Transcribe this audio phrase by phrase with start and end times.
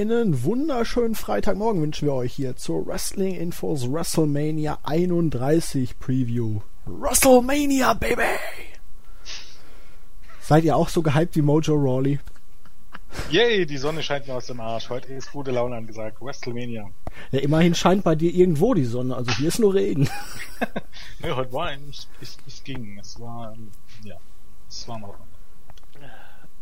[0.00, 6.60] einen wunderschönen Freitagmorgen wünschen wir euch hier zur Wrestling Infos WrestleMania 31 Preview.
[6.84, 8.22] WrestleMania, Baby!
[10.42, 12.18] Seid ihr auch so gehypt wie Mojo Rawley?
[13.30, 14.90] Yay, die Sonne scheint mir aus dem Arsch.
[14.90, 16.20] Heute ist gute Laune angesagt.
[16.20, 16.90] WrestleMania.
[17.30, 20.10] Ja, immerhin scheint bei dir irgendwo die Sonne, also hier ist nur Regen.
[21.20, 21.80] nee, heute war ein,
[22.20, 22.98] es, es ging.
[23.00, 23.56] Es war,
[24.04, 24.16] ja,
[24.68, 25.14] es war noch.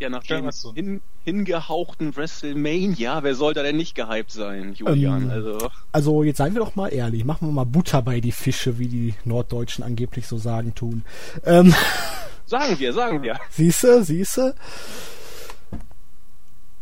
[0.00, 5.22] Ja, nach dem hin, hingehauchten WrestleMania, wer soll da denn nicht gehypt sein, Julian?
[5.22, 5.70] Ähm, also.
[5.92, 8.88] also jetzt seien wir doch mal ehrlich, machen wir mal Butter bei die Fische, wie
[8.88, 11.04] die Norddeutschen angeblich so sagen tun.
[11.44, 11.72] Ähm,
[12.46, 13.38] sagen wir, sagen wir.
[13.50, 14.56] Siehste, siehste.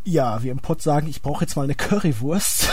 [0.04, 2.70] Ja, wir im Pott sagen, ich brauche jetzt mal eine Currywurst.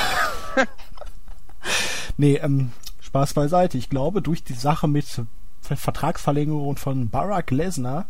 [2.18, 2.72] nee, ähm,
[3.02, 3.78] Spaß beiseite.
[3.78, 5.22] Ich glaube, durch die Sache mit
[5.62, 8.08] Vertragsverlängerung von Barack Lesnar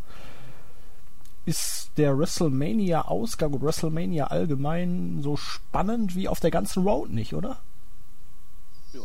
[1.50, 7.58] ist der WrestleMania-Ausgang und WrestleMania allgemein so spannend wie auf der ganzen Road nicht, oder?
[8.94, 9.02] Ja.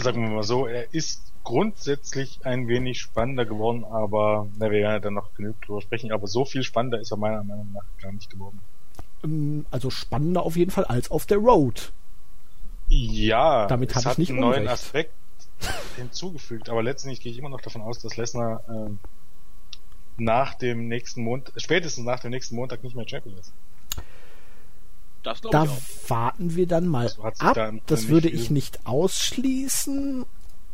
[0.00, 4.92] Sagen wir mal so, er ist grundsätzlich ein wenig spannender geworden, aber na, wir werden
[4.92, 7.84] ja dann noch genug drüber sprechen, aber so viel spannender ist er meiner Meinung nach
[8.00, 8.60] gar nicht geworden.
[9.24, 11.92] Ähm, also spannender auf jeden Fall als auf der Road.
[12.88, 15.12] Ja, damit habe ich nicht einen neuen Aspekt
[15.96, 18.90] hinzugefügt, aber letztendlich gehe ich immer noch davon aus, dass Lesnar äh,
[20.16, 23.52] nach dem nächsten Montag, spätestens nach dem nächsten Montag nicht mehr Champion ist.
[25.22, 25.66] Das da
[26.06, 27.54] warten wir dann mal also ab.
[27.54, 30.24] Da das würde ich nicht ausschließen.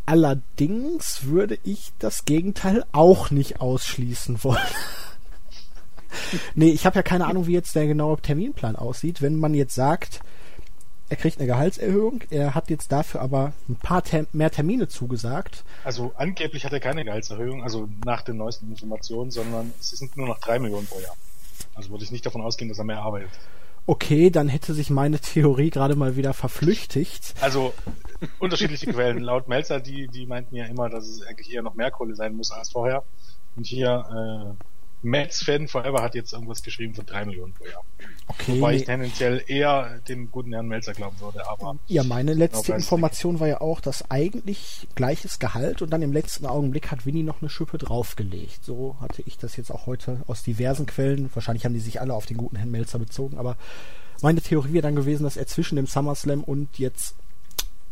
[0.05, 4.61] Allerdings würde ich das Gegenteil auch nicht ausschließen wollen.
[6.55, 9.23] nee, ich habe ja keine Ahnung, wie jetzt der genaue Terminplan aussieht.
[9.23, 10.21] Wenn man jetzt sagt,
[11.13, 15.63] er kriegt eine Gehaltserhöhung, er hat jetzt dafür aber ein paar Ter mehr Termine zugesagt.
[15.85, 20.27] Also angeblich hat er keine Gehaltserhöhung, also nach den neuesten Informationen, sondern es sind nur
[20.27, 21.15] noch drei Millionen pro Jahr.
[21.75, 23.29] Also würde ich nicht davon ausgehen, dass er mehr arbeitet.
[23.85, 27.35] Okay, dann hätte sich meine Theorie gerade mal wieder verflüchtigt.
[27.43, 27.75] Also
[28.39, 29.23] unterschiedliche Quellen.
[29.23, 32.35] Laut Melzer, die, die meinten ja immer, dass es eigentlich eher noch mehr Kohle sein
[32.37, 33.05] muss als vorher.
[33.55, 34.57] Und hier
[35.03, 37.85] äh, Mets-Fan Forever hat jetzt irgendwas geschrieben von drei Millionen pro Jahr.
[38.29, 38.57] Okay.
[38.57, 41.77] Wobei ich tendenziell eher dem guten Herrn Melzer glauben würde, aber.
[41.87, 46.47] Ja, meine letzte Information war ja auch, dass eigentlich gleiches Gehalt und dann im letzten
[46.47, 48.65] Augenblick hat Winnie noch eine Schippe draufgelegt.
[48.65, 51.31] So hatte ich das jetzt auch heute aus diversen Quellen.
[51.35, 53.57] Wahrscheinlich haben die sich alle auf den guten Herrn Melzer bezogen, aber
[54.23, 57.17] meine Theorie wäre dann gewesen, dass er zwischen dem SummerSlam und jetzt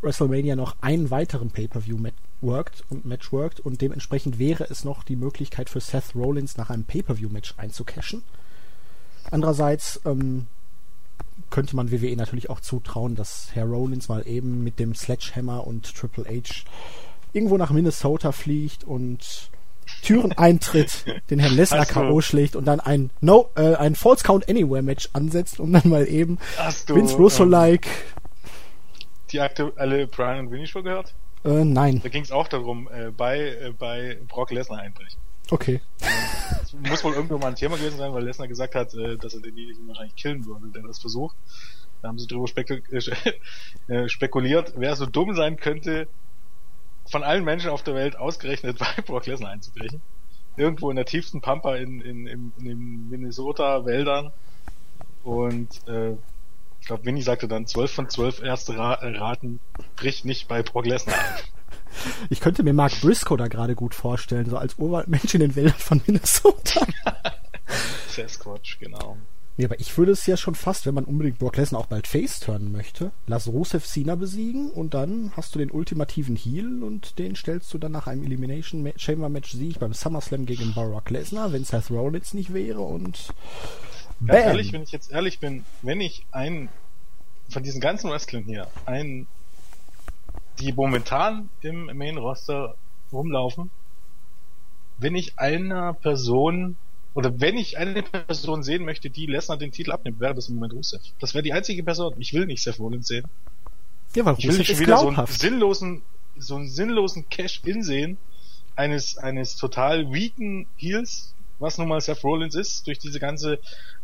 [0.03, 1.99] WrestleMania noch einen weiteren Pay-Per-View
[2.41, 6.71] worked und Match worked und dementsprechend wäre es noch die Möglichkeit für Seth Rollins nach
[6.71, 8.23] einem Pay-Per-View-Match einzucashen.
[9.31, 10.47] Andererseits ähm,
[11.51, 15.95] könnte man WWE natürlich auch zutrauen, dass Herr Rollins mal eben mit dem Sledgehammer und
[15.95, 16.65] Triple H
[17.33, 19.51] irgendwo nach Minnesota fliegt und
[20.03, 22.21] Türen eintritt, den Herrn Lesnar K.O.
[22.21, 26.09] schlägt und dann ein No, äh, ein False Count Anywhere Match ansetzt und dann mal
[26.09, 26.39] eben
[26.87, 28.20] Vince Russo-like ähm,
[29.33, 31.15] die aktuelle Brian und Winnie Show gehört?
[31.45, 32.01] Äh, nein.
[32.03, 35.19] Da ging es auch darum, äh, bei, äh, bei Brock Lesnar einbrechen.
[35.51, 35.81] Okay.
[36.03, 39.35] Ähm, muss wohl irgendwo mal ein Thema gewesen sein, weil Lesnar gesagt hat, äh, dass
[39.35, 41.37] er den Niedrigen wahrscheinlich killen würde, der das versucht.
[42.03, 43.01] Da haben sie darüber spekul äh,
[43.93, 46.09] äh, spekuliert, wer so dumm sein könnte,
[47.07, 50.01] von allen Menschen auf der Welt ausgerechnet bei Brock Lesnar einzubrechen.
[50.57, 54.33] Irgendwo in der tiefsten Pampa in, in, in, in den Minnesota-Wäldern.
[55.25, 56.17] Und äh,
[56.81, 59.61] ich glaube, Winnie sagte dann 12 von 12 erste Ra äh, Raten
[59.97, 61.17] bricht nicht bei Brock Lesnar.
[62.29, 65.75] Ich könnte mir Mark Briscoe da gerade gut vorstellen, so als Urwaldmensch in den Wäldern
[65.75, 66.87] von Minnesota.
[68.09, 69.17] Sasquatch, genau.
[69.57, 72.07] Nee, aber ich würde es ja schon fast, wenn man unbedingt Brock Lesnar auch bald
[72.07, 77.19] face turnen möchte, lass Rusev Cena besiegen und dann hast du den ultimativen Heal und
[77.19, 81.53] den stellst du dann nach einem Elimination Chamber Match Sieg beim SummerSlam gegen Brock Lesnar,
[81.53, 83.35] wenn Seth Rollins nicht wäre und
[84.27, 86.69] Ganz ehrlich, wenn ich jetzt ehrlich bin, wenn ich einen
[87.49, 89.27] von diesen ganzen Wrestlern hier, einen,
[90.61, 92.77] die momentan im Main Roster
[93.13, 93.71] rumlaufen,
[94.99, 96.77] wenn ich einer Person
[97.15, 100.57] oder wenn ich eine Person sehen möchte, die Lesnar den Titel abnimmt, wäre das im
[100.57, 101.03] Moment Rusev.
[101.19, 102.15] Das wäre die einzige Person.
[102.19, 103.27] Ich will nicht Seth Rollins sehen.
[104.15, 105.33] Ja, weil ich will nicht wieder glaubhaft.
[105.33, 106.03] so einen sinnlosen,
[106.37, 108.19] so einen sinnlosen Cash-In sehen
[108.77, 113.59] eines, eines total weaken Heels, was nun mal Seth Rollins ist, durch diese ganze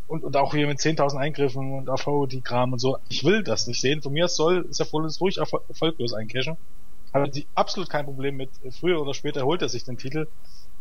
[0.08, 2.98] und, und auch hier mit 10.000 Eingriffen und AV-Kram und so.
[3.08, 4.02] Ich will das nicht sehen.
[4.02, 6.56] Von mir soll Seth Rollins ruhig erfolglos eincashen.
[7.12, 8.50] Hat absolut kein Problem mit.
[8.78, 10.28] Früher oder später holt er sich den Titel.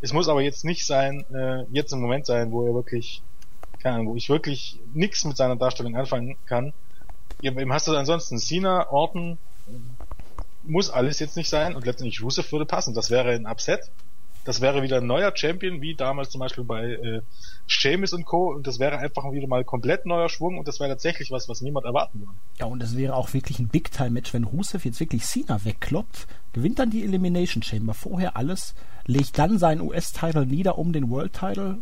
[0.01, 3.21] Es muss aber jetzt nicht sein, äh, jetzt im Moment sein, wo er wirklich,
[3.79, 6.73] keine Ahnung, wo ich wirklich nichts mit seiner Darstellung anfangen kann.
[7.41, 9.37] Eben hast du ansonsten Cena, Orton,
[10.63, 12.93] muss alles jetzt nicht sein und letztendlich Rusev würde passen.
[12.93, 13.91] Das wäre ein Upset.
[14.45, 17.21] Das wäre wieder ein neuer Champion, wie damals zum Beispiel bei äh,
[17.65, 18.53] Sheamus und Co.
[18.53, 21.61] Und das wäre einfach wieder mal komplett neuer Schwung und das wäre tatsächlich was, was
[21.61, 22.31] niemand erwarten würde.
[22.59, 26.77] Ja, und es wäre auch wirklich ein Big-Time-Match, wenn Rusev jetzt wirklich Cena wegkloppt, gewinnt
[26.77, 28.75] dann die Elimination Chamber vorher alles,
[29.07, 31.79] legt dann seinen US-Title nieder, um den World-Title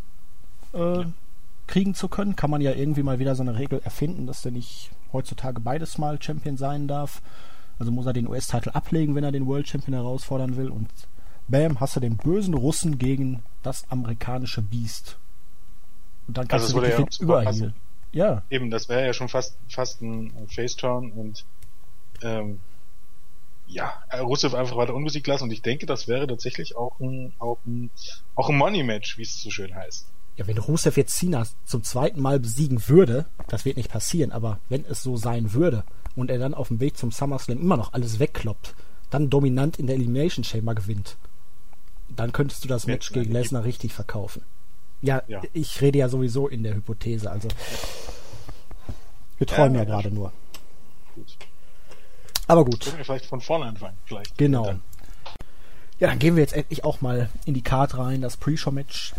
[0.73, 1.11] äh, ja.
[1.67, 2.37] kriegen zu können.
[2.37, 5.97] Kann man ja irgendwie mal wieder so eine Regel erfinden, dass der nicht heutzutage beides
[5.97, 7.21] mal Champion sein darf.
[7.77, 10.69] Also muss er den US-Title ablegen, wenn er den World Champion herausfordern will.
[10.69, 10.87] Und
[11.47, 15.17] bam, hast du den bösen Russen gegen das amerikanische Biest.
[16.27, 17.73] Und dann kannst also du wirklich ja überall.
[18.11, 18.43] Ja.
[18.49, 21.45] Eben, das wäre ja schon fast fast ein Face-Turn und
[22.21, 22.59] ähm,
[23.67, 27.57] ja, Rusev einfach weiter unbesiegt lassen und ich denke, das wäre tatsächlich auch ein, auch
[27.65, 27.89] ein,
[28.35, 30.05] auch ein Money-Match, wie es so schön heißt.
[30.35, 34.59] Ja, wenn Rusev jetzt Cena zum zweiten Mal besiegen würde, das wird nicht passieren, aber
[34.69, 35.83] wenn es so sein würde
[36.15, 38.75] und er dann auf dem Weg zum SummerSlam immer noch alles wegkloppt,
[39.09, 41.17] dann dominant in der Elimination Chamber gewinnt,
[42.09, 44.43] dann könntest du das Match gegen Lesnar richtig verkaufen.
[45.01, 47.49] Ja, ja, ich rede ja sowieso in der Hypothese, also
[49.37, 50.31] wir träumen ja, ja gerade nur.
[51.15, 51.37] Gut.
[52.47, 52.81] Aber gut.
[52.81, 54.37] Können wir vielleicht von vorne anfangen, vielleicht.
[54.37, 54.75] Genau.
[55.99, 59.13] Ja, dann gehen wir jetzt endlich auch mal in die Card rein, das Pre-Show-Match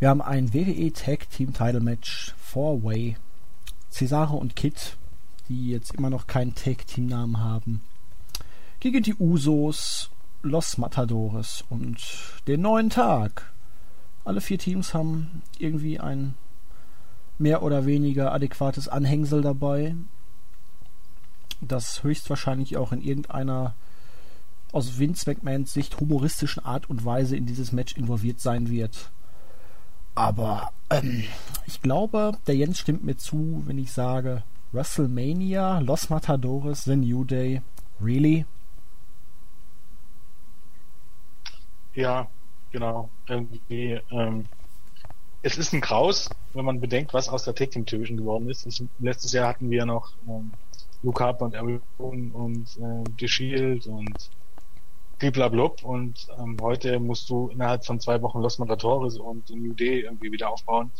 [0.00, 3.18] wir haben ein WWE Tag Team Title Match Four Way.
[3.90, 4.96] Cesaro und Kid,
[5.50, 7.82] die jetzt immer noch keinen Tag Team Namen haben,
[8.80, 10.08] gegen die Usos,
[10.42, 11.98] Los Matadores und
[12.46, 13.52] den neuen Tag.
[14.24, 16.34] Alle vier Teams haben irgendwie ein
[17.38, 19.94] mehr oder weniger adäquates Anhängsel dabei,
[21.60, 23.74] das höchstwahrscheinlich auch in irgendeiner
[24.72, 29.10] aus Vince McMahons Sicht humoristischen Art und Weise in dieses Match involviert sein wird.
[30.14, 31.24] Aber ähm,
[31.66, 34.42] ich glaube, der Jens stimmt mir zu, wenn ich sage,
[34.72, 37.62] WrestleMania, Los Matadores, The New Day,
[38.00, 38.46] really?
[41.92, 42.30] Ja,
[42.70, 43.12] genau.
[43.26, 44.50] Irgendwie, ähm,
[45.42, 48.66] es ist ein Kraus, wenn man bedenkt, was aus der Tag Team Division geworden ist.
[48.66, 50.58] Ich, letztes Jahr hatten wir noch ähm,
[51.02, 54.30] Luke Harper und Eric und äh, The Shield und
[55.18, 60.02] bliblablub und ähm, heute musst du innerhalb von zwei Wochen Los Matadores und New Day
[60.02, 60.92] irgendwie wieder aufbauen,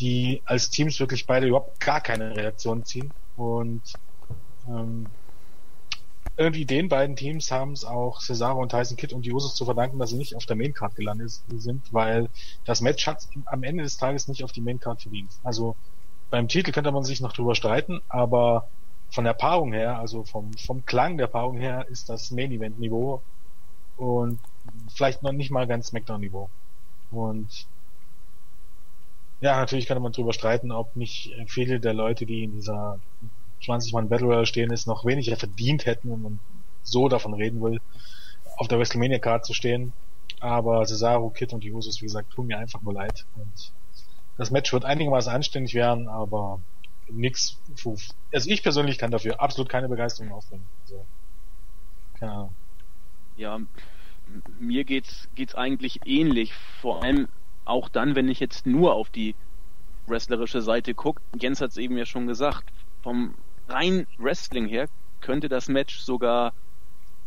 [0.00, 3.98] die als Teams wirklich beide überhaupt gar keine Reaktion ziehen und
[4.66, 5.16] ähm,
[6.36, 9.98] irgendwie den beiden Teams haben es auch Cesaro und Tyson Kidd und Usos zu verdanken,
[9.98, 12.28] dass sie nicht auf der Maincard gelandet sind, weil
[12.64, 15.30] das Match hat am Ende des Tages nicht auf die Maincard verdient.
[15.42, 15.76] Also
[16.30, 18.68] beim Titel könnte man sich noch drüber streiten, aber
[19.10, 22.78] von der Paarung her, also vom, vom Klang der Paarung her, ist das Main Event
[22.78, 23.20] Niveau
[23.98, 24.40] und
[24.94, 26.48] vielleicht noch nicht mal ganz Smackdown-Niveau.
[27.10, 27.66] Und
[29.42, 32.98] ja, natürlich könnte man darüber streiten, ob nicht viele der Leute, die in dieser
[33.62, 36.40] 20-Mann Battle Royale stehen, es noch weniger verdient hätten, wenn man
[36.82, 37.80] so davon reden will,
[38.56, 39.92] auf der WrestleMania Card zu stehen.
[40.40, 43.24] Aber Cesaro, Kid und die Usos, wie gesagt, tun mir einfach nur leid.
[43.36, 43.72] Und
[44.36, 46.60] das Match wird einigermaßen anständig werden, aber
[47.08, 47.58] nix.
[48.32, 50.66] Also ich persönlich kann dafür absolut keine Begeisterung aufbringen.
[50.84, 51.06] Also,
[52.18, 52.54] keine Ahnung.
[53.36, 53.60] Ja,
[54.58, 56.52] mir geht's geht's eigentlich ähnlich.
[56.80, 57.28] Vor allem
[57.64, 59.34] auch dann, wenn ich jetzt nur auf die
[60.06, 61.22] wrestlerische Seite gucke.
[61.38, 62.64] Jens hat es eben ja schon gesagt.
[63.02, 63.34] Vom
[63.68, 64.88] rein Wrestling her
[65.20, 66.52] könnte das Match sogar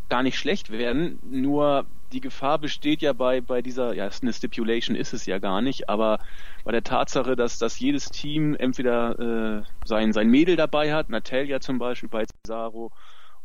[0.10, 1.20] gar nicht schlecht werden.
[1.24, 5.62] Nur die Gefahr besteht ja bei, bei dieser, ja, eine Stipulation ist es ja gar
[5.62, 6.20] nicht, aber
[6.64, 11.60] bei der Tatsache, dass, dass jedes Team entweder äh, sein, sein Mädel dabei hat, Natalia
[11.60, 12.92] zum Beispiel bei Cesaro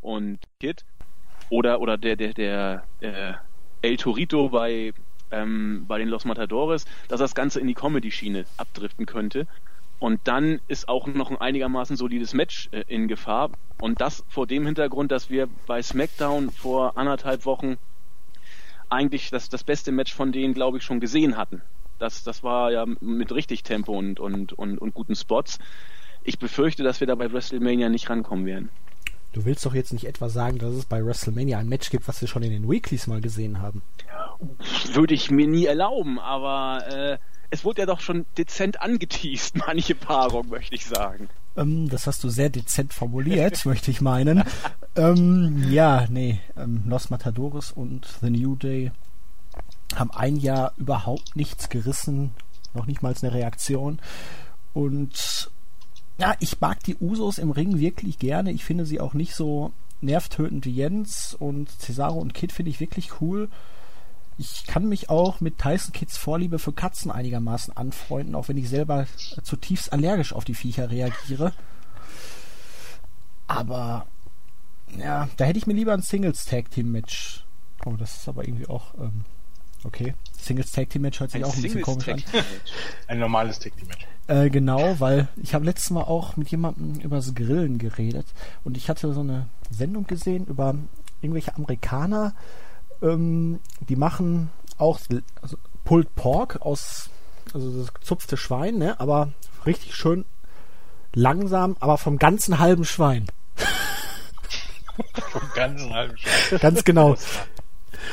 [0.00, 0.84] und Kid,
[1.48, 3.40] oder, oder der, der, der, der
[3.82, 4.92] El Torito bei,
[5.30, 9.46] ähm, bei den Los Matadores, dass das Ganze in die Comedy-Schiene abdriften könnte.
[10.00, 13.50] Und dann ist auch noch ein einigermaßen solides Match äh, in Gefahr.
[13.80, 17.76] Und das vor dem Hintergrund, dass wir bei SmackDown vor anderthalb Wochen
[18.88, 21.62] eigentlich das, das beste Match von denen, glaube ich, schon gesehen hatten.
[21.98, 25.58] Das, das war ja mit richtig Tempo und, und, und, und guten Spots.
[26.24, 28.70] Ich befürchte, dass wir da bei WrestleMania nicht rankommen werden.
[29.32, 32.20] Du willst doch jetzt nicht etwa sagen, dass es bei WrestleMania ein Match gibt, was
[32.20, 33.82] wir schon in den Weeklies mal gesehen haben.
[34.92, 37.18] Würde ich mir nie erlauben, aber äh,
[37.50, 41.28] es wurde ja doch schon dezent angeteased, manche Paarung, möchte ich sagen.
[41.56, 44.44] Ähm, das hast du sehr dezent formuliert, möchte ich meinen.
[44.96, 48.92] Ähm, ja, nee, ähm, Los Matadores und The New Day
[49.96, 52.32] haben ein Jahr überhaupt nichts gerissen,
[52.74, 54.00] noch nicht mal eine Reaktion.
[54.72, 55.50] Und
[56.18, 58.52] ja, ich mag die Usos im Ring wirklich gerne.
[58.52, 62.80] Ich finde sie auch nicht so nervtötend wie Jens und Cesaro und Kid finde ich
[62.80, 63.48] wirklich cool.
[64.40, 68.70] Ich kann mich auch mit Tyson Kids Vorliebe für Katzen einigermaßen anfreunden, auch wenn ich
[68.70, 69.06] selber
[69.42, 71.52] zutiefst allergisch auf die Viecher reagiere.
[73.46, 74.06] Aber
[74.96, 77.44] ja, da hätte ich mir lieber ein Singles Tag Team Match.
[77.84, 79.26] Oh, das ist aber irgendwie auch ähm,
[79.84, 80.14] Okay.
[80.38, 82.22] Singles Tag Team Match hört sich ein auch ein bisschen komisch an.
[83.08, 84.06] Ein normales Tag Team Match.
[84.26, 88.26] Äh, genau, weil ich habe letztes Mal auch mit jemandem über das Grillen geredet
[88.64, 90.74] und ich hatte so eine Sendung gesehen über
[91.20, 92.34] irgendwelche Amerikaner,
[93.02, 94.98] ähm, die machen auch
[95.40, 97.10] also Pulled Pork aus,
[97.52, 99.32] also das gezupfte Schwein, ne, aber
[99.66, 100.24] richtig schön
[101.14, 103.26] langsam, aber vom ganzen halben Schwein.
[105.30, 106.60] vom ganzen halben Schwein.
[106.60, 107.16] Ganz genau.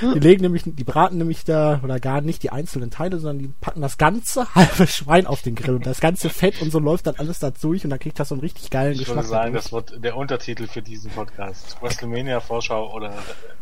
[0.02, 3.54] Die legen nämlich, die braten nämlich da, oder gar nicht die einzelnen Teile, sondern die
[3.62, 7.08] packen das ganze halbe Schwein auf den Grill und das ganze Fett und so läuft
[7.08, 9.26] dann alles da durch und dann kriegt das so einen richtig geilen ich Geschmack.
[9.26, 11.78] Ich würde sagen, das wird der Untertitel für diesen Podcast.
[11.82, 13.14] WrestleMania Vorschau oder,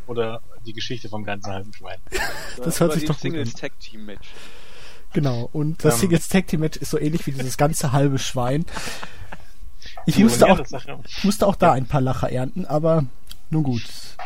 [0.07, 1.99] oder die Geschichte vom ganzen halben Schwein.
[2.63, 3.53] das hört sich doch gut an.
[3.53, 4.29] Tag Team Match.
[5.13, 8.19] Genau, und das um, Singles Tag Team Match ist so ähnlich wie dieses ganze halbe
[8.19, 8.65] Schwein.
[10.07, 10.59] Ich musste auch,
[11.23, 13.05] musste auch da ein paar Lacher ernten, aber
[13.49, 13.83] nun gut.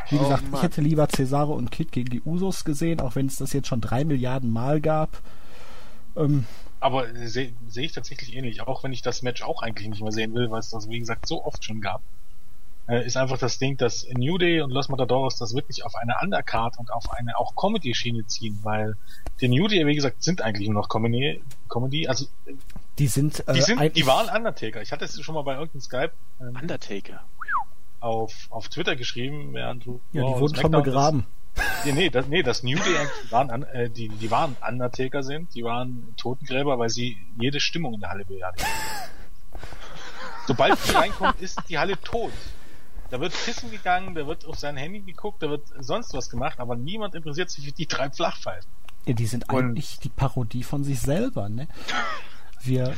[0.10, 0.56] Wie oh, gesagt, Mann.
[0.56, 3.68] ich hätte lieber Cesaro und Kid gegen die Usos gesehen, auch wenn es das jetzt
[3.68, 5.22] schon drei Milliarden Mal gab.
[6.16, 6.46] Ähm,
[6.80, 10.12] aber sehe seh ich tatsächlich ähnlich, auch wenn ich das Match auch eigentlich nicht mehr
[10.12, 12.02] sehen will, weil es das, wie gesagt, so oft schon gab.
[12.88, 16.16] Äh, ist einfach das Ding, dass New Day und Los Matadores das wirklich auf eine
[16.24, 18.96] Undercard und auf eine auch Comedy-Schiene ziehen, weil
[19.42, 22.26] die New Day, wie gesagt, sind eigentlich nur noch Comedy, Comedy also
[22.98, 24.82] die sind, äh, die sind, die waren Undertaker.
[24.82, 26.12] Ich hatte es schon mal bei irgendeinem Skype.
[26.42, 27.24] Ähm, Undertaker
[28.00, 30.02] auf, auf Twitter geschrieben, während du.
[30.12, 31.26] Ja, die wurden schon begraben.
[31.86, 32.96] Nee, nee, das, nee, das New Day
[33.30, 38.00] waren, äh, die, die waren Undertaker sind, die waren Totengräber, weil sie jede Stimmung in
[38.00, 38.68] der Halle beerdigen.
[40.48, 42.32] Sobald sie reinkommt, ist die Halle tot.
[43.10, 46.60] Da wird pissen gegangen, da wird auf sein Handy geguckt, da wird sonst was gemacht,
[46.60, 48.70] aber niemand interessiert sich für die drei Flachpfeifen.
[49.06, 51.68] Ja, die sind Und eigentlich die Parodie von sich selber, ne?
[52.62, 52.96] Wir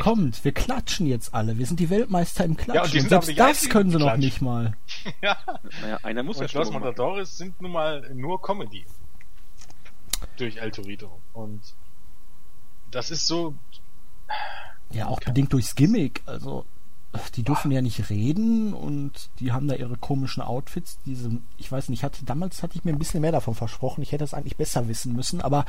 [0.00, 1.58] kommt, wir klatschen jetzt alle.
[1.58, 2.74] Wir sind die Weltmeister im Klatschen.
[2.74, 4.76] Ja, und, und selbst das können sie noch nicht mal.
[5.22, 5.36] ja.
[5.80, 8.84] Naja, einer muss und ja Los Matadores sind nun mal nur Comedy.
[10.36, 11.20] Durch El Torito.
[11.32, 11.60] Und
[12.90, 13.54] das ist so.
[14.90, 16.22] Ja, auch bedingt durchs Gimmick.
[16.26, 16.64] Also,
[17.34, 20.98] die dürfen ja nicht reden und die haben da ihre komischen Outfits.
[21.04, 24.02] Diese, ich weiß nicht, hatte, damals hatte ich mir ein bisschen mehr davon versprochen.
[24.02, 25.64] Ich hätte es eigentlich besser wissen müssen, aber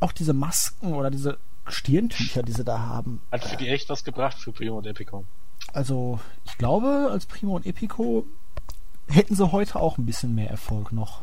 [0.00, 3.20] auch diese Masken oder diese Stirntücher, die sie da haben.
[3.32, 5.24] Hat für die echt was gebracht für Primo und Epico?
[5.72, 8.26] Also, ich glaube, als Primo und Epico
[9.08, 11.22] hätten sie heute auch ein bisschen mehr Erfolg noch.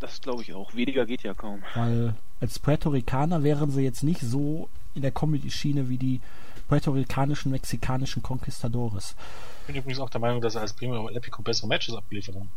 [0.00, 0.74] Das glaube ich auch.
[0.74, 1.62] Weniger geht ja kaum.
[1.74, 6.20] Weil als Puerto Ricaner wären sie jetzt nicht so in der Comedy-Schiene wie die
[6.68, 9.14] Puerto Ricanischen, mexikanischen Conquistadores.
[9.62, 12.34] Ich bin übrigens auch der Meinung, dass sie als Primo und Epico bessere Matches abgeliefert
[12.34, 12.50] haben.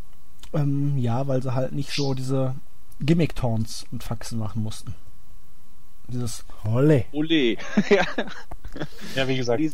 [0.54, 2.56] Ähm, ja, weil sie halt nicht so diese
[3.00, 4.96] Gimmick-Taunts und Faxen machen mussten.
[6.10, 7.06] Dieses Holle.
[7.12, 7.54] Ole.
[7.90, 8.06] ja.
[9.16, 9.60] ja, wie gesagt.
[9.60, 9.72] Die,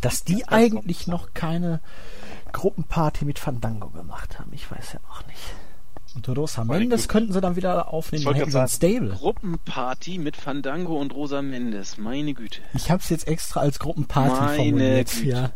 [0.00, 1.80] dass die das eigentlich noch keine
[2.52, 4.52] Gruppenparty mit Fandango gemacht haben.
[4.52, 5.38] Ich weiß ja auch nicht.
[6.14, 8.24] Und Rosa Mendes könnten sie dann wieder aufnehmen.
[8.24, 9.10] Dann hätten sie Stable.
[9.10, 11.98] Gruppenparty mit Fandango und Rosa Mendes.
[11.98, 12.60] Meine Güte.
[12.74, 15.10] Ich habe es jetzt extra als Gruppenparty Meine formuliert.
[15.10, 15.26] Güte.
[15.26, 15.50] Ja.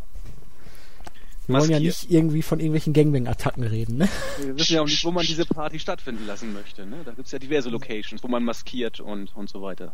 [1.47, 4.07] Wir wollen ja nicht irgendwie von irgendwelchen Gangbang-Attacken reden, ne?
[4.39, 7.01] Wir wissen ja auch nicht, wo man diese Party stattfinden lassen möchte, ne?
[7.03, 9.93] Da gibt's ja diverse Locations, wo man maskiert und, und so weiter.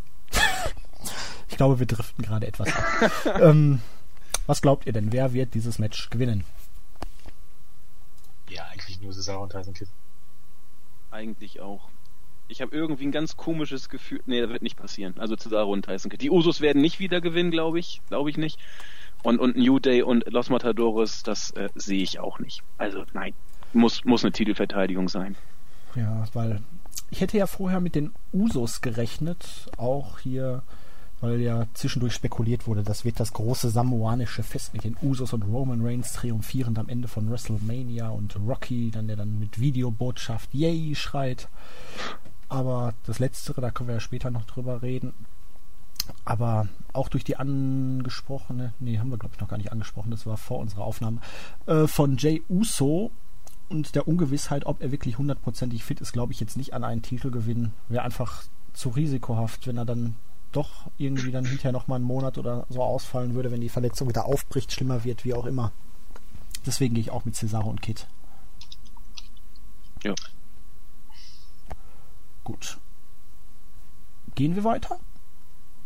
[1.50, 3.12] ich glaube, wir driften gerade etwas ab.
[3.42, 3.82] ähm,
[4.46, 5.12] was glaubt ihr denn?
[5.12, 6.44] Wer wird dieses Match gewinnen?
[8.50, 9.90] Ja, eigentlich nur Cesaro und Tyson Kidd.
[11.12, 11.90] Eigentlich auch.
[12.48, 14.22] Ich habe irgendwie ein ganz komisches Gefühl.
[14.26, 15.16] Nee, das wird nicht passieren.
[15.18, 16.22] Also Cesaro und Tyson Kidd.
[16.22, 18.02] Die Usos werden nicht wieder gewinnen, glaube ich.
[18.08, 18.60] Glaube ich nicht.
[19.24, 22.64] Und, und New Day und Los Matadores, das äh, sehe ich auch nicht.
[22.78, 23.34] Also nein,
[23.74, 25.36] muss, muss eine Titelverteidigung sein.
[25.96, 26.62] Ja, weil
[27.10, 30.62] ich hätte ja vorher mit den Usos gerechnet, auch hier,
[31.22, 35.44] weil ja zwischendurch spekuliert wurde, das wird das große samoanische Fest mit den Usos und
[35.44, 40.96] Roman Reigns triumphierend am Ende von WrestleMania und Rocky, dann der dann mit Videobotschaft Yay
[40.96, 41.50] schreit.
[42.48, 45.14] Aber das Letztere, da können wir ja später noch drüber reden,
[46.26, 50.26] aber auch durch die angesprochene, nee, haben wir glaube ich noch gar nicht angesprochen, das
[50.26, 51.20] war vor unserer Aufnahme,
[51.66, 53.12] äh, von Jay Uso
[53.70, 57.02] und der Ungewissheit, ob er wirklich hundertprozentig fit ist, glaube ich jetzt nicht an einen
[57.02, 57.74] Titel gewinnen.
[57.88, 60.16] Wäre einfach zu risikohaft, wenn er dann
[60.52, 64.26] doch irgendwie dann hinterher nochmal einen Monat oder so ausfallen würde, wenn die Verletzung wieder
[64.26, 65.72] aufbricht, schlimmer wird, wie auch immer.
[66.66, 68.08] Deswegen gehe ich auch mit Cesaro und Kit.
[70.04, 70.16] Ja.
[72.44, 72.80] Gut.
[74.36, 75.00] Gehen wir weiter?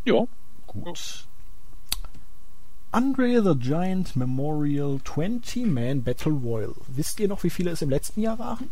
[0.06, 0.26] Ja.
[0.68, 1.26] Gut.
[2.92, 6.76] Andre the Giant Memorial 20-Man Battle Royal.
[6.88, 8.70] Wisst ihr noch, wie viele es im letzten Jahr waren?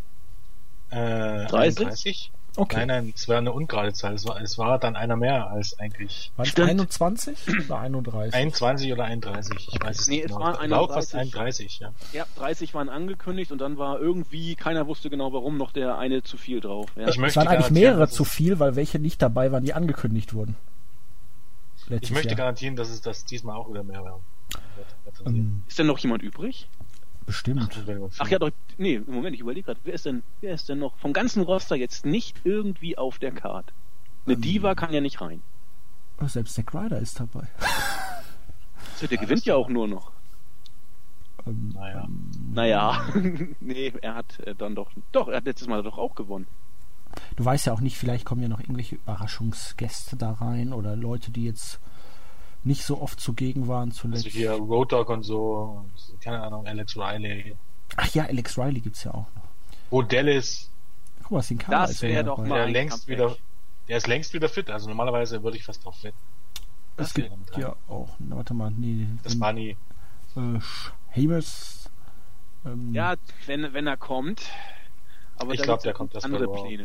[0.92, 1.88] Äh, 30?
[1.88, 2.32] 30?
[2.58, 2.78] Okay.
[2.80, 4.14] Nein, nein, es war eine ungerade Zahl.
[4.14, 6.32] Es war, es war dann einer mehr als eigentlich.
[6.36, 8.34] War es 21 oder 31?
[8.34, 10.26] 21 oder 31, ich weiß es nee, nicht.
[10.26, 10.94] Nee, es waren 31.
[10.94, 11.94] fast 31, ja.
[12.12, 16.24] Ja, 30 waren angekündigt und dann war irgendwie, keiner wusste genau warum, noch der eine
[16.24, 16.90] zu viel drauf.
[16.98, 17.08] Ja.
[17.08, 20.34] Ich möchte es waren eigentlich mehrere zu viel, weil welche nicht dabei waren, die angekündigt
[20.34, 20.58] wurden.
[22.00, 22.38] Ich möchte Jahr.
[22.38, 24.22] garantieren, dass es das diesmal auch wieder mehr werden.
[25.26, 26.68] Ähm, ist denn noch jemand übrig?
[27.26, 27.70] Bestimmt.
[28.18, 30.80] Ach ja, doch, nee, im Moment, ich überlege gerade, wer ist denn, wer ist denn
[30.80, 33.72] noch vom ganzen Roster jetzt nicht irgendwie auf der Card?
[34.26, 35.42] Eine ähm, Diva kann ja nicht rein.
[36.22, 37.48] Oh, selbst der Ryder ist dabei.
[38.96, 40.12] So, der ja, gewinnt ja auch nur noch.
[41.48, 42.08] Ähm, naja.
[42.54, 43.04] Naja,
[43.60, 46.46] nee, er hat äh, dann doch, doch, er hat letztes Mal doch auch gewonnen.
[47.36, 51.32] Du weißt ja auch nicht, vielleicht kommen ja noch irgendwelche Überraschungsgäste da rein oder Leute,
[51.32, 51.80] die jetzt
[52.64, 54.26] nicht so oft zugegen waren zuletzt.
[54.26, 57.56] Also hier Road Dog und so, und, keine Ahnung, Alex Riley.
[57.98, 59.44] Ach ja, Alex Riley gibt's ja auch noch.
[59.90, 60.70] Wo Dallas.
[61.24, 63.36] Guck mal, Sin Das wäre doch mal der längst wieder,
[63.88, 66.14] der ist längst wieder fit, also normalerweise würde ich fast drauf fit.
[66.98, 69.08] Das, das gibt ja auch, na, warte mal, nee.
[69.24, 69.76] Das war nie.
[70.36, 70.60] Äh,
[71.16, 71.90] Hamas.
[72.66, 73.16] Ähm, ja,
[73.48, 74.44] wenn, wenn er kommt.
[75.42, 76.84] Aber ich glaube, der kommt das andere Pläne.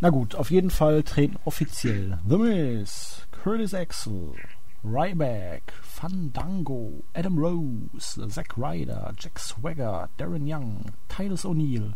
[0.00, 4.34] Na gut, auf jeden Fall treten offiziell The Miz, Curtis Axel,
[4.84, 11.94] Ryback, Fandango, Adam Rose, Zack Ryder, Jack Swagger, Darren Young, Titus O'Neill,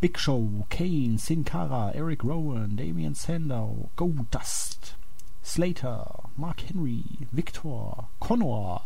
[0.00, 4.96] Big Show, Kane, Sin Cara, Eric Rowan, Damian Sandow, Goldust,
[5.42, 8.82] Slater, Mark Henry, Victor, Connor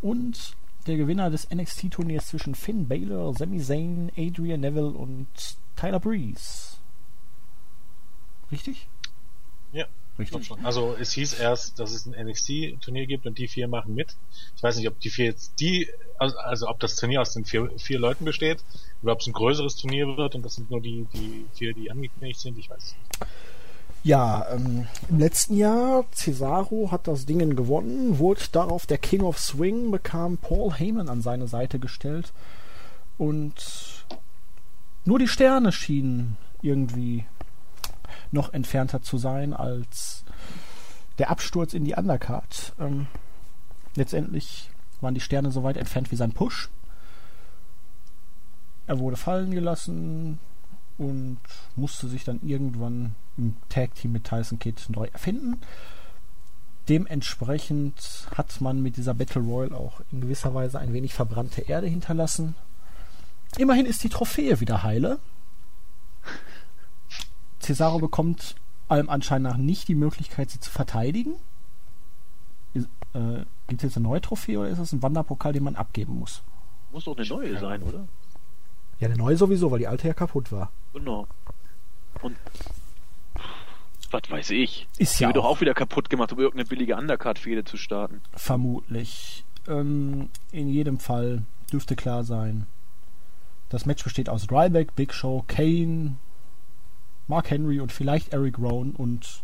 [0.00, 0.56] und
[0.86, 5.28] der Gewinner des NXT-Turniers zwischen Finn Balor, Sami Zayn, Adrian Neville und
[5.76, 6.76] Tyler Breeze.
[8.50, 8.88] Richtig?
[9.72, 9.86] Ja.
[10.18, 10.46] Richtig.
[10.46, 10.64] Schon.
[10.64, 14.14] Also es hieß erst, dass es ein NXT-Turnier gibt und die vier machen mit.
[14.56, 17.46] Ich weiß nicht, ob die vier jetzt die, also, also ob das Turnier aus den
[17.46, 18.62] vier, vier Leuten besteht
[19.02, 21.90] oder ob es ein größeres Turnier wird und das sind nur die, die vier, die
[21.90, 22.58] angekündigt sind.
[22.58, 23.32] Ich weiß es nicht.
[24.04, 29.38] Ja, ähm, im letzten Jahr, Cesaro hat das Dingen gewonnen, wurde darauf der King of
[29.38, 32.32] Swing, bekam Paul Heyman an seine Seite gestellt
[33.16, 34.04] und
[35.04, 37.26] nur die Sterne schienen irgendwie
[38.32, 40.24] noch entfernter zu sein als
[41.18, 42.74] der Absturz in die Undercard.
[42.80, 43.06] Ähm,
[43.94, 46.70] letztendlich waren die Sterne so weit entfernt wie sein Push.
[48.88, 50.40] Er wurde fallen gelassen
[50.98, 51.38] und
[51.76, 55.60] musste sich dann irgendwann im Tag Team mit Tyson Kidd neu erfinden.
[56.88, 61.86] Dementsprechend hat man mit dieser Battle Royal auch in gewisser Weise ein wenig verbrannte Erde
[61.86, 62.54] hinterlassen.
[63.56, 65.18] Immerhin ist die Trophäe wieder heile.
[67.60, 68.56] Cesaro bekommt
[68.88, 71.34] allem Anschein nach nicht die Möglichkeit, sie zu verteidigen.
[72.74, 76.18] Äh, Gibt es jetzt eine neue Trophäe oder ist es ein Wanderpokal, den man abgeben
[76.18, 76.42] muss?
[76.90, 78.08] Muss doch eine neue sein, oder?
[79.00, 80.70] Ja, eine neue sowieso, weil die alte ja kaputt war.
[80.92, 81.26] Genau.
[82.22, 82.36] Und
[84.10, 84.86] was weiß ich.
[84.98, 85.28] Ist die ja.
[85.28, 88.20] wird doch auch wieder kaputt gemacht, um irgendeine billige Undercard-Fehde zu starten.
[88.34, 89.44] Vermutlich.
[89.66, 92.66] Ähm, in jedem Fall dürfte klar sein.
[93.70, 96.16] Das Match besteht aus Ryback, Big Show, Kane,
[97.26, 99.40] Mark Henry und vielleicht Eric Rowan und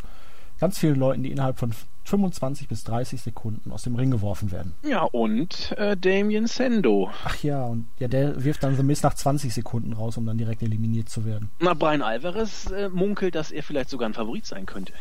[0.60, 1.72] ganz vielen Leuten, die innerhalb von
[2.08, 4.74] 25 bis 30 Sekunden aus dem Ring geworfen werden.
[4.82, 7.10] Ja, und äh, Damien Sendo.
[7.24, 10.38] Ach ja, und ja, der wirft dann The Miz nach 20 Sekunden raus, um dann
[10.38, 11.50] direkt eliminiert zu werden.
[11.60, 14.92] Na, Brian Alvarez äh, munkelt, dass er vielleicht sogar ein Favorit sein könnte.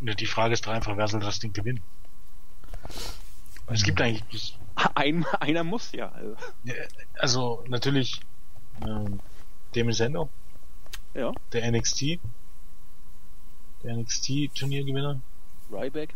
[0.00, 1.80] Die Frage ist doch einfach, wer soll das Ding gewinnen?
[3.66, 4.58] Es gibt eigentlich.
[4.94, 6.12] Ein, einer muss ja.
[6.12, 6.36] Also,
[7.18, 8.20] also natürlich
[8.86, 9.18] ähm,
[9.74, 10.28] Damien Sendo.
[11.14, 11.32] Ja.
[11.52, 12.20] Der NXT.
[13.82, 15.20] Der NXT-Turniergewinner.
[15.70, 16.14] Ryback.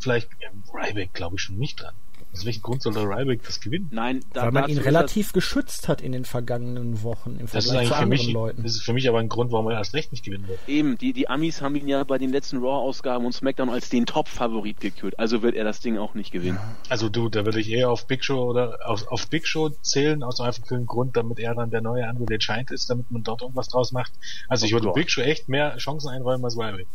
[0.00, 1.94] Vielleicht, ja, Ryback glaube ich schon nicht dran.
[2.32, 3.88] Aus welchem Grund soll der Ryback das gewinnen?
[3.90, 7.64] Nein, da, weil man ihn relativ geschützt hat in den vergangenen Wochen im Vergleich das
[7.64, 8.62] ist eigentlich zu anderen mich, Leuten.
[8.62, 10.60] Das ist für mich aber ein Grund, warum er erst recht nicht gewinnen wird.
[10.68, 14.06] Eben, die, die Amis haben ihn ja bei den letzten Raw-Ausgaben und SmackDown als den
[14.06, 15.18] Top-Favorit gekürt.
[15.18, 16.58] Also wird er das Ding auch nicht gewinnen.
[16.88, 20.22] Also du, da würde ich eher auf Big Show oder auf, auf Big Show zählen,
[20.22, 23.42] aus einem einfachen Grund, damit er dann der neue Andrew Giant ist, damit man dort
[23.42, 24.12] irgendwas draus macht.
[24.48, 24.92] Also oh ich würde.
[24.92, 26.86] Big Show echt mehr Chancen einräumen als Ryback.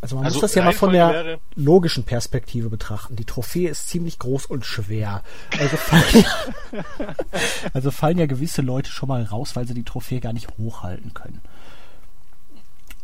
[0.00, 3.16] Also man also muss das ja mal von der logischen Perspektive betrachten.
[3.16, 5.22] Die Trophäe ist ziemlich groß und schwer.
[5.58, 6.24] Also fallen,
[7.72, 11.14] also fallen ja gewisse Leute schon mal raus, weil sie die Trophäe gar nicht hochhalten
[11.14, 11.40] können.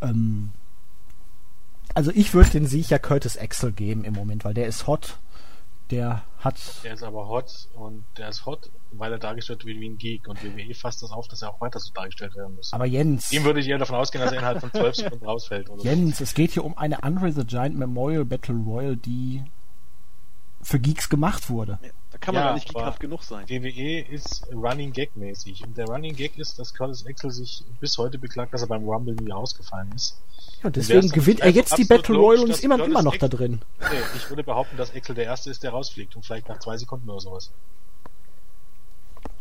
[0.03, 0.51] Ähm,
[1.95, 5.19] also ich würde den Sieg ja Curtis Axel geben im Moment, weil der ist hot
[5.95, 6.57] der hat.
[6.83, 10.29] Der ist aber hot und der ist hot, weil er dargestellt wird wie ein Geek
[10.29, 12.73] und WWE fasst das auf, dass er auch weiter so dargestellt werden muss.
[12.73, 13.33] Aber Jens.
[13.33, 15.71] Ihm würde ich eher davon ausgehen, dass er innerhalb von 12 Sekunden rausfällt.
[15.71, 16.25] Oder Jens, so.
[16.25, 19.45] es geht hier um eine Andre the Giant Memorial Battle Royal, die
[20.63, 21.79] für Geeks gemacht wurde.
[21.83, 21.91] Ja,
[22.25, 23.49] kann man ja, nicht geekhaft genug sein.
[23.49, 25.65] WWE ist Running Gag mäßig.
[25.65, 28.85] Und der Running Gag ist, dass Curtis Axel sich bis heute beklagt, dass er beim
[28.85, 30.19] Rumble nie ausgefallen ist.
[30.63, 33.61] Ja, deswegen gewinnt er jetzt die Battle Royale und ist immer, immer noch da drin.
[33.81, 36.17] Nee, ich würde behaupten, dass Axel der Erste ist, der rausfliegt.
[36.17, 37.51] Und vielleicht nach zwei Sekunden oder sowas.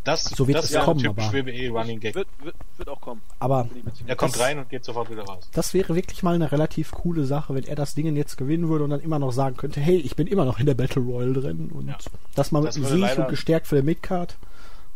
[0.03, 2.15] Das, so wird das es ja kommen, aber WWE Running Gag.
[2.15, 3.21] Wird, wird, wird auch kommen.
[3.39, 3.69] Aber
[4.05, 5.49] er kommt rein und geht sofort wieder raus.
[5.53, 8.83] Das wäre wirklich mal eine relativ coole Sache, wenn er das Ding jetzt gewinnen würde
[8.83, 11.33] und dann immer noch sagen könnte, hey, ich bin immer noch in der Battle Royale
[11.33, 11.97] drin und ja.
[12.35, 14.37] das mal mit dem Sieg und gestärkt für der Midcard.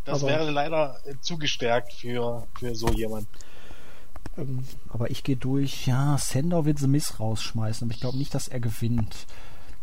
[0.04, 3.28] Das aber, wäre leider äh, zu gestärkt für, für so jemand.
[4.38, 8.34] Ähm, aber ich gehe durch, ja, Sender wird The Miss rausschmeißen, aber ich glaube nicht,
[8.34, 9.26] dass er gewinnt.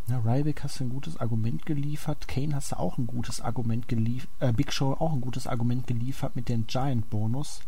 [0.08, 2.28] Ja, Ryback hast du ein gutes Argument geliefert.
[2.28, 4.28] Kane hast du auch ein gutes Argument geliefert.
[4.40, 7.60] Äh, Big Show auch ein gutes Argument geliefert mit dem Giant-Bonus.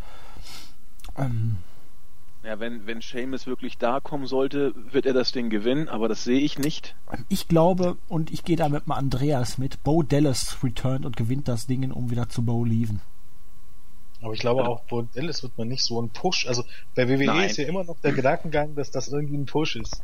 [1.17, 1.57] Ähm,
[2.47, 6.23] ja, wenn, wenn Seamus wirklich da kommen sollte, wird er das Ding gewinnen, aber das
[6.23, 6.95] sehe ich nicht.
[7.29, 11.67] Ich glaube, und ich gehe da mit Andreas mit, Bo Dallas returnt und gewinnt das
[11.67, 13.01] Ding, um wieder zu Bo Leven.
[14.23, 16.47] Aber ich glaube auch, Bo Dallas wird man nicht so ein Push.
[16.47, 17.51] Also bei WWE Nein.
[17.51, 20.01] ist ja immer noch der Gedankengang, dass das irgendwie ein Push ist.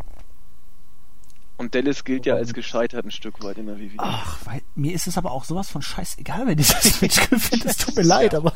[1.62, 3.92] Und Dallas gilt ja als gescheitert ein Stück weit in der WWE.
[3.98, 7.64] Ach, weil, mir ist es aber auch sowas von scheißegal, wenn dieses Match gewinnt.
[7.64, 8.53] Es tut mir leid, aber.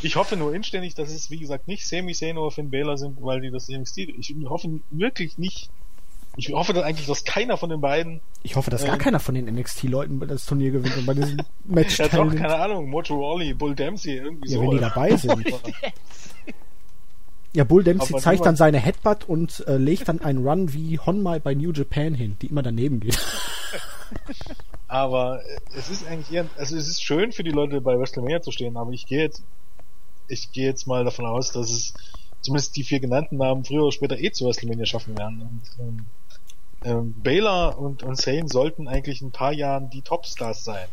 [0.00, 3.18] Ich hoffe nur inständig, dass es, wie gesagt, nicht Sami Zayn oder Finn Balor sind,
[3.20, 5.68] weil die das NXT, ich hoffe wirklich nicht,
[6.38, 8.22] ich hoffe dann eigentlich, dass keiner von den beiden.
[8.42, 11.36] Ich hoffe, dass ähm, gar keiner von den NXT-Leuten das Turnier gewinnt und bei diesem
[11.64, 14.62] Match Ja, doch, keine Ahnung, Mojo Rawley, Bull Dempsey, irgendwie ja, so.
[14.62, 15.44] wenn die dabei sind.
[17.56, 20.98] Ja, Bull Dempsey Aber zeigt dann seine Headbutt und äh, legt dann einen Run wie
[20.98, 23.18] Honmai bei New Japan hin, die immer daneben geht.
[24.88, 28.42] aber äh, es ist eigentlich eher, also es ist schön für die Leute bei WrestleMania
[28.42, 29.42] zu stehen, aber ich gehe jetzt,
[30.28, 31.94] ich gehe jetzt mal davon aus, dass es
[32.42, 35.40] zumindest die vier genannten Namen früher oder später eh zu WrestleMania schaffen werden.
[35.40, 36.06] Und, ähm,
[36.84, 40.88] ähm, Baylor und, und Zane sollten eigentlich in ein paar Jahren die Topstars sein.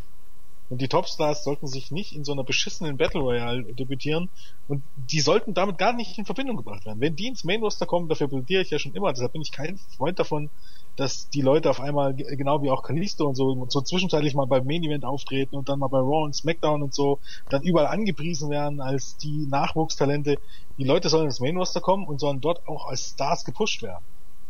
[0.73, 4.31] Und die Topstars sollten sich nicht in so einer beschissenen Battle Royale debütieren
[4.67, 6.99] und die sollten damit gar nicht in Verbindung gebracht werden.
[6.99, 9.51] Wenn die ins Main Roster kommen, dafür plädiere ich ja schon immer, deshalb bin ich
[9.51, 10.49] kein Freund davon,
[10.95, 14.65] dass die Leute auf einmal, genau wie auch Kalisto und so, so zwischenzeitlich mal beim
[14.65, 18.49] Main Event auftreten und dann mal bei Raw und SmackDown und so, dann überall angepriesen
[18.49, 20.39] werden als die Nachwuchstalente.
[20.79, 24.03] Die Leute sollen ins Main Roster kommen und sollen dort auch als Stars gepusht werden.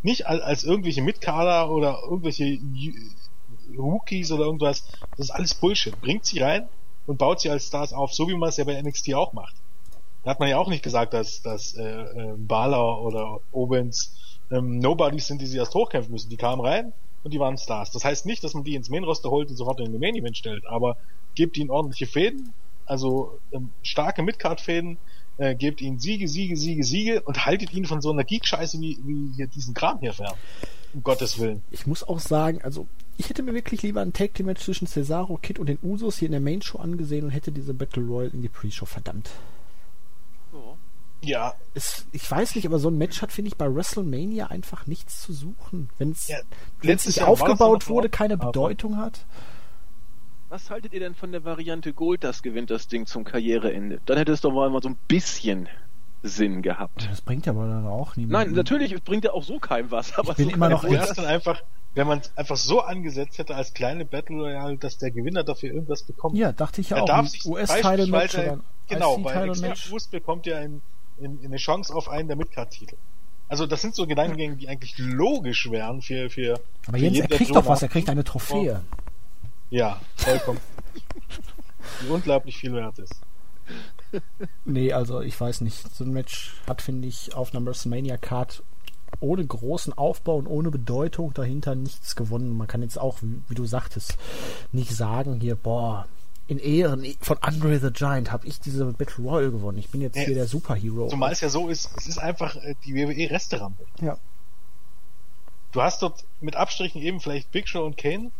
[0.04, 2.46] Nicht als, als irgendwelche Mitkader oder irgendwelche
[3.78, 4.84] Rookies oder irgendwas.
[5.12, 6.00] Das ist alles Bullshit.
[6.02, 6.68] Bringt sie rein
[7.06, 9.56] und baut sie als Stars auf, so wie man es ja bei NXT auch macht.
[10.24, 14.80] Da hat man ja auch nicht gesagt, dass, dass äh, äh, Balor oder Owens ähm,
[14.80, 16.30] Nobodies sind, die sie erst hochkämpfen müssen.
[16.30, 17.92] Die kamen rein und die waren Stars.
[17.92, 20.66] Das heißt nicht, dass man die ins Main-Roster holt und sofort in den Main-Event stellt,
[20.66, 20.98] aber
[21.36, 22.54] gebt ihnen ordentliche Fäden,
[22.86, 24.98] also ähm, starke Midcard-Fäden,
[25.38, 28.98] äh, gebt ihnen Siege, Siege, Siege, Siege und haltet ihn von so einer Geek-Scheiße wie,
[29.04, 30.34] wie hier diesen Kram hier fern.
[30.94, 31.64] Um Gottes Willen.
[31.72, 32.86] Ich muss auch sagen, also
[33.18, 36.18] ich hätte mir wirklich lieber ein Tag Team Match zwischen Cesaro, Kid und den Usos
[36.18, 39.30] hier in der Main Show angesehen und hätte diese Battle Royale in die Pre-Show verdammt.
[40.52, 40.76] Oh.
[41.22, 41.54] Ja.
[41.74, 45.22] Es, ich weiß nicht, aber so ein Match hat, finde ich, bei WrestleMania einfach nichts
[45.22, 45.90] zu suchen.
[45.98, 46.38] Wenn es ja,
[46.82, 49.26] letztlich aufgebaut wurde, keine Bedeutung hat.
[50.50, 54.02] Was haltet ihr denn von der Variante Gold, das gewinnt das Ding zum Karriereende?
[54.06, 55.68] Dann hätte es doch mal so ein bisschen
[56.22, 57.08] Sinn gehabt.
[57.10, 58.48] Das bringt aber dann auch niemand.
[58.48, 61.18] Nein, natürlich bringt er auch so keinem was, aber ich bin so immer noch erst
[61.18, 61.62] dann einfach,
[61.96, 65.74] wenn man es einfach so angesetzt hätte als kleine Battle Royale, dass der Gewinner dafür
[65.74, 66.36] irgendwas bekommt.
[66.36, 67.06] Ja, dachte ich ja auch.
[67.06, 70.82] Darf sich US-Title Match oder genau, bei Fuß bekommt ja ein,
[71.22, 72.96] ein, eine Chance auf einen der Midcard-Titel.
[73.48, 76.60] Also das sind so Gedankengänge, die eigentlich logisch wären für für.
[76.88, 78.82] Aber für Jens, er kriegt doch was, er kriegt eine Trophäe.
[79.70, 80.60] Ja, vollkommen.
[82.02, 83.22] die unglaublich viel wert ist.
[84.66, 85.94] nee, also ich weiß nicht.
[85.96, 88.64] So ein Match hat, finde ich, auf einer WrestleMania Card
[89.20, 92.56] ohne großen Aufbau und ohne Bedeutung dahinter nichts gewonnen.
[92.56, 94.18] Man kann jetzt auch, wie, wie du sagtest,
[94.72, 96.08] nicht sagen hier, boah,
[96.48, 99.78] in Ehren von Andre the Giant habe ich diese Battle Royale gewonnen.
[99.78, 101.08] Ich bin jetzt nee, hier der Superhero.
[101.08, 103.86] Zumal es ja so ist, es ist einfach äh, die WWE Resterampe.
[104.02, 104.18] Ja.
[105.72, 108.32] Du hast dort mit Abstrichen eben vielleicht Big Show und Kane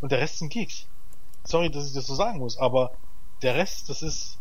[0.00, 0.86] und der Rest sind Geeks.
[1.44, 2.92] Sorry, dass ich das so sagen muss, aber
[3.42, 4.38] der Rest, das ist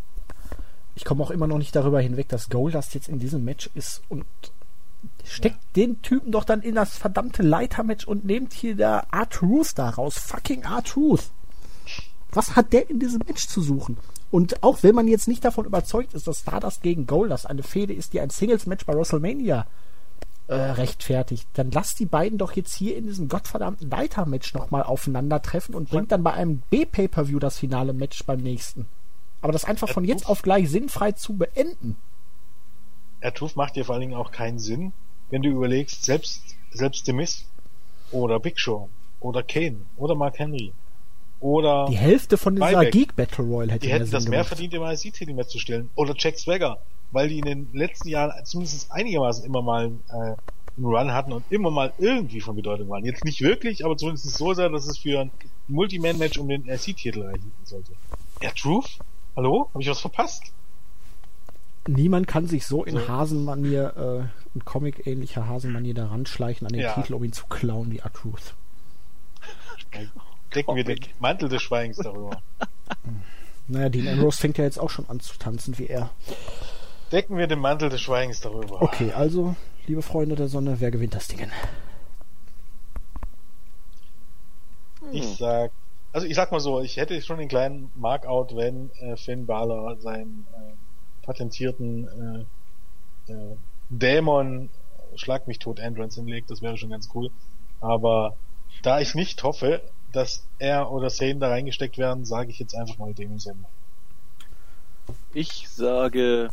[0.98, 4.02] ich komme auch immer noch nicht darüber hinweg, dass Goldust jetzt in diesem Match ist
[4.10, 4.26] und
[5.30, 5.86] steckt ja.
[5.86, 10.18] den Typen doch dann in das verdammte Leitermatch und nehmt hier der R-Truth da raus.
[10.18, 11.32] Fucking R-Truth.
[12.32, 13.98] Was hat der in diesem Match zu suchen?
[14.30, 17.94] Und auch wenn man jetzt nicht davon überzeugt ist, dass Stardust gegen Goldust eine Fehde
[17.94, 19.66] ist, die ein Singles-Match bei WrestleMania
[20.48, 25.76] äh, rechtfertigt, dann lasst die beiden doch jetzt hier in diesem gottverdammten Leiter-Match nochmal aufeinandertreffen
[25.76, 28.88] und bringt dann bei einem B-Pay-Per-View das finale Match beim nächsten.
[29.42, 31.96] Aber das einfach von jetzt auf gleich sinnfrei zu beenden.
[33.20, 34.94] Ertuf macht dir vor allen Dingen auch keinen Sinn,
[35.30, 37.46] wenn du überlegst, selbst, selbst The Miz
[38.12, 40.74] oder Big Show oder Kane oder Mark Henry
[41.40, 44.84] oder die Hälfte von dieser Geek Battle Royale hätte die hätten das mehr verdient im
[44.84, 46.80] IC-Titel mehr zu stellen oder Jack Swagger,
[47.12, 50.14] weil die in den letzten Jahren zumindest einigermaßen immer mal äh,
[50.78, 53.06] einen Run hatten und immer mal irgendwie von Bedeutung waren.
[53.06, 55.32] Jetzt nicht wirklich, aber zumindest so sehr, dass es für ein
[55.68, 57.92] Multiman-Match um den IC-Titel reichen sollte.
[58.42, 59.00] Ja, Truth?
[59.36, 59.70] Hallo?
[59.74, 60.52] Habe ich was verpasst?
[61.88, 63.08] Niemand kann sich so in so.
[63.08, 66.94] Hasenmanier, äh, in Comic-ähnlicher Hasenmanier da ranschleichen an den ja.
[66.94, 68.54] Titel, um ihn zu klauen, wie R-Truth.
[70.54, 72.42] Decken wir den Mantel des Schweigens darüber.
[73.68, 76.10] Naja, Dean Ambrose fängt ja jetzt auch schon an zu tanzen wie er.
[77.12, 78.82] Decken wir den Mantel des Schweigens darüber.
[78.82, 79.56] Okay, also,
[79.88, 81.52] liebe Freunde der Sonne, wer gewinnt das Ding?
[85.12, 85.36] Ich hm.
[85.36, 85.72] sag,
[86.12, 89.98] also ich sag mal so, ich hätte schon den kleinen Markout, wenn äh, Finn Balor
[89.98, 90.67] seinen äh,
[91.28, 92.48] patentierten
[93.28, 93.56] äh, äh,
[93.90, 94.70] Dämon
[95.16, 97.30] Schlag mich tot Entrance hinlegt, das wäre schon ganz cool.
[97.80, 98.36] Aber
[98.84, 102.98] da ich nicht hoffe, dass er oder Sane da reingesteckt werden, sage ich jetzt einfach
[102.98, 103.70] mal Damon Sender.
[105.34, 106.50] Ich sage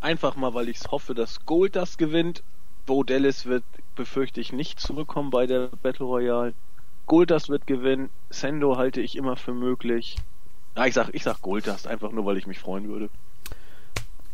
[0.00, 2.42] einfach mal, weil ich hoffe, dass Gold das gewinnt.
[2.86, 3.64] Bo Dallas wird,
[3.96, 6.54] befürchte ich, nicht zurückkommen bei der Battle Royale.
[7.06, 8.10] Goldust wird gewinnen.
[8.30, 10.16] Sendo halte ich immer für möglich.
[10.76, 13.08] Ja, ich sag, ich sag Goldust, einfach nur, weil ich mich freuen würde.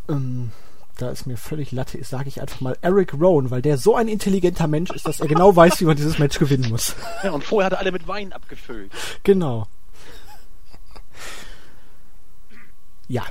[0.09, 0.51] Ähm,
[0.97, 3.97] da ist mir völlig Latte ist, sage ich einfach mal Eric Rowan, weil der so
[3.97, 6.95] ein intelligenter Mensch ist, dass er genau weiß, wie man dieses Match gewinnen muss.
[7.23, 8.93] Ja, und vorher hat er alle mit Wein abgefüllt.
[9.25, 9.67] Genau.
[13.09, 13.25] Ja.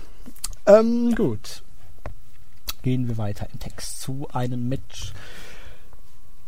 [0.66, 1.64] Ähm, gut.
[2.82, 5.14] Gehen wir weiter im Text zu einem Match,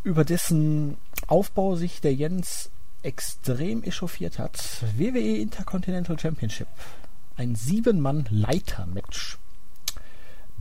[0.03, 2.69] über dessen Aufbau sich der Jens
[3.03, 4.83] extrem echauffiert hat.
[4.97, 6.67] WWE Intercontinental Championship.
[7.37, 9.37] Ein Sieben-Mann-Leiter-Match.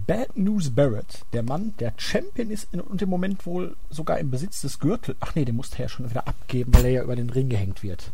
[0.07, 4.61] Bad News Barrett, der Mann, der Champion ist und im Moment wohl sogar im Besitz
[4.61, 5.17] des Gürtels.
[5.21, 7.49] Ach nee, den musste er ja schon wieder abgeben, weil er ja über den Ring
[7.49, 8.11] gehängt wird.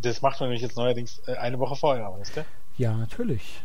[0.00, 2.44] Das macht man nämlich jetzt neuerdings äh, eine Woche vorher, weißt du?
[2.78, 3.62] Ja, natürlich.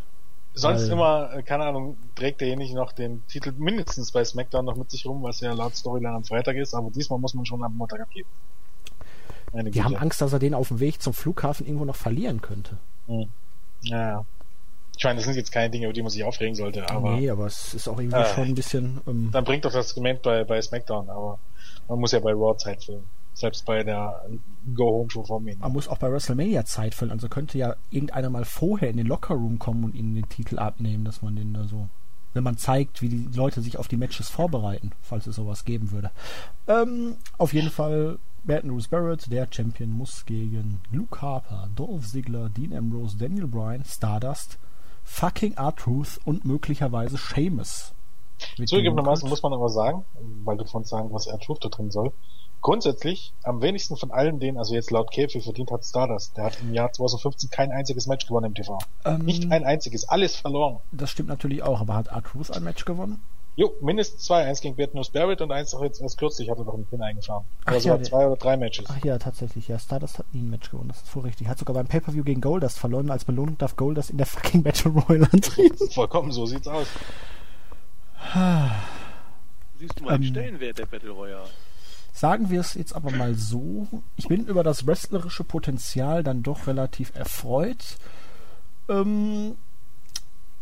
[0.53, 0.91] Sonst weil...
[0.91, 5.05] immer, äh, keine Ahnung, trägt derjenige noch den Titel mindestens bei SmackDown noch mit sich
[5.05, 8.01] rum, was ja laut Storyline am Freitag ist, aber diesmal muss man schon am Montag
[8.01, 8.29] abgeben.
[9.53, 12.77] Die haben Angst, dass er den auf dem Weg zum Flughafen irgendwo noch verlieren könnte.
[13.07, 13.29] Hm.
[13.81, 14.25] Ja, ja.
[14.99, 17.15] Ich meine, das sind jetzt keine Dinge, über die man sich aufregen sollte, aber.
[17.15, 18.99] Nee, aber es ist auch irgendwie äh, schon ein bisschen.
[19.07, 21.39] Ähm, dann bringt doch das Argument bei, bei SmackDown, aber
[21.88, 23.05] man muss ja bei Raw Zeit füllen.
[23.33, 24.25] Selbst bei der
[24.75, 25.55] Go-Home-Show von mir.
[25.55, 29.07] Man muss auch bei WrestleMania Zeit füllen, also könnte ja irgendeiner mal vorher in den
[29.07, 31.88] Locker-Room kommen und ihnen den Titel abnehmen, dass man den da so.
[32.33, 35.91] Wenn man zeigt, wie die Leute sich auf die Matches vorbereiten, falls es sowas geben
[35.91, 36.12] würde.
[36.67, 42.49] Ähm, auf jeden Fall Bad News Barrett, der Champion, muss gegen Luke Harper, Dolph Ziggler,
[42.49, 44.59] Dean Ambrose, Daniel Bryan, Stardust,
[45.10, 47.93] fucking R-Truth und möglicherweise Seamus.
[48.65, 50.06] Zugegebenermaßen muss man aber sagen,
[50.45, 52.13] weil du von sagen, was R-Truth da drin soll,
[52.62, 56.38] grundsätzlich am wenigsten von allen denen, also jetzt laut Käfig verdient hat Stardust.
[56.38, 58.78] Der hat im Jahr 2015 kein einziges Match gewonnen im TV.
[59.04, 60.80] Ähm, Nicht ein einziges, alles verloren.
[60.91, 63.22] Das stimmt natürlich auch, aber hat R-Truth ein Match gewonnen?
[63.60, 64.45] Jo, mindestens zwei.
[64.45, 67.02] Eins gegen Bert Barrett und eins auch jetzt erst kürzlich hat er noch einen Pin
[67.02, 67.43] eingefahren.
[67.65, 68.86] Ach also ja, zwei oder drei Matches.
[68.88, 69.67] Ach ja, tatsächlich.
[69.67, 70.88] Ja, Stardust hat nie ein Match gewonnen.
[70.88, 71.50] Das ist voll richtig.
[71.50, 73.12] Hat sogar beim Pay-Per-View gegen Goldust verloren.
[73.12, 75.89] Als Belohnung darf Goldust in der fucking Battle Royale antreten.
[75.91, 76.88] Vollkommen, so sieht's aus.
[79.78, 81.50] Siehst du mal den ähm, Stellenwert der Battle Royale.
[82.13, 83.88] Sagen wir es jetzt aber mal so.
[84.15, 87.98] Ich bin über das wrestlerische Potenzial dann doch relativ erfreut.
[88.88, 89.58] Ähm,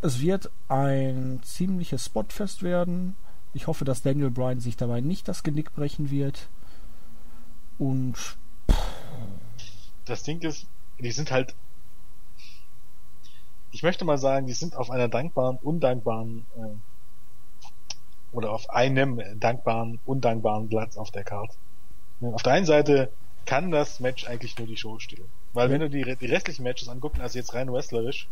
[0.01, 3.15] es wird ein ziemliches Spotfest werden.
[3.53, 6.49] Ich hoffe, dass Daniel Bryan sich dabei nicht das Genick brechen wird.
[7.79, 8.15] Und
[10.05, 10.67] das Ding ist,
[10.99, 11.55] die sind halt
[13.71, 19.99] ich möchte mal sagen, die sind auf einer dankbaren, undankbaren äh, oder auf einem dankbaren,
[20.05, 21.55] undankbaren Platz auf der Karte.
[22.21, 23.11] Auf der einen Seite
[23.45, 25.29] kann das Match eigentlich nur die Show stehlen.
[25.53, 28.27] Weil wenn du die, die restlichen Matches anguckst, also jetzt rein wrestlerisch,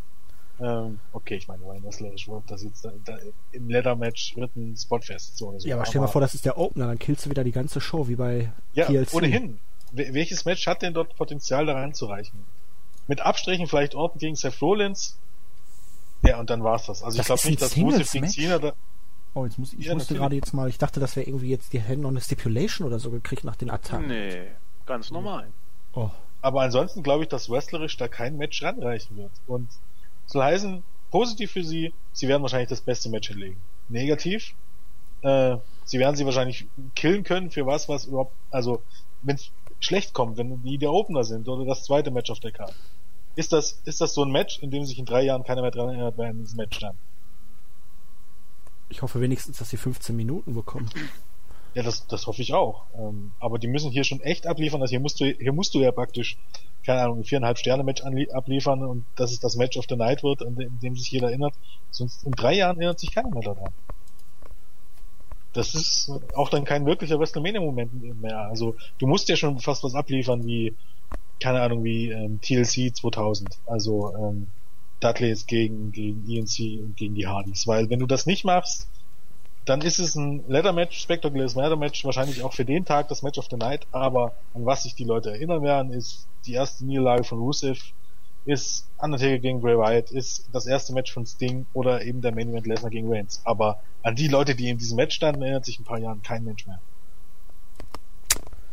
[0.59, 3.17] ähm, okay, ich meine, Ryan Wrestlerisch wird das jetzt da, da,
[3.51, 5.37] im Leather-Match wird ein Spotfest.
[5.37, 5.67] So, so.
[5.67, 7.51] Ja, aber stell dir mal vor, das ist der Opener, dann killst du wieder die
[7.51, 9.13] ganze Show, wie bei ja, TLC.
[9.13, 9.59] ohnehin.
[9.91, 12.39] Welches Match hat denn dort Potenzial, da reinzureichen?
[13.07, 15.17] Mit Abstrichen vielleicht Orton gegen Seth Rollins.
[16.23, 17.03] Ja, und dann war's das.
[17.03, 18.73] Also das ich glaube nicht, dass Rusev gegen Cena da...
[19.35, 21.73] Oh, jetzt muss, ich ja, musste gerade jetzt mal, ich dachte, das wäre irgendwie jetzt,
[21.73, 24.07] die hätten noch eine Stipulation oder so gekriegt nach den Attacken.
[24.07, 24.47] Nee,
[24.85, 25.51] ganz normal.
[25.93, 26.09] Oh.
[26.41, 29.31] Aber ansonsten glaube ich, dass wrestlerisch da kein Match ranreichen wird.
[29.45, 29.67] Und
[30.25, 33.57] soll heißen, positiv für sie, sie werden wahrscheinlich das beste Match hinlegen.
[33.89, 34.53] Negativ,
[35.21, 38.81] äh, sie werden sie wahrscheinlich killen können für was, was überhaupt, also
[39.21, 42.51] wenn es schlecht kommt, wenn die der Opener sind oder das zweite Match auf der
[42.51, 42.75] Karte.
[43.35, 45.71] Ist das, ist das so ein Match, in dem sich in drei Jahren keiner mehr
[45.71, 46.97] dran erinnert, wer in diesem Match stand?
[48.89, 50.89] Ich hoffe wenigstens, dass sie 15 Minuten bekommen.
[51.75, 52.85] Ja, das, das hoffe ich auch.
[52.97, 54.81] Ähm, aber die müssen hier schon echt abliefern.
[54.81, 56.37] Also hier musst du, hier musst du ja praktisch,
[56.85, 60.23] keine Ahnung, ein viereinhalb Sterne Match abliefern und dass es das Match of the Night
[60.23, 61.53] wird, an dem, dem sich jeder erinnert.
[61.91, 63.73] Sonst in drei Jahren erinnert sich keiner mehr daran.
[65.51, 68.39] Das ist auch dann kein wirklicher WrestleMania-Moment mehr.
[68.39, 70.75] Also du musst ja schon fast was abliefern wie,
[71.41, 73.59] keine Ahnung, wie ähm, TLC 2000.
[73.65, 74.47] Also ähm,
[75.01, 77.67] Dudleys gegen, gegen ENC und gegen die Hardys.
[77.67, 78.87] Weil wenn du das nicht machst,
[79.65, 83.47] dann ist es ein Leather-Match, spektakuläres Leather-Match, wahrscheinlich auch für den Tag das Match of
[83.49, 87.39] the Night, aber an was sich die Leute erinnern werden, ist die erste Niederlage von
[87.39, 87.81] Rusev,
[88.45, 92.49] ist Undertaker gegen Bray Wyatt, ist das erste Match von Sting oder eben der Main
[92.49, 93.41] Event Lesnar gegen Reigns.
[93.43, 96.21] Aber an die Leute, die in diesem Match standen, erinnert sich in ein paar Jahren
[96.21, 96.79] kein Mensch mehr.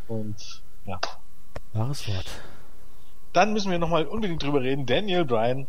[0.09, 1.01] Und ja.
[1.73, 2.27] Wahres Wort.
[3.33, 4.85] Dann müssen wir nochmal unbedingt drüber reden.
[4.85, 5.67] Daniel Bryan.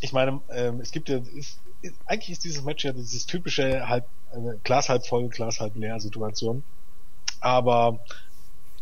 [0.00, 1.60] Ich meine, ähm, es gibt ja, ist, ist,
[2.06, 6.00] eigentlich ist dieses Match ja dieses typische halb, äh, Glas halb voll, Glas halb leer
[6.00, 6.62] Situation.
[7.40, 8.00] Aber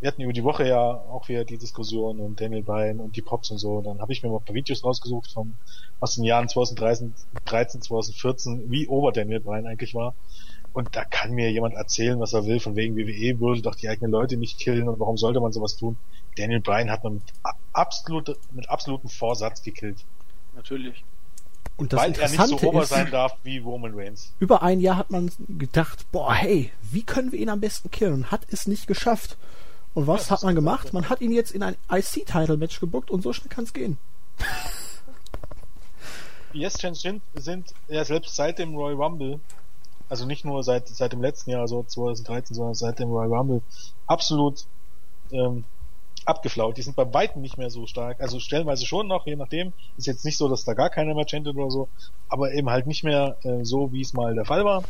[0.00, 3.22] wir hatten über die Woche ja auch wieder die Diskussion und Daniel Bryan und die
[3.22, 3.80] Pops und so.
[3.82, 5.54] Dann habe ich mir mal ein paar Videos rausgesucht von
[6.00, 10.14] aus den Jahren 2013, 2014, wie over Daniel Bryan eigentlich war.
[10.72, 13.88] Und da kann mir jemand erzählen, was er will, von wegen WWE würde doch die
[13.88, 15.96] eigenen Leute nicht killen und warum sollte man sowas tun?
[16.36, 17.24] Daniel Bryan hat man mit,
[17.72, 20.04] absolut, mit absolutem Vorsatz gekillt.
[20.54, 21.04] Natürlich.
[21.76, 24.32] Und das Weil er nicht so ober sein darf wie Roman Reigns.
[24.38, 28.14] Über ein Jahr hat man gedacht, boah, hey, wie können wir ihn am besten killen?
[28.14, 29.36] Und hat es nicht geschafft.
[29.94, 30.92] Und was ja, hat man gemacht?
[30.92, 33.98] Man hat ihn jetzt in ein IC-Title-Match gebuckt und so schnell kann es gehen.
[36.54, 39.40] Die Yes-Chance sind, sind ja selbst seit dem Royal Rumble,
[40.08, 43.62] also nicht nur seit, seit dem letzten Jahr, also 2013, sondern seit dem Royal Rumble,
[44.06, 44.66] absolut
[45.30, 45.64] ähm,
[46.26, 46.76] abgeflaut.
[46.76, 48.20] Die sind bei weitem nicht mehr so stark.
[48.20, 49.72] Also stellenweise schon noch, je nachdem.
[49.96, 51.88] Ist jetzt nicht so, dass da gar keiner mehr chantet oder so,
[52.28, 54.82] aber eben halt nicht mehr äh, so, wie es mal der Fall war.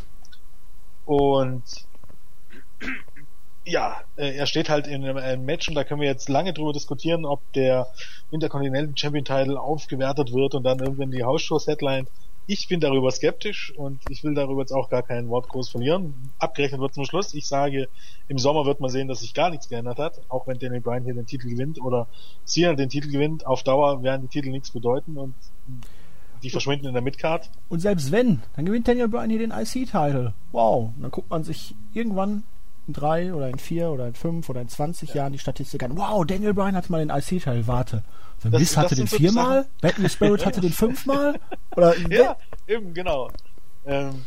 [1.05, 1.63] Und
[3.65, 6.73] ja, äh, er steht halt in einem Match und da können wir jetzt lange drüber
[6.73, 7.89] diskutieren, ob der
[8.31, 12.09] Intercontinental Champion Title aufgewertet wird und dann irgendwann die Hausshow-Headline.
[12.47, 16.15] Ich bin darüber skeptisch und ich will darüber jetzt auch gar kein Wort groß verlieren.
[16.39, 17.35] Abgerechnet wird zum Schluss.
[17.35, 17.89] Ich sage,
[18.27, 21.05] im Sommer wird man sehen, dass sich gar nichts geändert hat, auch wenn Daniel Bryan
[21.05, 22.09] hier den Titel gewinnt oder
[22.45, 23.47] Cena den Titel gewinnt.
[23.47, 25.35] Auf Dauer werden die Titel nichts bedeuten und
[26.43, 27.49] die verschwinden in der Midcard.
[27.69, 30.35] Und selbst wenn, dann gewinnt Daniel Bryan hier den IC-Title.
[30.51, 30.91] Wow.
[31.01, 32.43] Dann guckt man sich irgendwann
[32.89, 35.17] drei oder in vier oder in fünf oder in 20 ja.
[35.17, 35.97] Jahren die Statistik an.
[35.97, 38.03] Wow, Daniel Bryan hatte mal den IC-Teil, warte.
[38.43, 41.39] The Miz hatte den viermal, Batman Spirit hatte den fünfmal?
[41.77, 43.31] Oder ja, eben, genau.
[43.87, 44.25] Ähm,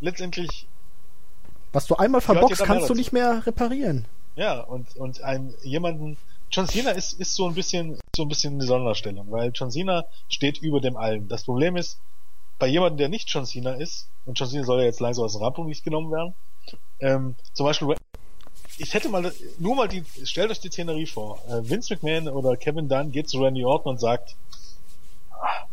[0.00, 0.66] letztendlich.
[1.72, 4.06] Was du einmal verboxt, kannst du nicht mehr reparieren.
[4.36, 6.16] Ja, und, und ein, jemanden,
[6.50, 10.04] John Cena ist, ist so ein bisschen, so ein bisschen eine Sonderstellung, weil John Cena
[10.28, 11.28] steht über dem allen.
[11.28, 11.98] Das Problem ist,
[12.58, 15.32] bei jemandem, der nicht John Cena ist, und John Cena soll ja jetzt langsam aus
[15.32, 16.34] dem Rampenlicht genommen werden,
[17.00, 17.94] ähm, zum Beispiel,
[18.78, 21.42] ich hätte mal, nur mal die, stellt euch die Szenerie vor.
[21.48, 24.36] Äh, Vince McMahon oder Kevin Dunn geht zu Randy Orton und sagt,
[25.30, 25.66] ah,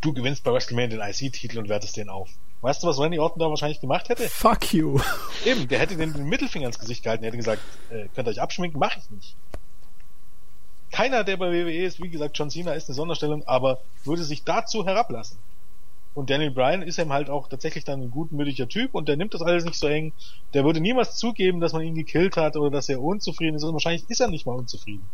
[0.00, 2.30] du gewinnst bei WrestleMania den IC-Titel und wertest den auf.
[2.60, 4.28] Weißt du, was Randy Orton da wahrscheinlich gemacht hätte?
[4.28, 5.00] Fuck you.
[5.44, 8.32] Eben, der hätte den, den Mittelfinger ins Gesicht gehalten, der hätte gesagt, äh, könnt ihr
[8.32, 9.36] euch abschminken, mach ich nicht.
[10.90, 14.42] Keiner, der bei WWE ist, wie gesagt, John Cena ist eine Sonderstellung, aber würde sich
[14.44, 15.38] dazu herablassen.
[16.14, 19.34] Und Daniel Bryan ist eben halt auch tatsächlich dann ein gutmütiger Typ und der nimmt
[19.34, 20.12] das alles nicht so eng.
[20.52, 23.62] Der würde niemals zugeben, dass man ihn gekillt hat oder dass er unzufrieden ist.
[23.62, 25.08] Und wahrscheinlich ist er nicht mal unzufrieden.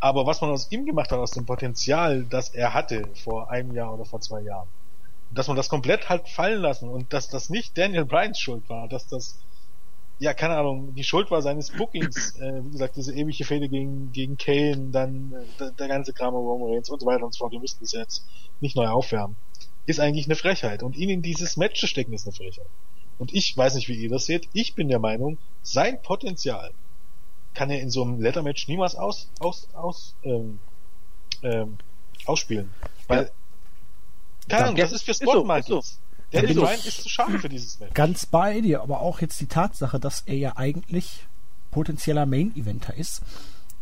[0.00, 3.72] Aber was man aus ihm gemacht hat, aus dem Potenzial, das er hatte vor einem
[3.72, 4.68] Jahr oder vor zwei Jahren,
[5.30, 8.86] dass man das komplett halt fallen lassen und dass das nicht Daniel Bryans Schuld war,
[8.88, 9.38] dass das
[10.18, 14.12] ja, keine Ahnung, die Schuld war seines Bookings, äh, wie gesagt, diese ewige Fehde gegen,
[14.12, 17.38] gegen Kane, dann äh, der, der ganze Kram Roman Reigns und so weiter und so
[17.38, 17.52] fort.
[17.52, 18.26] Wir müssen das jetzt
[18.60, 19.36] nicht neu aufwärmen
[19.86, 20.82] ist eigentlich eine Frechheit.
[20.82, 22.66] Und ihn in dieses Match zu stecken, ist eine Frechheit.
[23.18, 24.48] Und ich weiß nicht, wie ihr das seht.
[24.52, 26.72] Ich bin der Meinung, sein Potenzial
[27.54, 30.58] kann er in so einem Leather-Match niemals aus, aus, aus, ähm,
[31.42, 31.78] ähm,
[32.26, 32.70] ausspielen.
[33.06, 33.30] Weil, ja.
[34.48, 35.68] keine Ahnung, das ist für Spotmarkets.
[35.68, 35.98] So, so.
[36.32, 36.62] Der so.
[36.62, 37.94] Bryan ist zu schade für dieses Match.
[37.94, 41.26] Ganz bei dir, aber auch jetzt die Tatsache, dass er ja eigentlich
[41.70, 43.22] potenzieller Main-Eventer ist.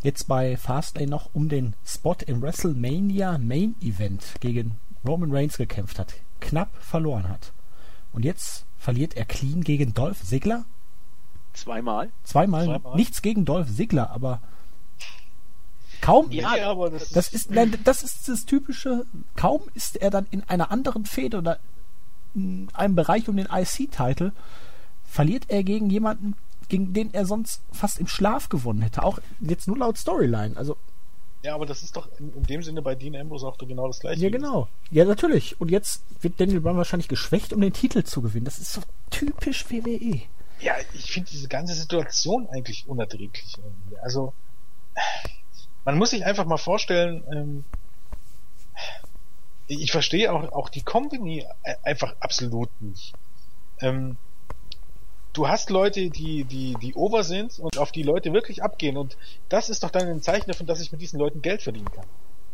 [0.02, 5.98] Jetzt bei Fastlane noch um den Spot im WrestleMania Main Event gegen Roman Reigns gekämpft
[5.98, 7.52] hat, knapp verloren hat.
[8.12, 10.64] Und jetzt verliert er clean gegen Dolph Ziggler.
[11.54, 12.10] Zweimal.
[12.24, 12.64] Zweimal.
[12.64, 12.96] Zweimal.
[12.96, 14.40] Nichts gegen Dolph Ziggler, aber
[16.00, 16.30] kaum.
[16.30, 19.06] Ja, aber das, das ist, nein, das ist das typische.
[19.36, 21.58] Kaum ist er dann in einer anderen Fehde oder
[22.34, 24.32] in einem Bereich um den IC-Titel,
[25.04, 26.34] verliert er gegen jemanden,
[26.68, 29.02] gegen den er sonst fast im Schlaf gewonnen hätte.
[29.02, 30.56] Auch jetzt nur laut Storyline.
[30.56, 30.76] Also
[31.42, 33.98] ja, aber das ist doch in, in dem Sinne bei Dean Ambrose auch genau das
[34.00, 34.20] gleiche.
[34.20, 34.68] Ja, genau.
[34.90, 35.60] Ja, natürlich.
[35.60, 38.44] Und jetzt wird Daniel Bryan wahrscheinlich geschwächt, um den Titel zu gewinnen.
[38.44, 38.80] Das ist so
[39.10, 40.22] typisch WWE.
[40.60, 43.56] Ja, ich finde diese ganze Situation eigentlich unerträglich.
[43.56, 43.98] Irgendwie.
[43.98, 44.32] Also,
[45.84, 47.64] man muss sich einfach mal vorstellen, ähm,
[49.66, 53.14] ich verstehe auch, auch die Company e-, einfach absolut nicht.
[53.80, 54.16] Ähm,
[55.32, 59.16] du hast Leute, die, die, die over sind und auf die Leute wirklich abgehen und
[59.48, 62.04] das ist doch dann ein Zeichen davon, dass ich mit diesen Leuten Geld verdienen kann.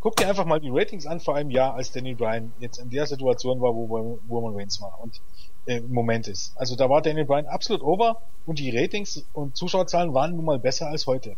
[0.00, 2.88] Guck dir einfach mal die Ratings an vor einem Jahr, als Danny Bryan jetzt in
[2.90, 5.20] der Situation war, wo Roman Reigns war und
[5.66, 6.52] äh, im Moment ist.
[6.56, 10.58] Also da war Daniel Bryan absolut over und die Ratings und Zuschauerzahlen waren nun mal
[10.60, 11.34] besser als heute.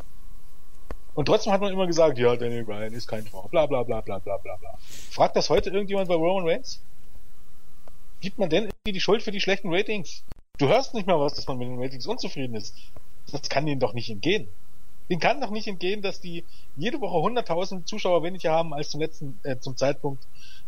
[1.14, 4.02] Und trotzdem hat man immer gesagt, ja, Daniel Bryan ist kein Tor, bla bla bla
[4.02, 4.74] bla bla bla bla.
[5.10, 6.82] Fragt das heute irgendjemand bei Roman Reigns?
[8.20, 10.22] Gibt man denn irgendwie die Schuld für die schlechten Ratings?
[10.60, 12.76] Du hörst nicht mal was, dass man mit den Ratings unzufrieden ist.
[13.32, 14.46] Das kann denen doch nicht entgehen.
[15.08, 16.44] Den kann doch nicht entgehen, dass die
[16.76, 20.22] jede Woche 100.000 Zuschauer weniger haben als zum letzten, äh, zum Zeitpunkt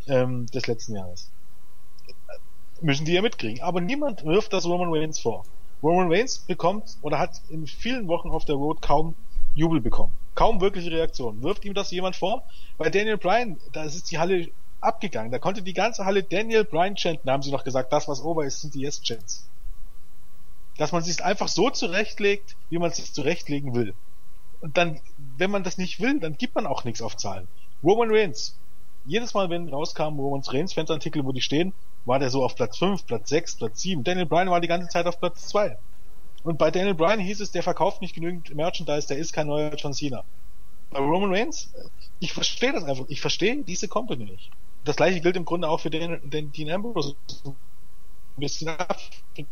[0.08, 1.30] ähm, des letzten Jahres.
[2.80, 3.62] Müssen die ja mitkriegen.
[3.62, 5.44] Aber niemand wirft das Roman Reigns vor.
[5.82, 9.14] Roman Reigns bekommt oder hat in vielen Wochen auf der Road kaum
[9.54, 10.14] Jubel bekommen.
[10.34, 11.42] Kaum wirkliche Reaktion.
[11.42, 12.44] Wirft ihm das jemand vor?
[12.78, 14.48] Bei Daniel Bryan, da ist die Halle
[14.80, 15.30] abgegangen.
[15.30, 17.26] Da konnte die ganze Halle Daniel Bryan chanten.
[17.26, 19.50] Da haben sie noch gesagt, das was over ist, sind die Yes-Chants.
[20.78, 23.94] Dass man sich einfach so zurechtlegt, wie man es sich zurechtlegen will.
[24.60, 25.00] Und dann,
[25.36, 27.48] wenn man das nicht will, dann gibt man auch nichts auf Zahlen.
[27.82, 28.56] Roman Reigns.
[29.04, 31.72] Jedes Mal, wenn rauskam Roman Reigns Fansartikel, wo die stehen,
[32.04, 34.04] war der so auf Platz 5, Platz 6, Platz 7.
[34.04, 35.76] Daniel Bryan war die ganze Zeit auf Platz 2.
[36.44, 39.74] Und bei Daniel Bryan hieß es, der verkauft nicht genügend Merchandise, der ist kein neuer
[39.74, 40.24] John Cena.
[40.90, 41.72] Bei Roman Reigns,
[42.20, 43.06] ich verstehe das einfach.
[43.08, 44.50] Ich verstehe diese Company nicht.
[44.84, 47.16] Das gleiche gilt im Grunde auch für den, den Dean Ambrose.
[47.44, 47.54] Ein
[48.36, 49.48] bisschen abgeschwächt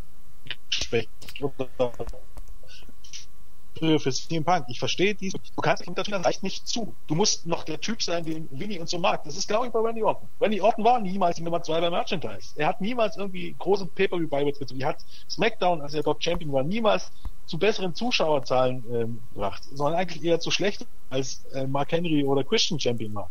[3.81, 4.67] für, CM Punk.
[4.69, 5.33] Ich verstehe dies.
[5.33, 6.95] Du kannst ihm das reicht nicht zu.
[7.07, 9.25] Du musst noch der Typ sein, den Winnie und so mag.
[9.25, 10.29] Das ist glaube ich bei Randy Orton.
[10.41, 12.53] Randy Orton war niemals die Nummer zwei bei Merchandise.
[12.57, 14.81] Er hat niemals irgendwie große Pay-Per-View-Bibles gezogen.
[14.81, 17.11] Er hat SmackDown, als er dort Champion war, niemals
[17.47, 22.45] zu besseren Zuschauerzahlen ähm, gebracht, sondern eigentlich eher zu schlecht, als äh, Mark Henry oder
[22.45, 23.31] Christian Champion war.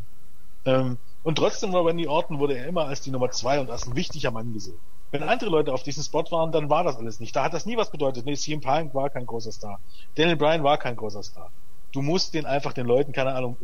[0.65, 3.87] Ähm, und trotzdem war Randy Orton wurde er immer als die Nummer zwei und als
[3.87, 4.79] ein wichtiger Mann gesehen.
[5.11, 7.35] Wenn andere Leute auf diesem Spot waren, dann war das alles nicht.
[7.35, 8.25] Da hat das nie was bedeutet.
[8.25, 9.79] Nee, CM Punk war kein großer Star.
[10.15, 11.51] Daniel Bryan war kein großer Star.
[11.91, 13.57] Du musst den einfach den Leuten, keine Ahnung,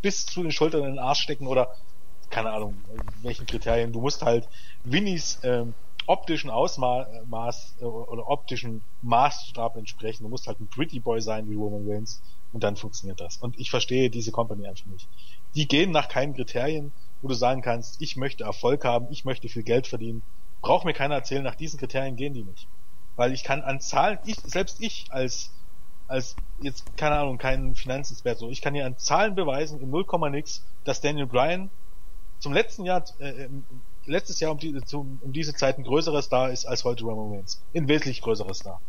[0.00, 1.68] bis zu den Schultern in den Arsch stecken oder
[2.30, 2.84] keine Ahnung,
[3.22, 3.92] welchen Kriterien.
[3.92, 4.48] Du musst halt
[4.84, 5.74] Winnies ähm,
[6.06, 10.22] optischen Ausmaß äh, oder optischen Maßstab entsprechen.
[10.22, 12.22] Du musst halt ein Pretty Boy sein wie Roman Reigns
[12.52, 13.38] und dann funktioniert das.
[13.38, 15.08] Und ich verstehe diese Company einfach nicht.
[15.56, 19.48] Die gehen nach keinen Kriterien, wo du sagen kannst, ich möchte Erfolg haben, ich möchte
[19.48, 20.22] viel Geld verdienen
[20.62, 22.66] braucht mir keiner erzählen, nach diesen Kriterien gehen die nicht.
[23.16, 25.50] Weil ich kann an Zahlen, ich, selbst ich als,
[26.08, 30.06] als jetzt, keine Ahnung, kein Finanzexperte, so, ich kann hier an Zahlen beweisen, in 0,
[30.30, 31.68] nix, dass Daniel Bryan
[32.38, 33.48] zum letzten Jahr, äh,
[34.06, 37.36] letztes Jahr um, die, zum, um diese Zeit ein größerer Star ist als heute Roman
[37.36, 37.62] Reigns.
[37.74, 38.80] Ein wesentlich größerer Star.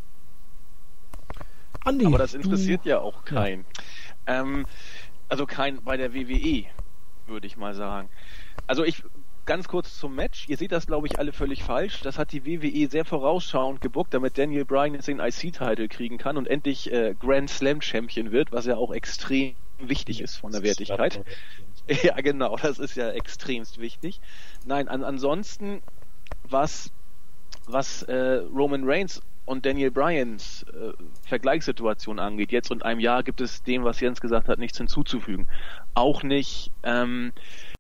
[1.84, 2.89] Andi, Aber das interessiert du...
[2.89, 3.65] ja auch keinen.
[4.28, 4.41] Ja.
[4.41, 4.65] Ähm,
[5.28, 6.65] also kein bei der WWE,
[7.28, 8.09] würde ich mal sagen.
[8.67, 9.03] Also ich
[9.45, 10.47] ganz kurz zum Match.
[10.47, 12.01] Ihr seht das, glaube ich, alle völlig falsch.
[12.01, 16.37] Das hat die WWE sehr vorausschauend gebuckt, damit Daniel Bryan jetzt den IC-Title kriegen kann
[16.37, 20.63] und endlich äh, Grand Slam Champion wird, was ja auch extrem wichtig ist von der
[20.63, 21.23] Wertigkeit.
[22.01, 24.21] Ja, genau, das ist ja extremst wichtig.
[24.65, 25.83] Nein, an, ansonsten,
[26.47, 26.93] was,
[27.65, 30.93] was äh, Roman Reigns und Daniel Bryans äh,
[31.27, 35.47] Vergleichssituation angeht, jetzt und einem Jahr gibt es dem, was Jens gesagt hat, nichts hinzuzufügen.
[35.93, 37.72] Auch nicht, ähm, äh,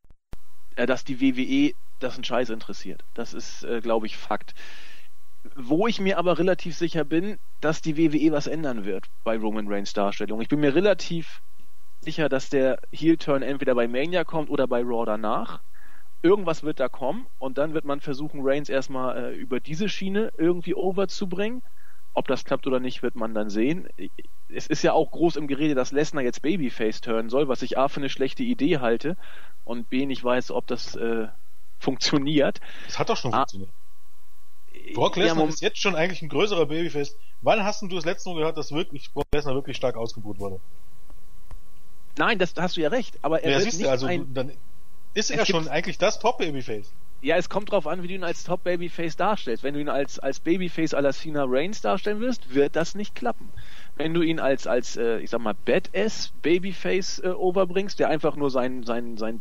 [0.75, 3.03] dass die WWE das ein Scheiß interessiert.
[3.13, 4.53] Das ist, äh, glaube ich, Fakt.
[5.55, 9.67] Wo ich mir aber relativ sicher bin, dass die WWE was ändern wird bei Roman
[9.67, 10.41] Reigns Darstellung.
[10.41, 11.41] Ich bin mir relativ
[11.99, 15.61] sicher, dass der Heel-Turn entweder bei Mania kommt oder bei Raw danach.
[16.21, 20.31] Irgendwas wird da kommen und dann wird man versuchen, Reigns erstmal äh, über diese Schiene
[20.37, 21.61] irgendwie overzubringen.
[22.13, 23.87] Ob das klappt oder nicht, wird man dann sehen.
[24.49, 27.77] Es ist ja auch groß im Gerede, dass Lesnar jetzt Babyface turnen soll, was ich
[27.77, 29.17] A für eine schlechte Idee halte
[29.65, 31.27] und B nicht weiß, ob das äh,
[31.79, 32.59] funktioniert.
[32.85, 33.71] Das hat doch schon ah, funktioniert.
[34.93, 37.15] Brock Lesnar ja, ist jetzt schon eigentlich ein größerer Babyface.
[37.41, 40.59] Wann hast du das letzte Mal gehört, dass wirklich Brock Lesnar wirklich stark ausgebucht wurde?
[42.17, 44.33] Nein, das da hast du ja recht, aber er ja, wird nicht du, also ein,
[44.33, 44.51] dann
[45.13, 46.91] ist er schon eigentlich das Top-Babyface.
[47.23, 49.63] Ja, es kommt drauf an, wie du ihn als Top-Babyface darstellst.
[49.63, 53.15] Wenn du ihn als, als Babyface à la Cena Reigns darstellen wirst, wird das nicht
[53.15, 53.47] klappen.
[53.95, 58.35] Wenn du ihn als, als äh, ich sag mal, Badass Babyface äh, overbringst, der einfach
[58.35, 59.39] nur sein, sein, sein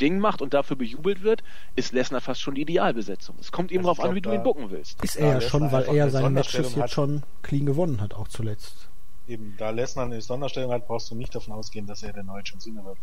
[0.00, 1.44] Ding macht und dafür bejubelt wird,
[1.76, 3.36] ist Lesnar fast schon die Idealbesetzung.
[3.40, 5.04] Es kommt eben also darauf an, wie du ihn bucken willst.
[5.04, 8.88] Ist er ja schon, weil er seine Matches jetzt schon clean gewonnen hat, auch zuletzt.
[9.28, 12.42] Eben, da Lesnar eine Sonderstellung hat, brauchst du nicht davon ausgehen, dass er der neue
[12.42, 12.98] John Cena wird.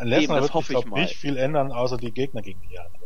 [0.00, 3.01] Lesnar wird sich, glaub, nicht viel ändern, außer die Gegner gegen die anderen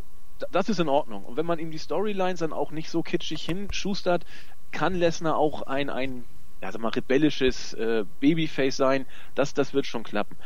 [0.51, 1.23] das ist in Ordnung.
[1.23, 4.25] Und wenn man ihm die Storylines dann auch nicht so kitschig hinschustert,
[4.71, 6.25] kann Lesnar auch ein, ein
[6.61, 9.05] ja, sag mal, rebellisches äh, Babyface sein.
[9.35, 10.37] Das, das wird schon klappen.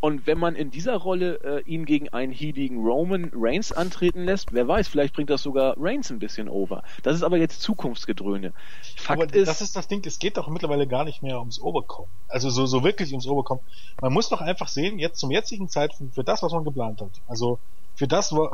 [0.00, 4.52] Und wenn man in dieser Rolle äh, ihn gegen einen healigen Roman Reigns antreten lässt,
[4.52, 6.82] wer weiß, vielleicht bringt das sogar Reigns ein bisschen over.
[7.02, 8.54] Das ist aber jetzt Zukunftsgedröhne.
[8.96, 11.60] Fakt aber ist, das ist das Ding, es geht doch mittlerweile gar nicht mehr ums
[11.60, 12.10] Oberkommen.
[12.28, 13.62] Also so, so wirklich ums Oberkommen.
[14.00, 17.20] Man muss doch einfach sehen, jetzt zum jetzigen Zeitpunkt, für das, was man geplant hat.
[17.28, 17.58] Also
[17.94, 18.50] für das, wo,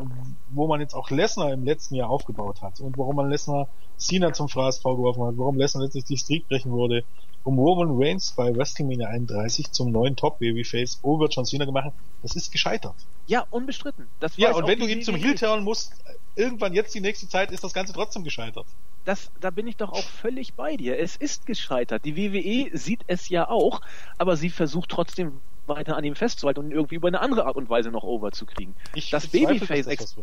[0.51, 4.33] wo man jetzt auch Lesnar im letzten Jahr aufgebaut hat und warum man Lesnar Cena
[4.33, 7.05] zum Fraß vorgeworfen hat, warum Lesnar letztlich die Streak brechen wurde,
[7.45, 12.51] um Roman Reigns bei WrestleMania 31 zum neuen Top-Babyface over John Cena gemacht, das ist
[12.51, 12.97] gescheitert.
[13.27, 14.09] Ja, unbestritten.
[14.19, 15.93] Das ja, und wenn du ihn zum Heel turnen musst,
[16.35, 18.67] irgendwann jetzt die nächste Zeit, ist das Ganze trotzdem gescheitert.
[19.05, 20.99] Das, da bin ich doch auch völlig bei dir.
[20.99, 22.05] Es ist gescheitert.
[22.05, 23.81] Die WWE sieht es ja auch,
[24.19, 27.57] aber sie versucht trotzdem weiter an ihm festzuhalten und ihn irgendwie über eine andere Art
[27.57, 28.75] und Weise noch over zu kriegen.
[28.95, 30.17] Ich das Babyface, das,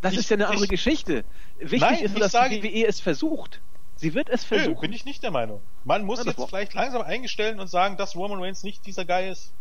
[0.00, 1.24] das ich, ist ja eine andere ich, Geschichte.
[1.58, 3.60] Wichtig nein, ist dass die WWE es versucht.
[3.96, 4.74] Sie wird es versuchen.
[4.74, 5.60] Nö, bin ich nicht der Meinung.
[5.84, 9.30] Man muss ja, jetzt vielleicht langsam eingestellen und sagen, dass Roman Reigns nicht dieser Guy
[9.30, 9.52] ist.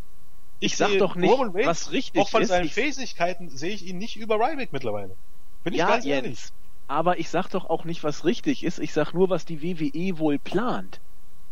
[0.60, 2.22] Ich, ich sag doch nicht, Reigns, was richtig ist.
[2.22, 2.50] Auch von ist.
[2.50, 5.16] seinen Fähigkeiten sehe ich ihn nicht über Ryback mittlerweile.
[5.64, 6.40] Bin ich ja, ganz ehrlich.
[6.40, 6.54] Jens,
[6.88, 8.80] aber ich sag doch auch nicht, was richtig ist.
[8.80, 11.00] Ich sag nur, was die WWE wohl plant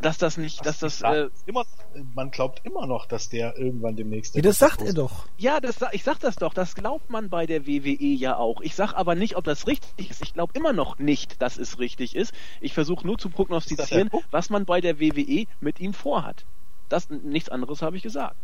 [0.01, 1.65] dass das nicht, dass das, äh, immer,
[2.13, 4.35] man glaubt immer noch, dass der irgendwann demnächst.
[4.35, 5.25] Ja, das sagt er doch.
[5.37, 6.53] Ja, das, ich sag das doch.
[6.53, 8.61] Das glaubt man bei der WWE ja auch.
[8.61, 10.21] Ich sag aber nicht, ob das richtig ist.
[10.21, 12.33] Ich glaube immer noch nicht, dass es richtig ist.
[12.61, 16.45] Ich versuche nur zu prognostizieren, was man bei der WWE mit ihm vorhat.
[16.87, 18.37] Das nichts anderes habe ich gesagt.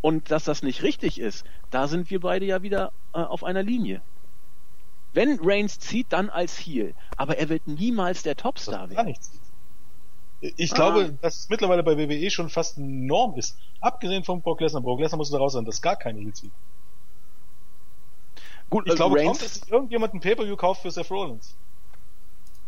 [0.00, 3.62] Und dass das nicht richtig ist, da sind wir beide ja wieder äh, auf einer
[3.62, 4.00] Linie.
[5.12, 6.94] Wenn Reigns zieht, dann als Heel.
[7.16, 9.16] Aber er wird niemals der Topstar werden.
[10.40, 10.74] Ich ah.
[10.76, 13.56] glaube, dass es mittlerweile bei WWE schon fast eine Norm ist.
[13.80, 14.82] Abgesehen von Brock Lesnar.
[14.82, 16.52] Brock Lesnar muss daraus sein, dass gar keine Heels zieht.
[18.70, 21.56] Gut, ich also glaube kaum, dass irgendjemand ein Pay-Per-View kauft für Seth Rollins.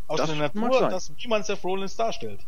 [0.07, 2.41] Aus das der Natur, dass niemand Seth Rollins darstellt.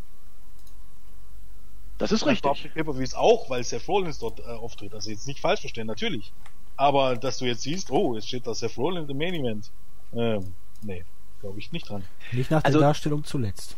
[2.00, 2.74] Das ist richtig.
[2.74, 4.94] Pay-Per-Views auch, weil Seth Rollins dort äh, auftritt.
[4.94, 6.34] Also jetzt nicht falsch verstehen, natürlich.
[6.76, 9.72] Aber dass du jetzt siehst, oh, jetzt steht da Seth Rollins im Main Event.
[10.14, 11.06] Ähm, nee,
[11.40, 12.04] glaube ich nicht dran.
[12.32, 13.78] Nicht nach also, der Darstellung zuletzt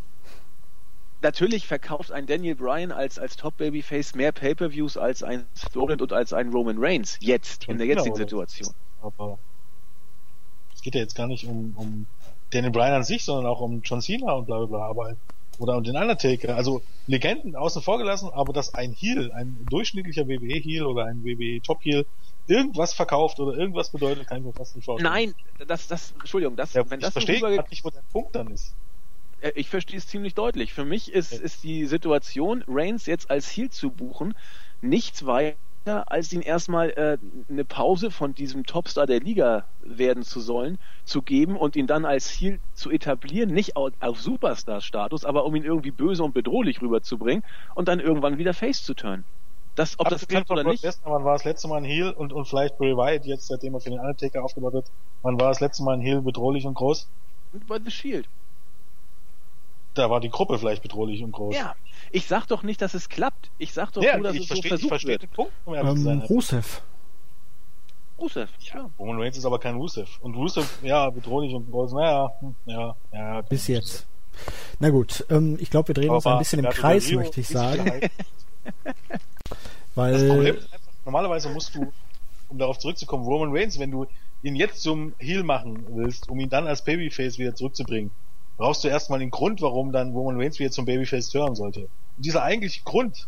[1.26, 5.46] natürlich verkauft ein Daniel Bryan als, als Top-Babyface mehr Pay-Per-Views als ein
[5.76, 7.18] Roland und als ein Roman Reigns.
[7.20, 8.74] Jetzt, in der jetzigen Situation.
[9.02, 9.40] Aber
[10.76, 12.06] es geht ja jetzt gar nicht um, um
[12.52, 14.88] Daniel Bryan an sich, sondern auch um John Cena und bla bla bla.
[14.88, 15.16] Aber,
[15.58, 16.56] oder um den Undertaker.
[16.56, 22.06] Also Legenden außen vor gelassen, aber dass ein Heel, ein durchschnittlicher WWE-Heel oder ein WWE-Top-Heel
[22.48, 25.12] irgendwas verkauft oder irgendwas bedeutet, kann ich mir fast nicht vorstellen.
[25.12, 25.36] Nein,
[25.68, 28.76] das, das, Entschuldigung, das, ja, wenn das verstehe nicht, wo der Punkt dann ist.
[29.42, 30.74] Äh, ich verstehe es ziemlich deutlich.
[30.74, 34.34] Für mich ist, ist die Situation, Reigns jetzt als Heel zu buchen,
[34.82, 35.58] nichts weiter,
[36.12, 37.18] als ihn erstmal äh,
[37.50, 42.06] eine Pause von diesem Topstar der Liga werden zu sollen, zu geben und ihn dann
[42.06, 46.82] als Heel zu etablieren, nicht auf, auf Superstar-Status, aber um ihn irgendwie böse und bedrohlich
[46.82, 47.44] rüberzubringen
[47.76, 49.26] und dann irgendwann wieder Face zu turnen.
[49.76, 50.84] Das, ob das klappt oder nicht.
[50.84, 53.74] Lesnar, wann war das letzte Mal ein Heel und, und vielleicht Bray Wyatt jetzt, seitdem
[53.74, 54.88] er für den Undertaker aufgebaut wird,
[55.22, 57.10] wann war das letzte Mal ein Heel bedrohlich und groß?
[57.68, 58.28] Bei The Shield
[59.98, 61.56] da war die Gruppe vielleicht bedrohlich und groß.
[61.56, 61.76] Ja,
[62.12, 63.50] ich sag doch nicht, dass es klappt.
[63.58, 65.24] Ich sag doch ja, nur, dass es versteh, so versucht ich verstehe wird.
[65.24, 66.20] Den Punkt, um ähm, sein.
[66.22, 66.82] Rusev.
[68.20, 68.89] Rusev, ja.
[68.98, 70.10] Roman Reigns ist aber kein Rusev.
[70.22, 72.32] Und Rusev, ja, bedrohlich und groß, naja,
[72.66, 73.41] ja, ja.
[73.41, 74.08] Bis jetzt.
[74.80, 77.48] Na gut, ähm, ich glaube, wir drehen aber uns ein bisschen im Kreis, möchte ich
[77.48, 77.86] sagen.
[79.96, 80.14] Weil.
[80.14, 81.91] Das Problem ist einfach, normalerweise musst du,
[82.50, 84.08] um darauf zurückzukommen, Roman Reigns, wenn du
[84.43, 88.12] ihn jetzt zum Heel machen willst, um ihn dann als Babyface wieder zurückzubringen,
[88.58, 91.82] brauchst du erstmal den Grund, warum dann Roman Reigns wieder zum Babyface hören sollte.
[92.18, 93.28] Und dieser eigentliche Grund,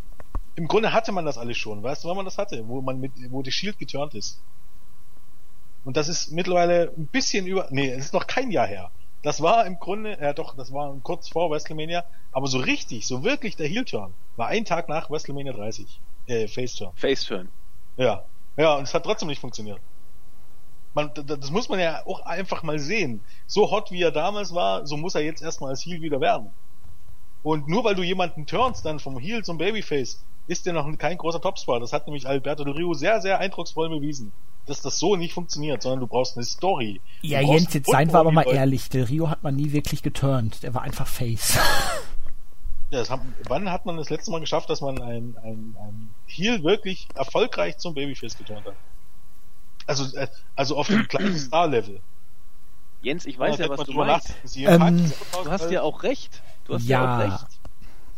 [0.56, 3.00] im Grunde hatte man das alles schon, weißt du, wann man das hatte, wo man
[3.00, 4.42] mit, wo die Shield geturnt ist.
[5.86, 8.92] Und das ist mittlerweile ein bisschen über, nee, es ist noch kein Jahr her.
[9.24, 13.24] Das war im Grunde, ja doch, das war kurz vor WrestleMania, aber so richtig, so
[13.24, 16.92] wirklich der Heel-Turn war ein Tag nach WrestleMania 30, äh, Face-Turn.
[16.96, 17.50] Face-Turn.
[17.98, 18.24] Ja.
[18.58, 19.80] Ja, und es hat trotzdem nicht funktioniert
[20.94, 23.22] man, das muss man ja auch einfach mal sehen.
[23.46, 26.52] So hot wie er damals war, so muss er jetzt erstmal als Heel wieder werden.
[27.44, 31.18] Und nur weil du jemanden turnst dann vom Heel zum Babyface, ist der noch kein
[31.18, 31.80] großer Topstar.
[31.80, 34.32] Das hat nämlich Alberto Del Rio sehr, sehr eindrucksvoll bewiesen,
[34.66, 37.02] dass das so nicht funktioniert, sondern du brauchst eine Story.
[37.22, 40.64] Ja, Jens, jetzt seien wir aber mal ehrlich, Del Rio hat man nie wirklich geturnt.
[40.64, 41.58] Der war einfach Face.
[42.90, 46.64] Ja, haben, wann hat man das letzte Mal geschafft, dass man ein, ein, ein Heel
[46.64, 48.76] wirklich erfolgreich zum Babyface geturnt hat?
[49.88, 52.00] Also, äh, also auf dem kleinen Star-Level.
[53.02, 54.34] Jens, ich weiß ja, ja was du meinst.
[54.56, 55.12] Ähm,
[55.44, 56.42] du hast ja auch recht.
[56.66, 57.04] Du hast ja.
[57.04, 57.16] ja.
[57.16, 57.48] auch recht.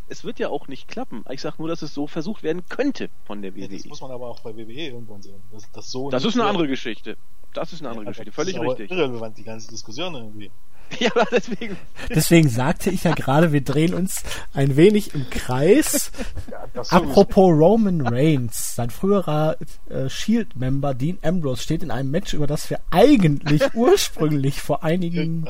[0.08, 1.24] Es wird ja auch nicht klappen.
[1.30, 3.60] Ich sag nur, dass es so versucht werden könnte von der WWE.
[3.60, 5.40] Ja, das muss man aber auch bei WWE irgendwann sehen.
[5.52, 7.16] Das, das, so das ist eine andere Geschichte.
[7.54, 8.32] Das ist eine andere Geschichte.
[8.32, 8.90] Völlig das ist richtig.
[8.90, 10.50] irrelevant, die ganze Diskussion irgendwie.
[10.98, 11.76] Ja, deswegen.
[12.08, 14.22] Deswegen sagte ich ja gerade, wir drehen uns
[14.52, 16.10] ein wenig im Kreis.
[16.50, 19.56] Ja, Apropos Roman Reigns, sein früherer
[19.88, 25.46] äh, Shield-Member Dean Ambrose steht in einem Match, über das wir eigentlich ursprünglich vor einigen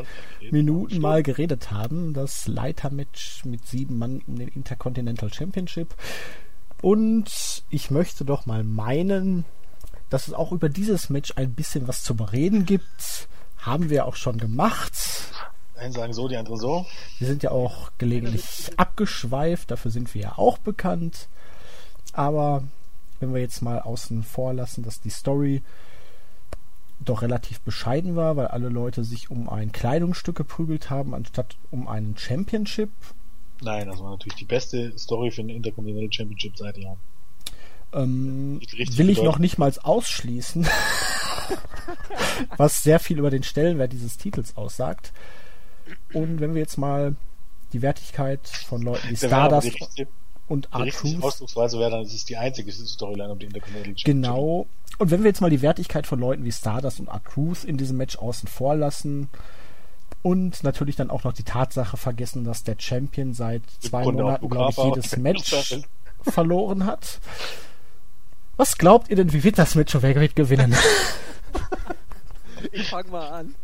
[0.50, 2.12] Minuten mal geredet haben.
[2.12, 5.94] Das Leiter-Match mit sieben Mann um den Intercontinental Championship.
[6.82, 9.44] Und ich möchte doch mal meinen,
[10.08, 13.28] dass es auch über dieses Match ein bisschen was zu bereden gibt.
[13.62, 14.94] Haben wir auch schon gemacht.
[15.76, 16.86] Einen sagen so, die anderen so.
[17.18, 21.28] Wir sind ja auch gelegentlich abgeschweift, dafür sind wir ja auch bekannt.
[22.12, 22.64] Aber
[23.18, 25.62] wenn wir jetzt mal außen vor lassen, dass die Story
[27.00, 31.88] doch relativ bescheiden war, weil alle Leute sich um ein Kleidungsstück geprügelt haben, anstatt um
[31.88, 32.90] einen Championship.
[33.62, 36.98] Nein, das war natürlich die beste Story für den Intercontinental Championship seit Jahren.
[37.92, 40.66] Ähm, will ich noch nicht mal ausschließen,
[42.56, 45.12] was sehr viel über den Stellenwert dieses Titels aussagt.
[46.12, 47.16] Und wenn wir jetzt mal
[47.72, 49.72] die Wertigkeit von Leuten wie Stardust
[50.48, 51.22] und R-Truth...
[51.22, 54.66] Ausdrucksweise wäre dann, es ist die einzige Storyline um die Intercontinental Genau.
[54.98, 57.96] Und wenn wir jetzt mal die Wertigkeit von Leuten wie Stardust und R-Truth in diesem
[57.96, 59.28] Match außen vor lassen
[60.22, 64.70] und natürlich dann auch noch die Tatsache vergessen, dass der Champion seit zwei Monaten, glaube
[64.70, 65.82] ich, jedes Match
[66.22, 67.20] verloren hat,
[68.60, 70.76] was glaubt ihr denn, wie wird das Match wer wird gewinnen?
[72.72, 73.54] ich fange mal an.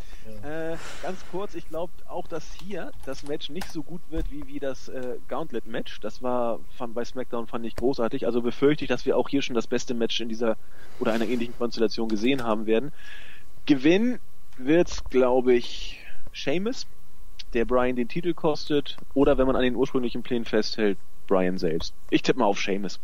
[0.43, 4.47] Äh, ganz kurz, ich glaube auch, dass hier das Match nicht so gut wird wie,
[4.47, 6.01] wie das äh, Gauntlet-Match.
[6.01, 8.25] Das war fand, bei SmackDown fand ich großartig.
[8.25, 10.57] Also befürchte ich, dass wir auch hier schon das beste Match in dieser
[10.99, 12.91] oder einer ähnlichen Konstellation gesehen haben werden.
[13.67, 14.19] Gewinn
[14.57, 16.01] wird's, glaube ich,
[16.33, 16.87] Seamus,
[17.53, 21.93] der Brian den Titel kostet, oder wenn man an den ursprünglichen Plänen festhält, Brian selbst.
[22.09, 22.99] Ich tippe mal auf Seamus.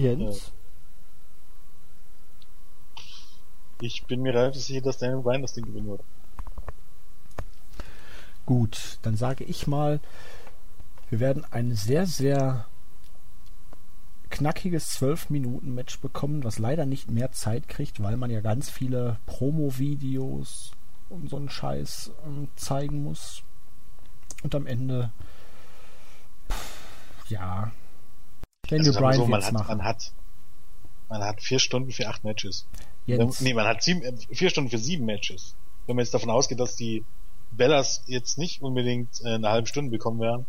[0.00, 0.52] Jens?
[3.80, 6.02] Ich bin mir relativ sicher, dass Daniel Bryan das Ding gewinnen wird.
[8.44, 10.00] Gut, dann sage ich mal,
[11.08, 12.66] wir werden ein sehr, sehr
[14.28, 20.72] knackiges 12-Minuten-Match bekommen, was leider nicht mehr Zeit kriegt, weil man ja ganz viele Promo-Videos
[21.08, 23.42] und so einen Scheiß ähm, zeigen muss.
[24.42, 25.10] Und am Ende,
[26.48, 27.72] pff, ja,
[28.70, 30.12] Daniel also Bryan so, man, hat, man hat
[31.10, 32.66] man hat vier Stunden für acht Matches.
[33.04, 33.40] Jens.
[33.40, 35.54] Nee, man hat sieben, äh, vier Stunden für sieben Matches.
[35.86, 37.04] Wenn man jetzt davon ausgeht, dass die
[37.50, 40.46] Bellas jetzt nicht unbedingt äh, eine halbe Stunde bekommen werden.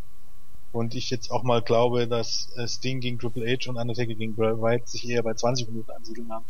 [0.70, 4.34] Und ich jetzt auch mal glaube, dass äh, Sting gegen Triple H und Undertaker gegen
[4.34, 6.44] Bray Wyatt sich eher bei 20 Minuten ansiedeln haben.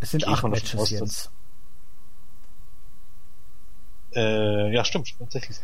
[0.00, 1.30] Es sind acht Matches aus, jetzt.
[4.14, 5.58] Äh, ja, stimmt, tatsächlich.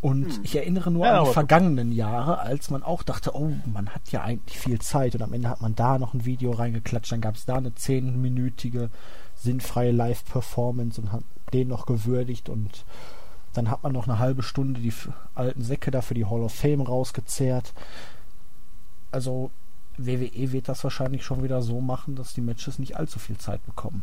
[0.00, 0.40] Und hm.
[0.42, 4.10] ich erinnere nur ja, an die vergangenen Jahre, als man auch dachte, oh, man hat
[4.10, 7.20] ja eigentlich viel Zeit und am Ende hat man da noch ein Video reingeklatscht, dann
[7.20, 8.90] gab es da eine zehnminütige
[9.34, 12.84] sinnfreie Live-Performance und hat den noch gewürdigt und
[13.52, 14.92] dann hat man noch eine halbe Stunde die
[15.34, 17.72] alten Säcke da für die Hall of Fame rausgezehrt.
[19.10, 19.50] Also
[19.96, 23.64] WWE wird das wahrscheinlich schon wieder so machen, dass die Matches nicht allzu viel Zeit
[23.66, 24.02] bekommen.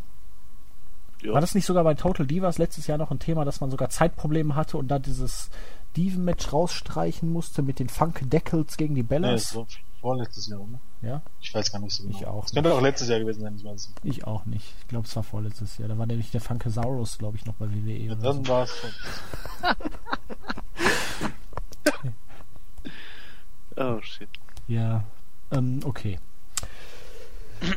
[1.21, 1.33] Ja.
[1.33, 3.89] War das nicht sogar bei Total Divas letztes Jahr noch ein Thema, dass man sogar
[3.89, 5.49] Zeitprobleme hatte und da dieses
[5.95, 9.53] Diven-Match rausstreichen musste mit den Funk Deckles gegen die Bellas?
[9.53, 9.65] Ja,
[9.99, 10.79] vorletztes Jahr, oder?
[11.01, 11.21] Ja?
[11.41, 12.17] Ich weiß gar nicht so genau.
[12.17, 12.45] Ich auch.
[12.45, 14.73] Es könnte auch letztes Jahr gewesen sein, ich weiß Ich auch nicht.
[14.81, 15.89] Ich glaube, es war vorletztes Jahr.
[15.89, 17.97] Da war nämlich der Funkesaurus, glaube ich, noch bei WWE.
[17.97, 18.51] Ja, dann so.
[18.51, 18.71] war es
[23.79, 24.29] Oh, shit.
[24.67, 25.03] Ja,
[25.51, 26.19] ähm, okay.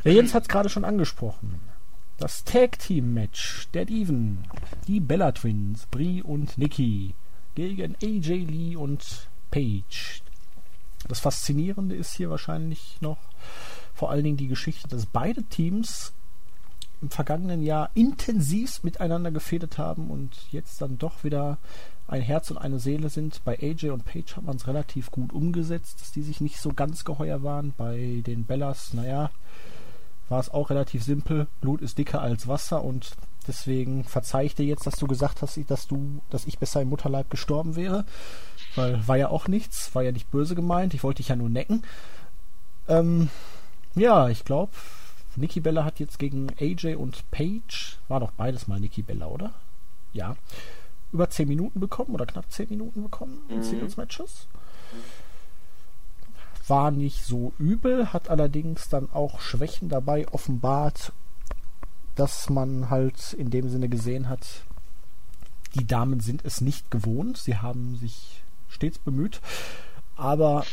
[0.04, 1.60] Der Jens hat es gerade schon angesprochen.
[2.20, 4.44] Das Tag Team Match der Diven.
[4.86, 7.14] Die Bella Twins, Brie und Nikki
[7.54, 10.20] gegen AJ Lee und Paige.
[11.08, 13.16] Das Faszinierende ist hier wahrscheinlich noch
[13.94, 16.12] vor allen Dingen die Geschichte, dass beide Teams
[17.00, 21.56] im vergangenen Jahr intensiv miteinander gefädet haben und jetzt dann doch wieder
[22.06, 23.42] ein Herz und eine Seele sind.
[23.44, 26.74] Bei AJ und Paige hat man es relativ gut umgesetzt, dass die sich nicht so
[26.74, 27.72] ganz geheuer waren.
[27.78, 29.30] Bei den Bellas, naja,
[30.30, 31.48] war es auch relativ simpel.
[31.60, 33.10] Blut ist dicker als Wasser und
[33.46, 36.88] deswegen verzeih ich dir jetzt, dass du gesagt hast, dass du, dass ich besser im
[36.88, 38.06] Mutterleib gestorben wäre.
[38.76, 41.48] Weil war ja auch nichts, war ja nicht böse gemeint, ich wollte dich ja nur
[41.48, 41.82] necken.
[42.88, 43.28] Ähm,
[43.96, 44.72] ja, ich glaube,
[45.34, 49.52] Nikki Bella hat jetzt gegen AJ und Paige, war doch beides mal Nikki Bella, oder?
[50.12, 50.36] Ja.
[51.12, 53.62] Über 10 Minuten bekommen oder knapp 10 Minuten bekommen in mhm.
[53.64, 54.46] Singles Matches.
[54.92, 55.19] Mhm
[56.70, 61.12] war nicht so übel, hat allerdings dann auch Schwächen dabei offenbart,
[62.14, 64.46] dass man halt in dem Sinne gesehen hat,
[65.74, 67.36] die Damen sind es nicht gewohnt.
[67.38, 69.40] Sie haben sich stets bemüht.
[70.16, 70.64] Aber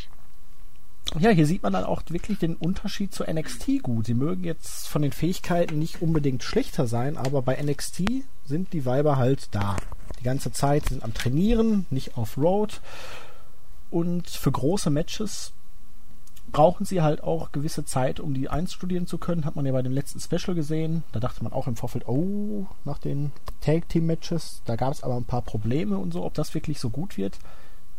[1.19, 4.07] ja, hier sieht man dann auch wirklich den Unterschied zu NXT gut.
[4.07, 8.03] Sie mögen jetzt von den Fähigkeiten nicht unbedingt schlechter sein, aber bei NXT
[8.45, 9.77] sind die Weiber halt da.
[10.19, 12.81] Die ganze Zeit sind am Trainieren, nicht auf Road.
[13.89, 15.53] Und für große Matches
[16.51, 19.45] brauchen sie halt auch gewisse Zeit, um die einstudieren zu können.
[19.45, 21.03] Hat man ja bei dem letzten Special gesehen.
[21.11, 23.31] Da dachte man auch im Vorfeld, oh, nach den
[23.61, 26.79] Tag Team Matches, da gab es aber ein paar Probleme und so, ob das wirklich
[26.79, 27.37] so gut wird.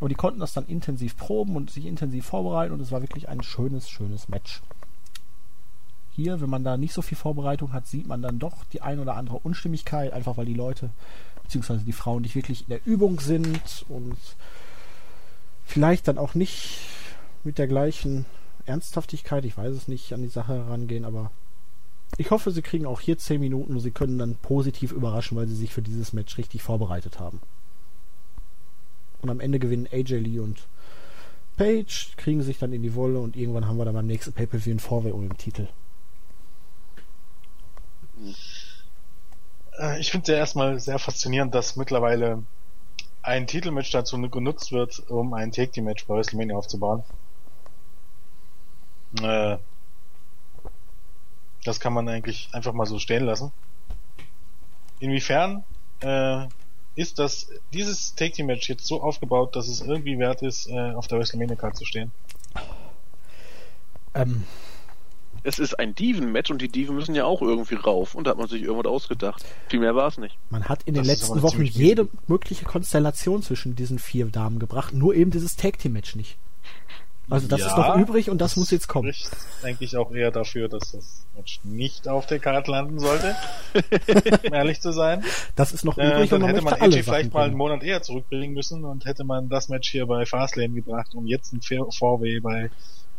[0.01, 3.29] Aber die konnten das dann intensiv proben und sich intensiv vorbereiten und es war wirklich
[3.29, 4.63] ein schönes, schönes Match.
[6.13, 8.99] Hier, wenn man da nicht so viel Vorbereitung hat, sieht man dann doch die ein
[8.99, 10.91] oder andere Unstimmigkeit, einfach weil die Leute,
[11.43, 14.17] beziehungsweise die Frauen nicht wirklich in der Übung sind und
[15.65, 16.81] vielleicht dann auch nicht
[17.45, 18.27] mit der gleichen
[18.67, 21.31] Ernsthaftigkeit, ich weiß es nicht, an die Sache herangehen, aber
[22.17, 25.47] ich hoffe, sie kriegen auch hier 10 Minuten und sie können dann positiv überraschen, weil
[25.47, 27.41] sie sich für dieses Match richtig vorbereitet haben.
[29.21, 30.67] Und am Ende gewinnen AJ Lee und
[31.57, 34.77] Page, kriegen sich dann in die Wolle und irgendwann haben wir dann beim nächsten Pay-Per-View
[34.77, 35.69] ein Vorwärts um den Titel.
[39.79, 42.45] Äh, ich finde es ja erstmal sehr faszinierend, dass mittlerweile
[43.23, 47.03] ein Titelmatch dazu genutzt wird, um ein Take Team Match bei WrestleMania aufzubauen.
[49.23, 49.59] Äh,
[51.65, 53.53] das kann man eigentlich einfach mal so stehen lassen.
[55.01, 55.65] Inwiefern
[56.01, 56.47] äh,
[56.95, 60.93] ist das dieses Take Team Match jetzt so aufgebaut, dass es irgendwie wert ist, äh,
[60.93, 62.11] auf der WrestleMania Card zu stehen?
[64.15, 64.45] Ähm.
[65.45, 68.17] Es ist ein Diven-Match und die Diven müssen ja auch irgendwie rauf.
[68.17, 69.45] Und da hat man sich irgendwas ausgedacht.
[69.69, 70.37] Viel mehr war es nicht.
[70.51, 74.93] Man hat in das den letzten Wochen jede mögliche Konstellation zwischen diesen vier Damen gebracht,
[74.93, 76.37] nur eben dieses Tag Team Match nicht.
[77.31, 79.13] Also das ja, ist noch übrig und das, muss jetzt kommen.
[79.13, 83.37] Spricht eigentlich auch eher dafür, dass das Match nicht auf der Karte landen sollte,
[84.47, 85.23] um ehrlich zu sein.
[85.55, 87.83] Das ist noch äh, übrig äh, und man hätte man alle vielleicht mal einen Monat
[87.83, 91.61] eher zurückbringen müssen und hätte man das Match hier bei Fastlane gebracht, um jetzt ein
[91.91, 92.71] Vorweh bei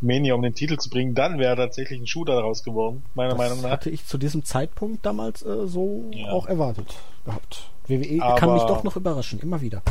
[0.02, 3.38] Mania um den Titel zu bringen, dann wäre tatsächlich ein Shooter daraus geworden, meiner das
[3.38, 3.70] Meinung nach.
[3.72, 6.30] Hatte ich zu diesem Zeitpunkt damals äh, so ja.
[6.30, 6.96] auch erwartet
[7.26, 7.70] gehabt.
[7.88, 9.84] WWE Aber kann mich doch noch überraschen, immer wieder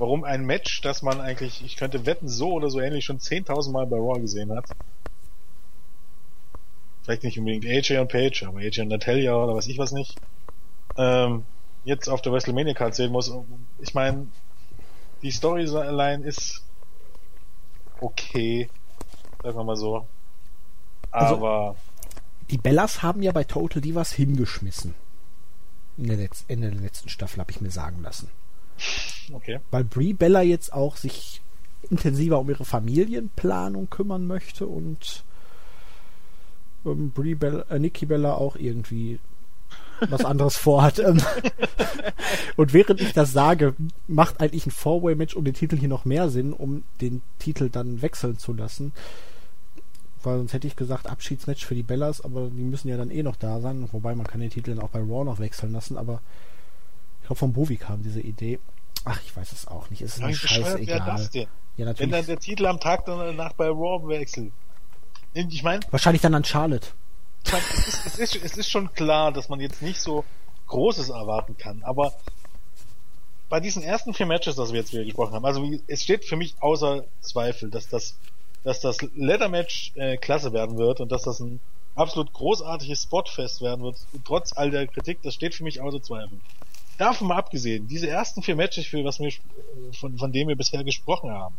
[0.00, 3.70] warum ein Match, das man eigentlich, ich könnte wetten, so oder so ähnlich schon 10.000
[3.70, 4.64] Mal bei Raw gesehen hat.
[7.02, 10.16] Vielleicht nicht unbedingt AJ und Page, aber AJ und Natalia oder was ich was nicht.
[10.96, 11.44] Ähm,
[11.84, 13.32] jetzt auf der WrestleMania Card sehen muss.
[13.78, 14.26] Ich meine,
[15.22, 16.64] die Storyline ist
[18.00, 18.68] okay,
[19.42, 20.06] sagen wir mal so.
[21.10, 21.76] Also, aber also,
[22.50, 24.94] die Bellas haben ja bei Total Divas hingeschmissen.
[25.98, 28.30] In der, Letz in der letzten Staffel habe ich mir sagen lassen.
[29.32, 29.60] Okay.
[29.70, 31.40] Weil Brie Bella jetzt auch sich
[31.88, 35.24] intensiver um ihre Familienplanung kümmern möchte und
[36.84, 39.18] ähm, Brie Bella, äh, Nikki Bella auch irgendwie
[40.08, 40.98] was anderes vorhat.
[40.98, 41.20] Ähm,
[42.56, 43.74] und während ich das sage,
[44.06, 48.02] macht eigentlich ein Four-Way-Match um den Titel hier noch mehr Sinn, um den Titel dann
[48.02, 48.92] wechseln zu lassen.
[50.22, 53.22] Weil sonst hätte ich gesagt, Abschiedsmatch für die Bellas, aber die müssen ja dann eh
[53.22, 53.88] noch da sein.
[53.92, 56.20] Wobei man kann den Titel dann auch bei Raw noch wechseln lassen, aber
[57.30, 58.58] glaube, von Bovi kam diese Idee.
[59.04, 60.02] Ach, ich weiß es auch nicht.
[60.02, 60.98] Es ist mir scheißegal.
[61.06, 61.46] Das denn?
[61.76, 62.00] Ja, natürlich.
[62.00, 64.52] Wenn dann der Titel am Tag danach bei Raw wechselt.
[65.32, 65.80] Ich meine.
[65.90, 66.88] Wahrscheinlich dann an Charlotte.
[67.44, 70.24] Ich mein, es, ist, es, ist, es ist schon klar, dass man jetzt nicht so
[70.66, 72.12] Großes erwarten kann, aber
[73.48, 76.36] bei diesen ersten vier Matches, das wir jetzt wieder gesprochen haben, also es steht für
[76.36, 78.16] mich außer Zweifel, dass das,
[78.62, 81.60] dass das Leather Match äh, klasse werden wird und dass das ein
[81.94, 86.38] absolut großartiges Spotfest werden wird, trotz all der Kritik, das steht für mich außer Zweifel
[87.00, 89.32] davon mal abgesehen, diese ersten vier Matches, für was wir,
[89.98, 91.56] von, von denen wir bisher gesprochen haben,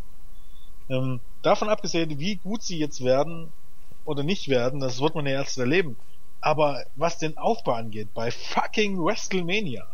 [0.90, 3.52] ähm, davon abgesehen, wie gut sie jetzt werden
[4.06, 5.98] oder nicht werden, das wird man ja erst erleben.
[6.42, 9.88] Aber was den Aufbau angeht, bei fucking WrestleMania,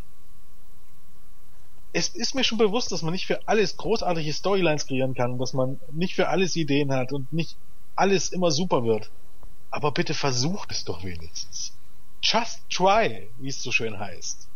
[1.94, 5.54] es ist mir schon bewusst, dass man nicht für alles großartige Storylines kreieren kann, dass
[5.54, 7.58] man nicht für alles Ideen hat und nicht
[7.96, 9.10] alles immer super wird.
[9.72, 11.74] Aber bitte versucht es doch wenigstens.
[12.22, 14.47] Just try, wie es so schön heißt.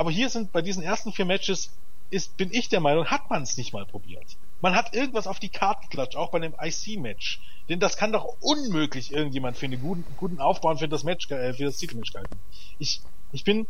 [0.00, 1.68] Aber hier sind bei diesen ersten vier Matches
[2.08, 4.38] ist, bin ich der Meinung, hat man es nicht mal probiert.
[4.62, 7.38] Man hat irgendwas auf die Karten geklatscht, auch bei dem IC-Match.
[7.68, 11.52] Denn das kann doch unmöglich irgendjemand für einen guten, guten Aufbau für das Match, äh,
[11.52, 12.34] für das Titelmatch halten.
[12.78, 13.66] Ich, ich bin,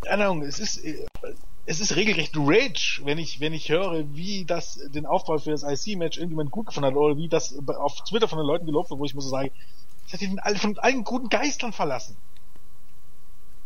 [0.00, 1.04] keine Ahnung, es ist, äh,
[1.66, 5.62] es ist regelrecht Rage, wenn ich, wenn ich höre, wie das, den Aufbau für das
[5.62, 8.98] IC-Match irgendjemand gut gefunden hat, oder wie das auf Twitter von den Leuten gelobt wird,
[8.98, 9.50] wo ich muss sagen,
[10.04, 12.16] das hat ihn von allen guten Geistern verlassen.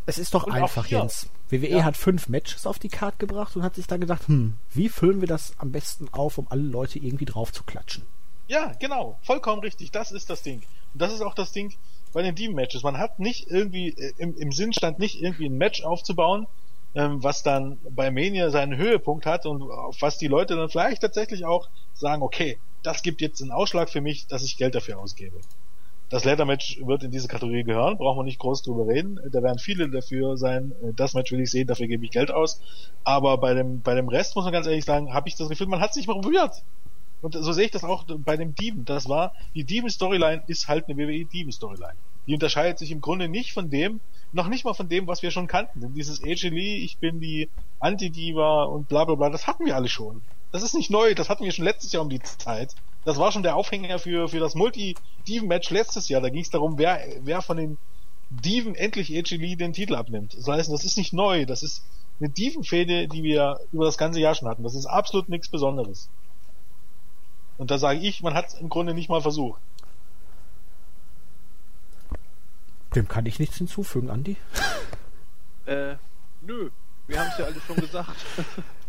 [0.05, 1.29] Es ist doch und einfach, Jens.
[1.49, 1.83] WWE ja.
[1.83, 5.21] hat fünf Matches auf die Karte gebracht und hat sich dann gedacht, hm, wie füllen
[5.21, 8.03] wir das am besten auf, um alle Leute irgendwie drauf zu klatschen?
[8.47, 9.17] Ja, genau.
[9.21, 9.91] Vollkommen richtig.
[9.91, 10.61] Das ist das Ding.
[10.93, 11.73] Und das ist auch das Ding
[12.11, 12.83] bei den Team-Matches.
[12.83, 16.47] Man hat nicht irgendwie, äh, im, im Sinn stand nicht irgendwie ein Match aufzubauen,
[16.95, 21.01] ähm, was dann bei Mania seinen Höhepunkt hat und auf was die Leute dann vielleicht
[21.01, 24.99] tatsächlich auch sagen, okay, das gibt jetzt einen Ausschlag für mich, dass ich Geld dafür
[24.99, 25.39] ausgebe.
[26.13, 29.19] Das Leather-Match wird in diese Kategorie gehören, brauchen wir nicht groß drüber reden.
[29.31, 32.61] Da werden viele dafür sein, das Match will ich sehen, dafür gebe ich Geld aus.
[33.03, 35.65] Aber bei dem, bei dem Rest muss man ganz ehrlich sagen, habe ich das Gefühl,
[35.65, 36.61] man hat sich mal probiert.
[37.23, 38.85] Und so sehe ich das auch bei dem Dieven.
[38.85, 41.95] Das war, die Dieven-Storyline ist halt eine WWE-Dieven-Storyline.
[42.27, 43.99] Die unterscheidet sich im Grunde nicht von dem,
[44.33, 45.81] noch nicht mal von dem, was wir schon kannten.
[45.81, 47.49] Denn dieses AJ Lee, ich bin die
[47.79, 50.21] Anti-Diva und bla bla bla, das hatten wir alle schon.
[50.51, 52.75] Das ist nicht neu, das hatten wir schon letztes Jahr um die Zeit.
[53.05, 56.21] Das war schon der Aufhänger für, für das Multi-Diven-Match letztes Jahr.
[56.21, 57.77] Da ging es darum, wer, wer von den
[58.29, 60.35] Diven endlich AJ Lee den Titel abnimmt.
[60.35, 61.83] Das heißt, das ist nicht neu, das ist
[62.19, 64.63] eine Diven-Fehde, die wir über das ganze Jahr schon hatten.
[64.63, 66.09] Das ist absolut nichts Besonderes.
[67.57, 69.61] Und da sage ich, man hat es im Grunde nicht mal versucht.
[72.95, 74.37] Dem kann ich nichts hinzufügen, Andi.
[75.65, 75.95] äh,
[76.41, 76.69] nö.
[77.07, 78.15] Wir haben es ja alles schon gesagt.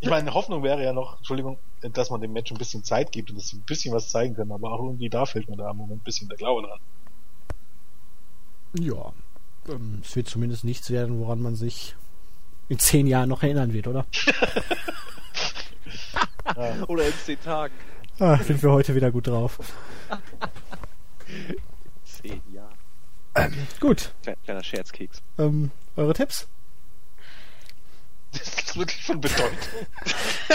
[0.00, 3.30] ich meine, Hoffnung wäre ja noch, Entschuldigung, dass man dem Match ein bisschen Zeit gibt
[3.30, 5.70] und dass sie ein bisschen was zeigen können, aber auch irgendwie da fällt mir da
[5.70, 6.78] im Moment ein bisschen der Glaube dran.
[8.78, 9.12] Ja.
[9.68, 11.96] Ähm, es wird zumindest nichts werden, woran man sich
[12.68, 14.04] in zehn Jahren noch erinnern wird, oder?
[16.88, 17.74] Oder in zehn Tagen.
[18.18, 19.58] Ah, sind wir heute wieder gut drauf.
[22.04, 22.72] zehn Jahre.
[23.34, 24.14] Ähm, gut.
[24.44, 25.20] Kleiner Scherzkeks.
[25.38, 26.48] Ähm, eure Tipps?
[28.38, 29.56] Das ist wirklich von Bedeutung.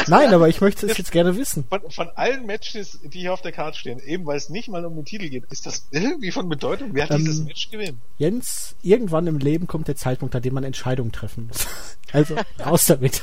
[0.08, 1.66] Nein, aber ich möchte es jetzt gerne wissen.
[1.70, 4.86] Von, von, allen Matches, die hier auf der Karte stehen, eben weil es nicht mal
[4.86, 6.90] um den Titel geht, ist das irgendwie von Bedeutung?
[6.94, 7.98] Wer hat ähm, dieses Match gewinnt?
[8.18, 11.68] Jens, irgendwann im Leben kommt der Zeitpunkt, an dem man Entscheidungen treffen muss.
[12.14, 13.22] Also, raus damit.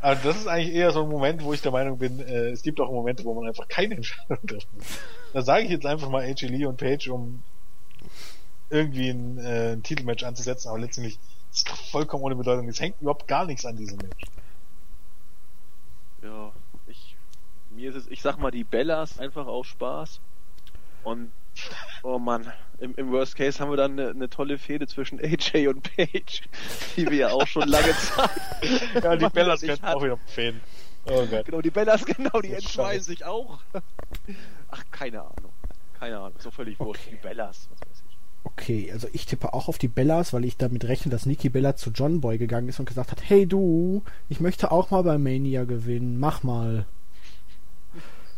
[0.00, 2.62] Also das ist eigentlich eher so ein Moment, wo ich der Meinung bin, äh, es
[2.62, 4.86] gibt auch Momente, wo man einfach keine Entscheidung treffen muss.
[5.34, 7.42] Da sage ich jetzt einfach mal AJ Lee und Page, um
[8.70, 11.18] irgendwie ein, äh, ein Titelmatch anzusetzen, aber letztendlich
[11.50, 12.68] ist es doch vollkommen ohne Bedeutung.
[12.68, 14.24] Es hängt überhaupt gar nichts an diesem Match.
[16.22, 16.52] Ja,
[16.86, 17.16] ich,
[17.70, 20.20] mir ist es, ich sag mal, die Bellas einfach auch Spaß.
[21.04, 21.30] Und,
[22.02, 25.68] oh man, im, im Worst Case haben wir dann eine, eine tolle Fehde zwischen AJ
[25.68, 26.42] und Paige,
[26.96, 28.30] die wir ja auch schon lange Zeit.
[29.02, 30.60] ja, die Bellas können auch wieder Fäden.
[31.10, 31.46] Oh Gott.
[31.46, 33.60] Genau, die Bellas, genau, die entscheiden sich auch.
[34.70, 35.52] Ach, keine Ahnung.
[35.98, 37.10] Keine Ahnung, ist doch völlig wurscht.
[37.10, 37.97] Die Bellas, was weiß ich.
[38.44, 41.76] Okay, also ich tippe auch auf die Bellas, weil ich damit rechne, dass Nikki Bella
[41.76, 45.18] zu John Boy gegangen ist und gesagt hat, hey du, ich möchte auch mal bei
[45.18, 46.86] Mania gewinnen, mach mal.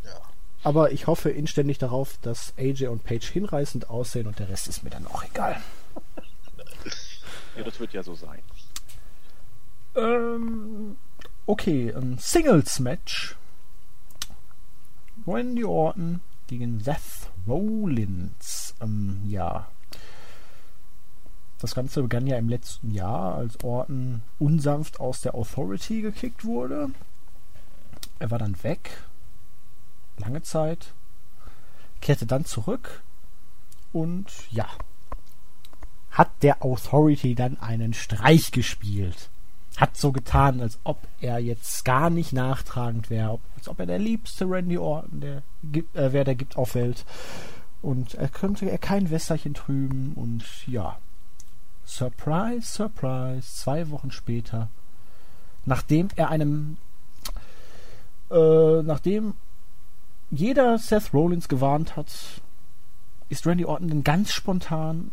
[0.04, 0.20] Ja.
[0.62, 4.82] Aber ich hoffe inständig darauf, dass AJ und Paige hinreißend aussehen und der Rest ist
[4.82, 5.60] mir dann auch egal.
[7.56, 8.38] Ja, das wird ja so sein.
[9.96, 10.96] Ähm,
[11.46, 13.36] okay, ein Singles-Match.
[15.26, 18.74] Randy Orton gegen Seth Rollins.
[18.80, 19.68] Ähm, ja.
[21.60, 26.90] Das Ganze begann ja im letzten Jahr, als Orton unsanft aus der Authority gekickt wurde.
[28.18, 29.02] Er war dann weg.
[30.18, 30.92] Lange Zeit.
[32.00, 33.02] Kehrte dann zurück.
[33.92, 34.66] Und ja.
[36.10, 39.30] Hat der Authority dann einen Streich gespielt
[39.80, 43.98] hat so getan, als ob er jetzt gar nicht nachtragend wäre, als ob er der
[43.98, 45.42] liebste Randy Orton der
[45.94, 47.04] äh, wäre, der gibt auf Welt.
[47.80, 50.98] Und er könnte er kein Wässerchen trüben und ja.
[51.90, 54.68] Surprise, surprise, zwei Wochen später,
[55.66, 56.76] nachdem er einem
[58.30, 59.34] äh, nachdem
[60.30, 62.40] jeder Seth Rollins gewarnt hat,
[63.28, 65.10] ist Randy Orton dann ganz spontan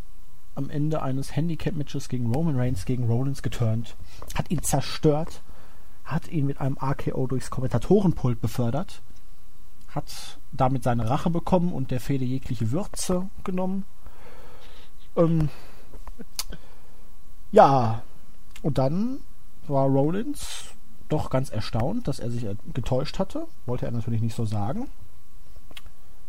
[0.54, 3.96] am Ende eines Handicap-Matches gegen Roman Reigns gegen Rollins geturnt,
[4.36, 5.42] hat ihn zerstört,
[6.04, 9.02] hat ihn mit einem AKO durchs Kommentatorenpult befördert,
[9.88, 13.84] hat damit seine Rache bekommen und der Fehde jegliche Würze genommen.
[15.16, 15.48] Ähm,
[17.52, 18.02] ja,
[18.62, 19.20] und dann
[19.66, 20.64] war Rollins
[21.08, 23.46] doch ganz erstaunt, dass er sich getäuscht hatte.
[23.66, 24.88] Wollte er natürlich nicht so sagen.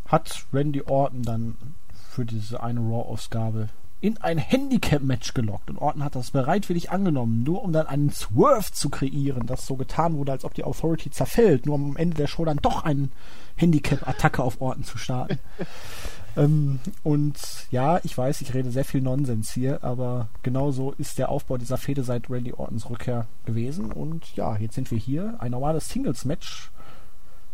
[0.07, 1.57] Hat Randy Orton dann
[1.93, 3.69] für diese eine Raw-Ausgabe
[4.01, 5.69] in ein Handicap-Match gelockt.
[5.69, 9.75] Und Orton hat das bereitwillig angenommen, nur um dann einen Swerve zu kreieren, das so
[9.75, 12.83] getan wurde, als ob die Authority zerfällt, nur um am Ende der Show dann doch
[12.83, 13.09] eine
[13.57, 15.39] Handicap-Attacke auf Orton zu starten.
[16.35, 17.37] ähm, und
[17.71, 21.77] ja, ich weiß, ich rede sehr viel Nonsens hier, aber genauso ist der Aufbau dieser
[21.77, 23.91] Fehde seit Randy Ortons Rückkehr gewesen.
[23.91, 25.35] Und ja, jetzt sind wir hier.
[25.39, 26.71] Ein normales Singles-Match,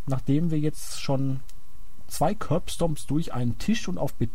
[0.08, 1.40] nachdem wir jetzt schon
[2.08, 4.30] zwei Curbstomps durch einen Tisch und auf Be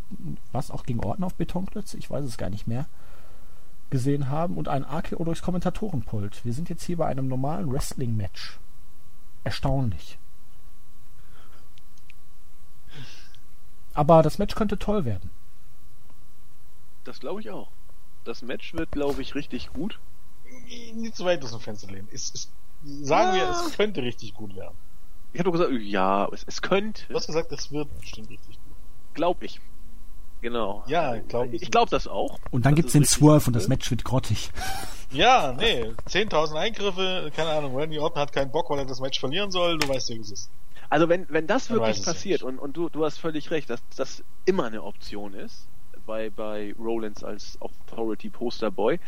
[0.51, 2.85] was auch gegen Orten auf Betonklötze, ich weiß es gar nicht mehr,
[3.89, 6.43] gesehen haben und ein AKO durchs Kommentatorenpult.
[6.45, 8.59] Wir sind jetzt hier bei einem normalen Wrestling-Match.
[9.43, 10.17] Erstaunlich.
[13.93, 15.29] Aber das Match könnte toll werden.
[17.03, 17.69] Das glaube ich auch.
[18.23, 19.99] Das Match wird, glaube ich, richtig gut.
[20.93, 22.07] Nicht zu weit aus dem Fenster lehnen.
[22.11, 22.49] Es, es,
[23.05, 23.33] sagen ah.
[23.33, 24.75] wir, es könnte richtig gut werden.
[25.33, 27.03] Ich habe gesagt, ja, es, es könnte.
[27.07, 28.75] Du hast gesagt, es wird bestimmt richtig gut.
[29.13, 29.59] Glaub ich.
[30.41, 30.83] Genau.
[30.87, 31.63] Ja, glaube ich.
[31.63, 32.39] Ich glaube das auch.
[32.49, 34.51] Und dann gibt's den Swerve und das Match wird grottig.
[35.11, 35.83] Ja, nee.
[36.07, 37.75] 10.000 Eingriffe, keine Ahnung.
[37.75, 39.77] Randy Orton hat keinen Bock, weil er das Match verlieren soll.
[39.77, 40.49] Du weißt ja, wie es ist.
[40.91, 43.81] Also wenn, wenn das dann wirklich passiert und, und du, du hast völlig recht, dass
[43.95, 45.69] das immer eine Option ist
[46.05, 48.99] bei, bei Rollins als Authority Poster Boy,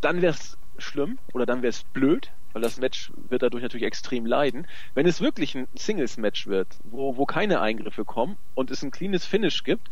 [0.00, 3.86] dann wäre es schlimm oder dann wäre es blöd, weil das Match wird dadurch natürlich
[3.86, 4.66] extrem leiden.
[4.94, 9.26] Wenn es wirklich ein Singles-Match wird, wo, wo keine Eingriffe kommen und es ein cleanes
[9.26, 9.90] Finish gibt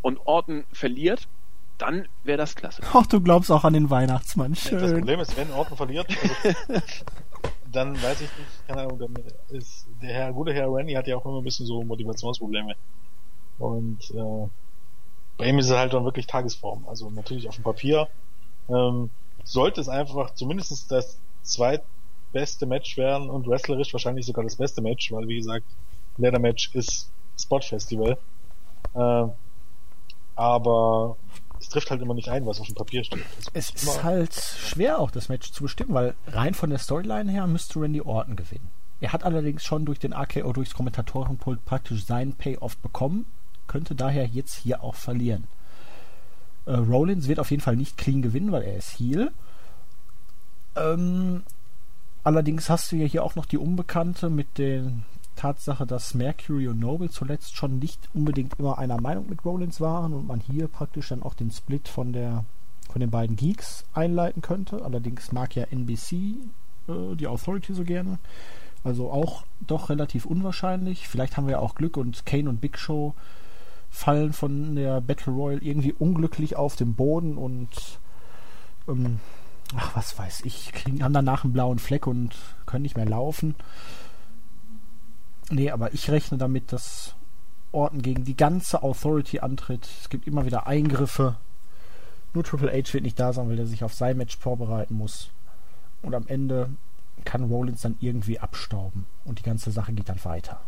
[0.00, 1.28] und Orton verliert,
[1.76, 2.82] dann wäre das klasse.
[2.94, 4.54] Ach, du glaubst auch an den Weihnachtsmann.
[4.54, 4.78] Schön.
[4.78, 6.06] Das Problem ist, wenn Orton verliert,
[6.68, 6.80] also,
[7.76, 9.14] dann weiß ich nicht, keine Ahnung, dann
[9.50, 12.74] ist der Herr, gute Herr Randy hat ja auch immer ein bisschen so Motivationsprobleme.
[13.58, 14.48] Und äh,
[15.36, 16.86] bei ihm ist es halt dann wirklich Tagesform.
[16.88, 18.08] Also natürlich auf dem Papier
[18.68, 19.10] ähm,
[19.44, 25.12] sollte es einfach zumindest das zweitbeste Match werden und wrestlerisch wahrscheinlich sogar das beste Match,
[25.12, 25.66] weil wie gesagt,
[26.16, 28.16] Leather Match ist Spot Festival.
[28.94, 29.26] Äh,
[30.34, 31.16] aber
[31.60, 33.24] es trifft halt immer nicht ein, was auf dem Papier steht.
[33.52, 37.46] Es ist halt schwer auch das Match zu bestimmen, weil rein von der Storyline her
[37.46, 38.68] müsste Randy Orton gewinnen.
[39.00, 43.26] Er hat allerdings schon durch den AKO, durchs Kommentatorenpult praktisch seinen Payoff bekommen,
[43.66, 45.44] könnte daher jetzt hier auch verlieren.
[46.64, 49.32] Äh, Rollins wird auf jeden Fall nicht clean gewinnen, weil er ist Heal.
[50.76, 51.42] Ähm,
[52.24, 55.04] allerdings hast du ja hier auch noch die Unbekannte mit den
[55.36, 60.12] Tatsache, dass Mercury und Noble zuletzt schon nicht unbedingt immer einer Meinung mit Rollins waren
[60.12, 62.44] und man hier praktisch dann auch den Split von der
[62.90, 64.84] von den beiden Geeks einleiten könnte.
[64.84, 66.12] Allerdings mag ja NBC
[66.88, 68.18] äh, die Authority so gerne.
[68.84, 71.08] Also auch doch relativ unwahrscheinlich.
[71.08, 73.14] Vielleicht haben wir ja auch Glück und Kane und Big Show
[73.90, 77.68] fallen von der Battle Royale irgendwie unglücklich auf den Boden und
[78.88, 79.20] ähm,
[79.76, 83.54] ach was weiß ich, kriegen, haben danach einen blauen Fleck und können nicht mehr laufen.
[85.50, 87.14] Nee, aber ich rechne damit, dass
[87.72, 89.88] Orton gegen die ganze Authority antritt.
[90.00, 91.36] Es gibt immer wieder Eingriffe.
[92.34, 95.30] Nur Triple H wird nicht da sein, weil er sich auf sein Match vorbereiten muss.
[96.02, 96.70] Und am Ende
[97.24, 99.06] kann Rollins dann irgendwie abstauben.
[99.24, 100.60] Und die ganze Sache geht dann weiter.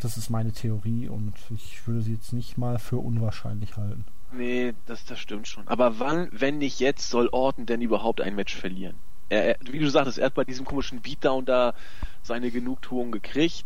[0.00, 4.04] Das ist meine Theorie und ich würde sie jetzt nicht mal für unwahrscheinlich halten.
[4.32, 5.66] Nee, das, das stimmt schon.
[5.66, 8.94] Aber wann, wenn nicht jetzt, soll Orton denn überhaupt ein Match verlieren?
[9.28, 11.74] Er, wie du sagtest, er hat bei diesem komischen Beatdown da
[12.22, 13.64] seine Genugtuung gekriegt.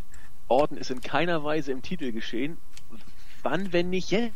[0.49, 2.57] Orton ist in keiner Weise im Titel geschehen.
[3.43, 4.35] Wann, wenn nicht jetzt?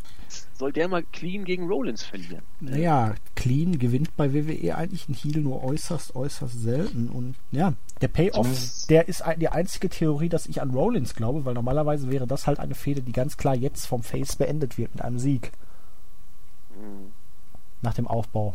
[0.54, 2.42] Soll der mal clean gegen Rollins verlieren?
[2.60, 7.08] Naja, clean gewinnt bei WWE eigentlich ein Heal nur äußerst, äußerst selten.
[7.08, 8.48] Und ja, der Payoff,
[8.88, 12.58] der ist die einzige Theorie, dass ich an Rollins glaube, weil normalerweise wäre das halt
[12.58, 15.52] eine Fehde, die ganz klar jetzt vom Face beendet wird mit einem Sieg.
[16.70, 17.12] Mhm.
[17.82, 18.54] Nach dem Aufbau.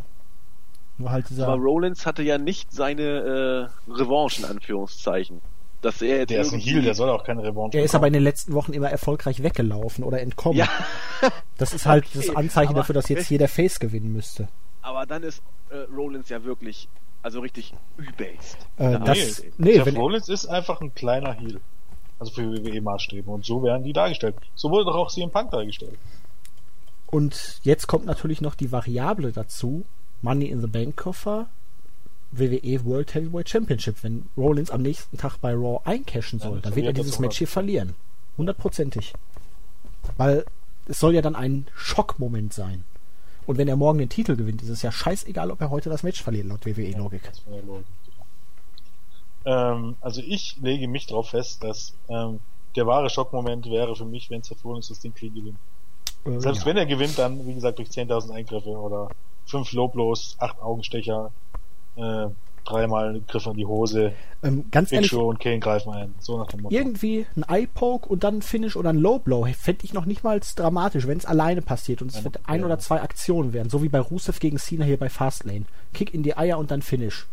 [0.98, 5.40] Nur halt dieser Aber Rollins hatte ja nicht seine äh, Revanche in Anführungszeichen
[5.82, 8.12] dass er Der ist ein Heal, der soll auch keine Revanche Er ist aber in
[8.12, 10.56] den letzten Wochen immer erfolgreich weggelaufen oder entkommen.
[10.56, 10.68] Ja.
[11.58, 12.26] Das ist halt okay.
[12.26, 14.48] das Anzeichen aber dafür, dass jetzt hier der Face gewinnen müsste.
[14.80, 16.88] Aber dann ist äh, Rollins ja wirklich,
[17.22, 18.56] also richtig übelst.
[18.78, 21.60] Äh, das, nee, nee wenn Rollins ist einfach ein kleiner Heal.
[22.18, 23.28] Also für WWE-Maßstäbe.
[23.28, 24.36] Und so werden die dargestellt.
[24.54, 25.98] So wurde doch auch CM Punk dargestellt.
[27.06, 29.84] Und jetzt kommt natürlich noch die Variable dazu.
[30.22, 31.48] Money in the Bank Koffer
[32.32, 34.02] WWE World Heavyweight Championship.
[34.02, 37.38] Wenn Rollins am nächsten Tag bei Raw eincashen soll, ja, dann wird er dieses Match
[37.38, 37.94] hier verlieren.
[38.38, 39.12] Hundertprozentig.
[40.16, 40.44] Weil
[40.86, 42.84] es soll ja dann ein Schockmoment sein.
[43.46, 46.02] Und wenn er morgen den Titel gewinnt, ist es ja scheißegal, ob er heute das
[46.02, 47.22] Match verliert, laut WWE-Logik.
[49.44, 52.38] Ähm, also ich lege mich darauf fest, dass ähm,
[52.76, 55.58] der wahre Schockmoment wäre für mich, wenn Seth Rollins das Ding gewinnt.
[56.24, 56.66] Äh, Selbst ja.
[56.66, 59.10] wenn er gewinnt, dann, wie gesagt, durch 10.000 Eingriffe oder
[59.46, 61.32] 5 Loblos, 8 Augenstecher,
[61.96, 62.26] äh,
[62.64, 64.12] dreimal Griff in die Hose.
[64.42, 66.14] Ähm, ganz Big ehrlich, Show und Kane greifen ein.
[66.20, 66.74] So nach dem Motto.
[66.74, 70.40] Irgendwie ein Eye-Poke und dann ein Finish oder ein Low-Blow fände ich noch nicht mal
[70.56, 72.66] dramatisch, wenn es alleine passiert und es ja, wird ein ja.
[72.66, 75.64] oder zwei Aktionen werden, so wie bei Rusev gegen Cena hier bei Fastlane.
[75.92, 77.26] Kick in die Eier und dann Finish.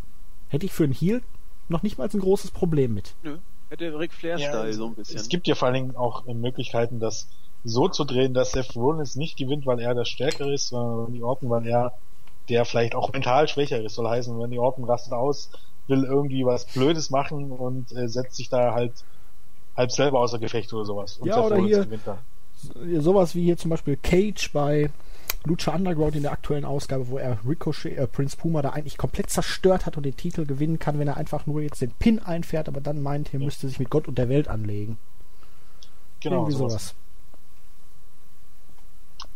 [0.49, 1.21] Hätte ich für einen Heal
[1.67, 3.13] noch nicht mal ein großes Problem mit.
[3.23, 3.37] Nö.
[3.69, 5.17] Hätte Ric Flair-Style ja, so ein bisschen.
[5.17, 7.27] Es gibt ja vor allen Dingen auch Möglichkeiten, das
[7.63, 11.23] so zu drehen, dass Seth Rollins nicht gewinnt, weil er der Stärkere ist, sondern die
[11.23, 11.93] Orten, weil er
[12.47, 15.49] der vielleicht auch mental schwächer ist, soll heißen, wenn die Orton rastet aus,
[15.87, 18.93] will irgendwie was Blödes machen und äh, setzt sich da halt
[19.77, 21.17] halb selber außer Gefecht oder sowas.
[21.17, 21.87] Und ja, oder hier
[23.01, 24.89] sowas wie hier zum Beispiel Cage bei
[25.45, 29.29] Lucha Underground in der aktuellen Ausgabe, wo er Ricochet, äh, Prince Puma da eigentlich komplett
[29.29, 32.67] zerstört hat und den Titel gewinnen kann, wenn er einfach nur jetzt den Pin einfährt,
[32.67, 33.45] aber dann meint, er ja.
[33.45, 34.97] müsste sich mit Gott und der Welt anlegen.
[36.19, 36.37] Genau.
[36.37, 36.71] Irgendwie sowas.
[36.71, 36.95] sowas.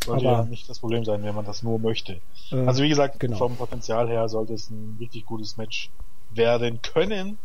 [0.06, 2.20] Sollte aber, ja nicht das Problem sein, wenn man das nur möchte.
[2.52, 3.38] Äh, also wie gesagt, genau.
[3.38, 5.90] vom Potenzial her sollte es ein richtig gutes Match
[6.32, 7.38] werden können.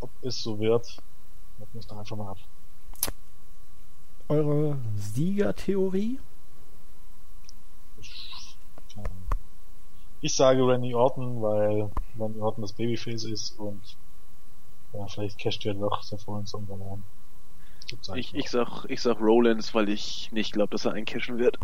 [0.00, 0.98] Ob es so wird,
[1.58, 2.38] Warten wir es doch einfach mal ab.
[4.28, 6.18] Eure Siegertheorie?
[10.20, 13.96] Ich sage Randy Orton, weil Randy Orton das Babyface ist und
[14.94, 17.04] ja, vielleicht casht er doch Seth Rollins irgendwann
[18.08, 18.18] ein.
[18.18, 21.58] Ich, ich, sag, ich sag Rollins, weil ich nicht glaube, dass er eincashen wird.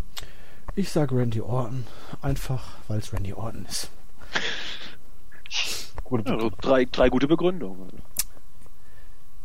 [0.75, 1.85] Ich sag Randy Orton,
[2.21, 3.91] einfach weil es Randy Orton ist.
[6.03, 8.01] Gute also drei, drei gute Begründungen.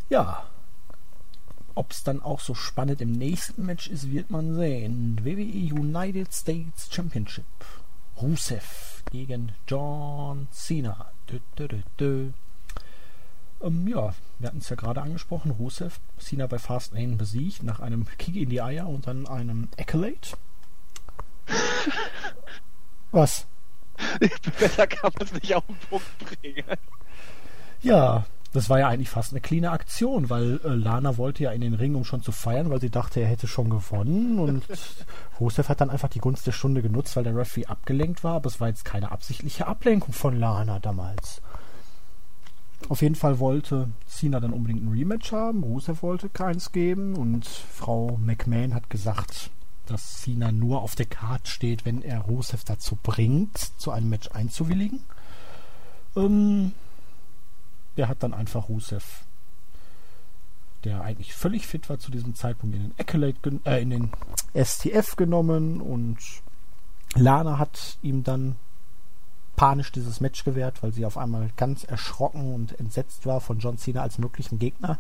[0.08, 0.46] Ja.
[1.74, 5.20] Ob es dann auch so spannend im nächsten Match ist, wird man sehen.
[5.22, 7.44] WWE United States Championship.
[8.20, 11.12] Rusev gegen John Cena.
[11.28, 11.68] Dö, dö,
[11.98, 12.30] dö,
[13.62, 15.50] ähm, ja, wir hatten es ja gerade angesprochen.
[15.52, 20.36] Rusev, Cena bei Fastlane besiegt nach einem Kick in die Eier und dann einem Accolade.
[23.12, 23.46] Was?
[24.58, 26.64] Besser kann man es nicht auf den Punkt bringen.
[27.82, 31.60] Ja, das war ja eigentlich fast eine kleine Aktion, weil äh, Lana wollte ja in
[31.60, 34.38] den Ring, um schon zu feiern, weil sie dachte, er hätte schon gewonnen.
[34.38, 34.64] Und
[35.40, 38.36] Rusev hat dann einfach die Gunst der Stunde genutzt, weil der Referee abgelenkt war.
[38.36, 41.42] Aber es war jetzt keine absichtliche Ablenkung von Lana damals.
[42.88, 45.64] Auf jeden Fall wollte Cena dann unbedingt ein Rematch haben.
[45.64, 47.16] Rusev wollte keins geben.
[47.16, 49.50] Und Frau McMahon hat gesagt,
[49.86, 54.30] dass Cena nur auf der Karte steht, wenn er Rusev dazu bringt, zu einem Match
[54.32, 55.00] einzuwilligen.
[56.16, 56.72] Ähm,
[57.96, 59.24] der hat dann einfach Rusev,
[60.84, 64.12] der eigentlich völlig fit war zu diesem Zeitpunkt, in den Accolade, äh, in den
[64.54, 66.18] STF genommen und
[67.14, 68.56] Lana hat ihm dann
[69.56, 73.78] panisch dieses Match gewährt, weil sie auf einmal ganz erschrocken und entsetzt war von John
[73.78, 74.98] Cena als möglichen Gegner,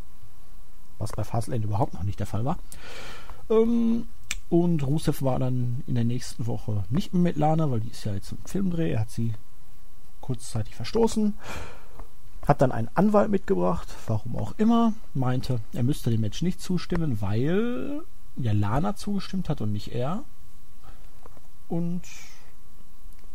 [0.98, 2.58] was bei Fastlane überhaupt noch nicht der Fall war.
[3.50, 4.08] Ähm,
[4.48, 8.04] und Rusev war dann in der nächsten Woche nicht mehr mit Lana, weil die ist
[8.04, 8.92] ja jetzt im Filmdreh.
[8.92, 9.34] Er hat sie
[10.20, 11.34] kurzzeitig verstoßen.
[12.46, 14.92] Hat dann einen Anwalt mitgebracht, warum auch immer.
[15.14, 18.02] Meinte, er müsste dem Match nicht zustimmen, weil
[18.36, 20.22] ja Lana zugestimmt hat und nicht er.
[21.68, 22.02] Und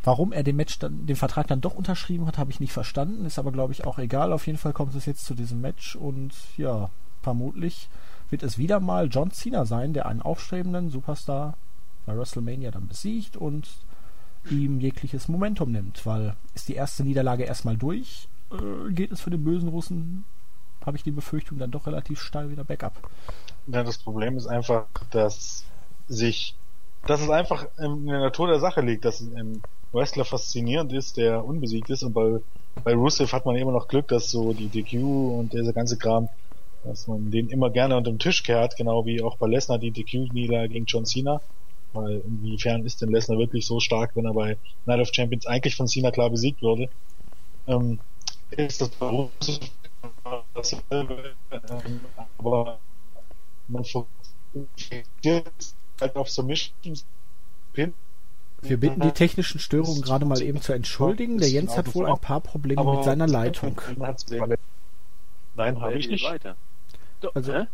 [0.04, 3.26] warum er den Match dann, den Vertrag dann doch unterschrieben hat, habe ich nicht verstanden.
[3.26, 4.34] Ist aber, glaube ich, auch egal.
[4.34, 6.90] Auf jeden Fall kommt es jetzt zu diesem Match und ja,
[7.22, 7.90] vermutlich
[8.30, 11.56] wird es wieder mal John Cena sein, der einen aufstrebenden Superstar
[12.06, 13.70] bei WrestleMania dann besiegt und
[14.50, 19.30] ihm jegliches Momentum nimmt, weil ist die erste Niederlage erstmal durch, äh, geht es für
[19.30, 20.26] den bösen Russen,
[20.84, 22.94] habe ich die Befürchtung, dann doch relativ steil wieder Backup.
[23.68, 25.64] Ja, das Problem ist einfach, dass
[26.08, 26.56] sich,
[27.06, 29.62] dass es einfach in der Natur der Sache liegt, dass ein
[29.94, 32.40] Wrestler faszinierend ist, der unbesiegt ist und bei,
[32.84, 36.30] bei Rusev hat man immer noch Glück, dass so die DQ und dieser ganze Kram
[36.84, 39.92] dass man den immer gerne unter den Tisch kehrt, genau wie auch bei Lesnar die
[39.92, 41.42] DQ-Niederlage gegen John Cena.
[41.94, 45.76] Weil inwiefern ist denn Lesnar wirklich so stark, wenn er bei Night of Champions eigentlich
[45.76, 46.92] von Cena klar besiegt wurde?
[47.68, 48.02] Ähm,
[48.52, 49.30] ist das bei
[50.54, 52.02] dasselbe, ähm,
[52.38, 52.82] aber
[53.68, 57.06] man fokussiert halt auf Submissions
[57.74, 57.96] Pin
[58.62, 61.38] wir bitten die technischen Störungen gerade mal eben zu entschuldigen.
[61.40, 63.82] Der Jens hat wohl ein paar Probleme mit seiner Leitung.
[65.56, 66.24] Nein, habe ich nicht.
[66.24, 66.56] Weiter.
[67.34, 67.66] Also?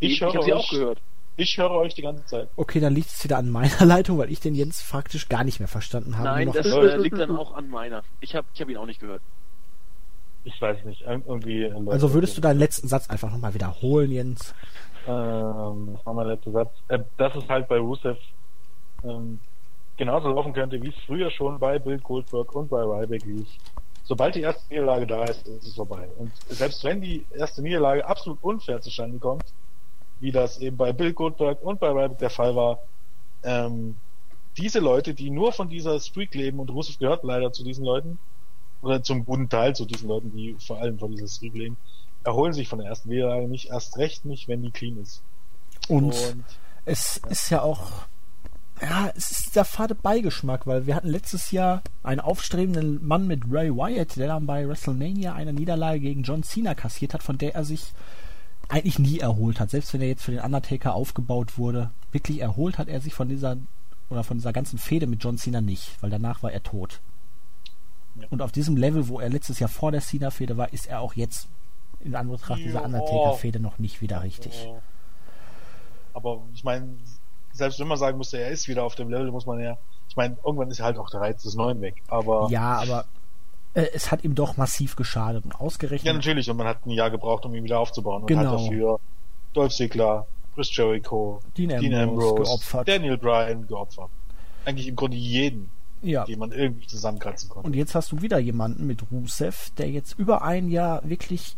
[0.00, 1.00] Ich, ich habe sie auch gehört.
[1.38, 2.48] Ich höre euch die ganze Zeit.
[2.56, 5.58] Okay, dann liegt es wieder an meiner Leitung, weil ich den Jens faktisch gar nicht
[5.58, 6.28] mehr verstanden habe.
[6.28, 8.02] Nein, das äh, liegt dann auch an meiner.
[8.20, 9.22] Ich habe ich hab ihn auch nicht gehört.
[10.44, 11.70] Ich weiß nicht, irgendwie.
[11.88, 14.54] Also würdest du deinen letzten Satz einfach nochmal wiederholen, Jens?
[15.06, 16.70] Ähm, das war mein letzter Satz.
[16.88, 18.18] Äh, dass es halt bei Rusev
[19.04, 19.40] ähm,
[19.96, 23.48] genauso laufen könnte, wie es früher schon bei Bill Goldberg und bei Ryback lief
[24.06, 26.08] sobald die erste Niederlage da ist, ist es vorbei.
[26.16, 29.44] Und selbst wenn die erste Niederlage absolut unfair zustande kommt,
[30.20, 32.78] wie das eben bei Bill Goldberg und bei Ryback der Fall war,
[33.42, 33.96] ähm,
[34.56, 38.18] diese Leute, die nur von dieser Streak leben, und Rusev gehört leider zu diesen Leuten,
[38.80, 41.76] oder zum guten Teil zu diesen Leuten, die vor allem von dieser Streak leben,
[42.24, 45.22] erholen sich von der ersten Niederlage nicht, erst recht nicht, wenn die clean ist.
[45.88, 46.44] Und, und
[46.84, 47.30] es ja.
[47.30, 47.90] ist ja auch
[48.82, 53.44] ja, es ist dieser fade Beigeschmack, weil wir hatten letztes Jahr einen aufstrebenden Mann mit
[53.50, 57.54] Ray Wyatt, der dann bei WrestleMania eine Niederlage gegen John Cena kassiert hat, von der
[57.54, 57.92] er sich
[58.68, 59.70] eigentlich nie erholt hat.
[59.70, 63.28] Selbst wenn er jetzt für den Undertaker aufgebaut wurde, wirklich erholt hat er sich von
[63.28, 63.56] dieser
[64.08, 67.00] oder von dieser ganzen Fehde mit John Cena nicht, weil danach war er tot.
[68.20, 68.26] Ja.
[68.30, 71.14] Und auf diesem Level, wo er letztes Jahr vor der Cena-Fehde war, ist er auch
[71.14, 71.48] jetzt
[72.00, 74.68] in Anbetracht dieser Undertaker-Fehde noch nicht wieder richtig.
[76.14, 76.96] Aber ich meine,
[77.56, 79.78] selbst wenn man sagen müsste, er ist wieder auf dem Level, muss man ja,
[80.08, 82.02] ich meine, irgendwann ist halt auch der Reiz des Neuen weg.
[82.08, 83.06] Aber ja, aber
[83.74, 86.06] äh, es hat ihm doch massiv geschadet und ausgerechnet.
[86.06, 88.22] Ja, natürlich, und man hat ein Jahr gebraucht, um ihn wieder aufzubauen.
[88.22, 88.52] Und genau.
[88.52, 89.00] hat dafür
[89.52, 92.88] Dolph Ziggler, Chris Jericho, Dean Ambrose, Dean Ambrose geopfert.
[92.88, 94.10] Daniel Bryan geopfert.
[94.64, 95.70] Eigentlich im Grunde jeden,
[96.02, 96.24] ja.
[96.24, 97.66] den man irgendwie zusammenkratzen konnte.
[97.66, 101.56] Und jetzt hast du wieder jemanden mit Rusev, der jetzt über ein Jahr wirklich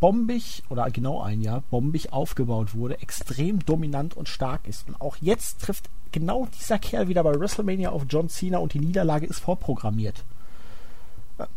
[0.00, 4.88] bombig, oder genau ein Jahr, bombig aufgebaut wurde, extrem dominant und stark ist.
[4.88, 8.80] Und auch jetzt trifft genau dieser Kerl wieder bei WrestleMania auf John Cena und die
[8.80, 10.24] Niederlage ist vorprogrammiert.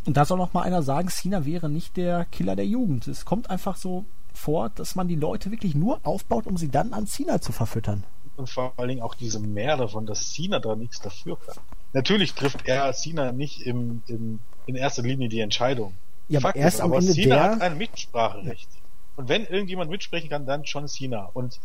[0.06, 3.08] Und da soll noch mal einer sagen, Cena wäre nicht der Killer der Jugend.
[3.08, 6.92] Es kommt einfach so vor, dass man die Leute wirklich nur aufbaut, um sie dann
[6.92, 8.04] an Cena zu verfüttern.
[8.36, 11.56] Und vor allen Dingen auch diese Mehr davon, dass Cena da nichts dafür kann.
[11.92, 15.94] Natürlich trifft er Cena nicht im, im, in erster Linie die Entscheidung.
[16.32, 17.42] Ja, Fakt aber erst ist, am Ende Cena der...
[17.42, 18.68] hat ein Mitspracherecht.
[18.72, 18.80] Ja.
[19.16, 21.28] Und wenn irgendjemand mitsprechen kann, dann schon Cena.
[21.34, 21.60] Und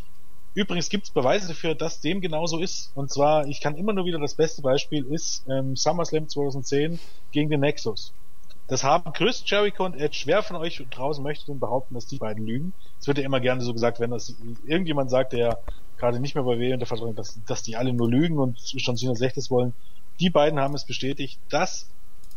[0.55, 2.91] übrigens gibt es Beweise dafür, dass dem genauso ist.
[2.93, 6.99] Und zwar, ich kann immer nur wieder das beste Beispiel ist ähm, SummerSlam 2010
[7.31, 8.13] gegen den Nexus.
[8.67, 10.17] Das haben Chris, Jericho und Edge.
[10.17, 12.73] Schwer von euch draußen möchte denn behaupten, dass die beiden lügen.
[12.99, 14.35] Es wird ja immer gerne so gesagt, wenn das
[14.65, 15.59] irgendjemand sagt, der
[15.97, 18.97] gerade nicht mehr bei W unter Vertrag, dass, dass die alle nur lügen und schon
[18.97, 19.73] Cena 60 wollen.
[20.19, 21.89] Die beiden haben es bestätigt, dass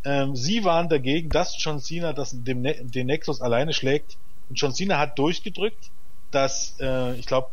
[0.05, 4.17] ähm, sie waren dagegen, dass John Cena das, dem ne den Nexus alleine schlägt.
[4.49, 5.91] Und John Cena hat durchgedrückt,
[6.31, 7.49] dass, äh, ich glaube,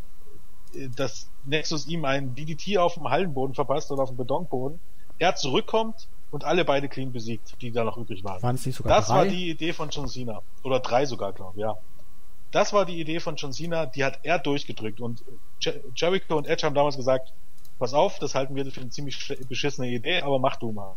[0.95, 4.79] dass Nexus ihm einen DDT auf dem Hallenboden verpasst oder auf dem Betonboden.
[5.19, 8.41] Er zurückkommt und alle beide clean besiegt, die da noch übrig waren.
[8.43, 9.15] Waren es nicht sogar Das drei?
[9.15, 10.41] war die Idee von John Cena.
[10.63, 11.77] Oder drei sogar, glaube ich, ja.
[12.51, 15.01] Das war die Idee von John Cena, die hat er durchgedrückt.
[15.01, 15.23] Und
[15.95, 17.33] Jericho und Edge haben damals gesagt,
[17.77, 20.95] pass auf, das halten wir für eine ziemlich beschissene Idee, aber mach du mal.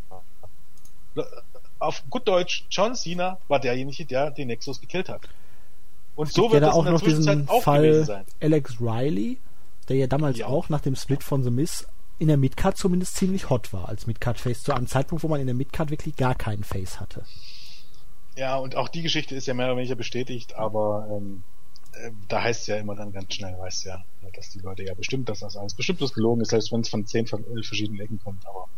[1.78, 5.22] Auf gut Deutsch, John Cena war derjenige, der den Nexus gekillt hat.
[6.14, 9.38] Und es so wird ja auch noch diesen Fall Alex Riley,
[9.88, 10.46] der ja damals ja.
[10.46, 11.86] auch nach dem Split von The Miz
[12.18, 15.46] in der Midcard zumindest ziemlich hot war als Midcard-Face, zu einem Zeitpunkt, wo man in
[15.46, 17.24] der Midcard wirklich gar keinen Face hatte.
[18.36, 21.42] Ja, und auch die Geschichte ist ja mehr oder weniger bestätigt, aber ähm,
[21.94, 24.04] äh, da heißt es ja immer dann ganz schnell, weißt ja,
[24.34, 26.90] dass die Leute ja bestimmt, dass das alles bestimmt bloß gelogen ist, selbst wenn es
[26.90, 28.68] von zehn äh, verschiedenen Ecken kommt, aber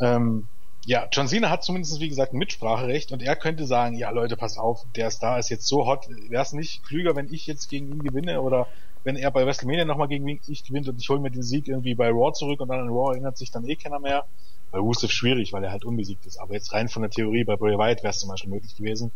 [0.00, 0.46] ähm,
[0.86, 4.36] ja, John Cena hat zumindest, wie gesagt, ein Mitspracherecht und er könnte sagen, ja Leute,
[4.36, 7.68] pass auf, der Star ist jetzt so hot, wäre es nicht klüger, wenn ich jetzt
[7.68, 8.66] gegen ihn gewinne oder
[9.02, 11.94] wenn er bei WrestleMania nochmal gegen mich gewinnt und ich hole mir den Sieg irgendwie
[11.94, 14.24] bei Raw zurück und dann an Raw erinnert sich dann eh keiner mehr.
[14.70, 16.38] Bei Rusev schwierig, weil er halt unbesiegt ist.
[16.38, 19.12] Aber jetzt rein von der Theorie, bei Bray Wyatt wäre es zum Beispiel möglich gewesen,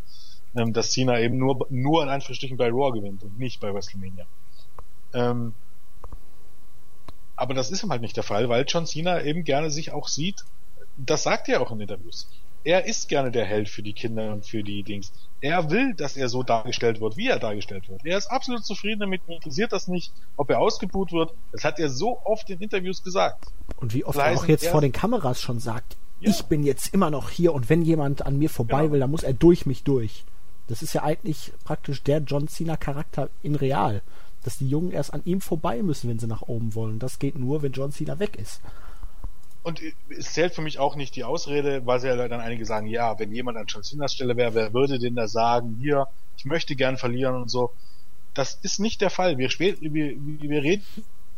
[0.55, 4.25] ähm, dass Cena eben nur, nur in Anführungsstrichen bei Raw gewinnt und nicht bei WrestleMania.
[5.13, 5.53] Ähm,
[7.35, 10.07] aber das ist ihm halt nicht der Fall, weil John Cena eben gerne sich auch
[10.07, 10.45] sieht,
[11.05, 12.27] das sagt er auch in Interviews.
[12.63, 15.13] Er ist gerne der Held für die Kinder und für die Dings.
[15.39, 18.05] Er will, dass er so dargestellt wird, wie er dargestellt wird.
[18.05, 21.33] Er ist absolut zufrieden damit, interessiert das nicht, ob er ausgebuht wird.
[21.53, 23.45] Das hat er so oft in Interviews gesagt.
[23.77, 26.29] Und wie oft er auch jetzt vor den Kameras schon sagt, ja.
[26.29, 28.91] ich bin jetzt immer noch hier und wenn jemand an mir vorbei genau.
[28.91, 30.25] will, dann muss er durch mich durch.
[30.67, 34.01] Das ist ja eigentlich praktisch der John Cena Charakter in real.
[34.43, 36.99] Dass die Jungen erst an ihm vorbei müssen, wenn sie nach oben wollen.
[36.99, 38.61] Das geht nur, wenn John Cena weg ist
[39.63, 43.19] und es zählt für mich auch nicht die Ausrede, weil ja dann einige sagen, ja,
[43.19, 46.07] wenn jemand an John Cenas Stelle wäre, wer würde denn da sagen, hier,
[46.37, 47.71] ich möchte gern verlieren und so.
[48.33, 49.37] Das ist nicht der Fall.
[49.37, 50.85] Wir, wir, wir reden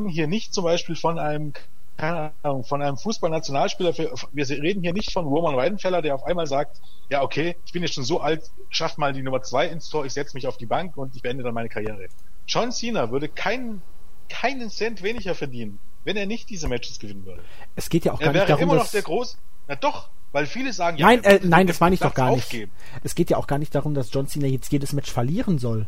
[0.07, 1.53] hier nicht zum Beispiel von einem,
[1.97, 3.97] keine Ahnung, von einem Fußballnationalspieler.
[3.97, 6.79] Wir reden hier nicht von Roman Weidenfeller, der auf einmal sagt,
[7.09, 10.05] ja, okay, ich bin jetzt schon so alt, schaff mal die Nummer zwei ins Tor,
[10.05, 12.07] ich setze mich auf die Bank und ich beende dann meine Karriere.
[12.47, 13.81] John Cena würde keinen,
[14.29, 17.41] keinen Cent weniger verdienen, wenn er nicht diese Matches gewinnen würde.
[17.75, 19.37] Es geht ja auch er gar nicht darum, immer noch der groß.
[19.67, 22.67] Na doch, weil viele sagen, ja, nein, äh, nein, das meine ich doch gar nicht.
[23.03, 25.87] Es geht ja auch gar nicht darum, dass John Cena jetzt jedes Match verlieren soll.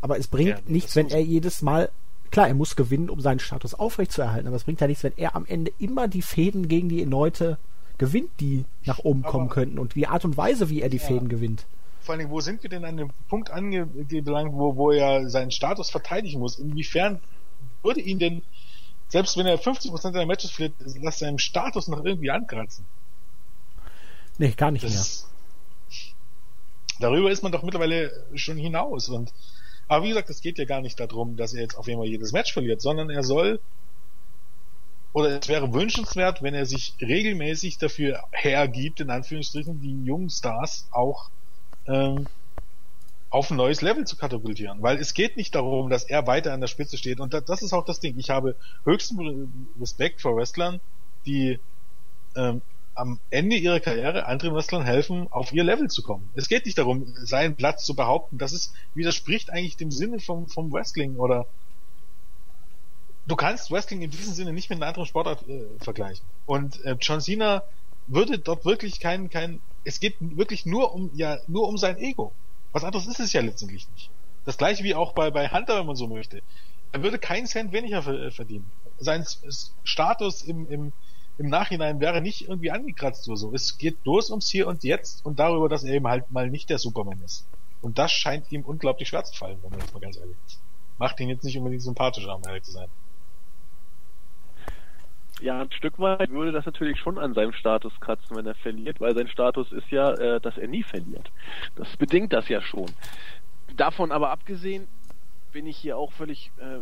[0.00, 1.90] Aber es bringt ja, nichts, wenn er jedes Mal
[2.32, 5.36] klar, er muss gewinnen, um seinen Status aufrechtzuerhalten, aber es bringt ja nichts, wenn er
[5.36, 7.58] am Ende immer die Fäden gegen die Leute
[7.98, 10.96] gewinnt, die nach oben aber, kommen könnten und die Art und Weise, wie er die
[10.96, 11.04] ja.
[11.04, 11.66] Fäden gewinnt.
[12.00, 15.90] Vor allem, wo sind wir denn an dem Punkt angelangt, wo, wo er seinen Status
[15.90, 16.58] verteidigen muss?
[16.58, 17.20] Inwiefern
[17.84, 18.42] würde ihn denn
[19.12, 22.86] selbst wenn er 50% der Matches verliert, lässt seinem Status noch irgendwie ankratzen.
[24.38, 25.28] Nee, gar nicht das,
[26.98, 27.10] mehr.
[27.10, 29.10] Darüber ist man doch mittlerweile schon hinaus.
[29.10, 29.34] Und,
[29.86, 32.08] aber wie gesagt, es geht ja gar nicht darum, dass er jetzt auf jeden Fall
[32.08, 33.60] jedes Match verliert, sondern er soll,
[35.12, 40.88] oder es wäre wünschenswert, wenn er sich regelmäßig dafür hergibt, in Anführungsstrichen, die jungen Stars
[40.90, 41.28] auch
[41.86, 42.28] ähm,
[43.32, 44.82] auf ein neues Level zu katapultieren.
[44.82, 47.18] Weil es geht nicht darum, dass er weiter an der Spitze steht.
[47.18, 48.18] Und das ist auch das Ding.
[48.18, 50.80] Ich habe höchsten Respekt vor Wrestlern,
[51.24, 51.58] die
[52.36, 52.60] ähm,
[52.94, 56.28] am Ende ihrer Karriere anderen Wrestlern helfen, auf ihr Level zu kommen.
[56.34, 58.36] Es geht nicht darum, seinen Platz zu behaupten.
[58.36, 61.46] Das ist, widerspricht eigentlich dem Sinne vom, vom Wrestling oder
[63.26, 66.26] du kannst Wrestling in diesem Sinne nicht mit einer anderen Sportart äh, vergleichen.
[66.44, 67.62] Und äh, John Cena
[68.08, 72.34] würde dort wirklich kein, kein, es geht wirklich nur um, ja, nur um sein Ego.
[72.72, 74.10] Was anderes ist es ja letztendlich nicht.
[74.44, 76.42] Das gleiche wie auch bei, bei Hunter, wenn man so möchte.
[76.90, 78.70] Er würde keinen Cent weniger äh, verdienen.
[78.98, 79.24] Sein
[79.84, 80.92] Status im, im,
[81.38, 83.54] im Nachhinein wäre nicht irgendwie angekratzt oder so.
[83.54, 86.70] Es geht bloß ums Hier und Jetzt und darüber, dass er eben halt mal nicht
[86.70, 87.46] der Superman ist.
[87.80, 90.60] Und das scheint ihm unglaublich schwer zu fallen, wenn man jetzt mal ganz ehrlich ist.
[90.98, 92.88] Macht ihn jetzt nicht unbedingt sympathischer, um ehrlich zu sein.
[95.42, 99.00] Ja, ein Stück weit würde das natürlich schon an seinem Status kratzen, wenn er verliert,
[99.00, 101.32] weil sein Status ist ja, äh, dass er nie verliert.
[101.74, 102.86] Das bedingt das ja schon.
[103.76, 104.86] Davon aber abgesehen
[105.52, 106.78] bin ich hier auch völlig äh,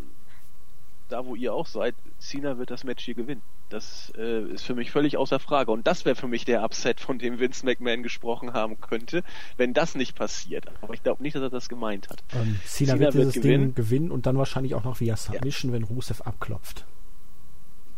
[1.08, 1.94] da, wo ihr auch seid.
[2.18, 3.42] Cena wird das Match hier gewinnen.
[3.68, 5.70] Das äh, ist für mich völlig außer Frage.
[5.70, 9.22] Und das wäre für mich der Upset, von dem Vince McMahon gesprochen haben könnte,
[9.56, 10.66] wenn das nicht passiert.
[10.82, 12.22] Aber ich glaube nicht, dass er das gemeint hat.
[12.34, 13.62] Ähm, Cena, Cena, wird dieses gewinnen.
[13.62, 15.76] Ding gewinnen und dann wahrscheinlich auch noch via Submission, ja.
[15.76, 16.84] wenn Rusev abklopft.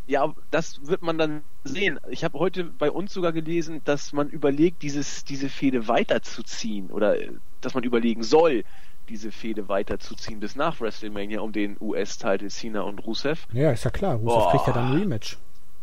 [0.06, 2.00] Ja, das wird man dann sehen.
[2.10, 7.20] Ich habe heute bei uns sogar gelesen, dass man überlegt, dieses, diese Fehde weiterzuziehen oder
[7.20, 7.30] äh,
[7.60, 8.64] dass man überlegen soll,
[9.08, 13.46] diese Fehde weiterzuziehen bis nach WrestleMania um den US-Titel Cena und Rusev.
[13.52, 14.16] Ja, ist ja klar.
[14.16, 14.50] Rusev Boah.
[14.50, 15.38] kriegt ja dann ein Rematch.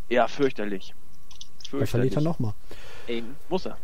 [0.09, 0.93] Ja, fürchterlich.
[1.69, 1.81] fürchterlich.
[1.81, 2.53] Er verliert er nochmal.
[3.07, 3.77] Ey, muss er.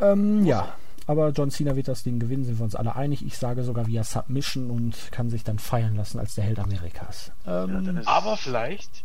[0.00, 0.60] Ähm, muss ja.
[0.62, 0.76] Er.
[1.06, 3.24] Aber John Cena wird das Ding gewinnen, sind wir uns alle einig.
[3.26, 7.30] Ich sage sogar via Submission und kann sich dann feiern lassen als der Held Amerikas.
[7.46, 9.04] Ähm, ja, aber vielleicht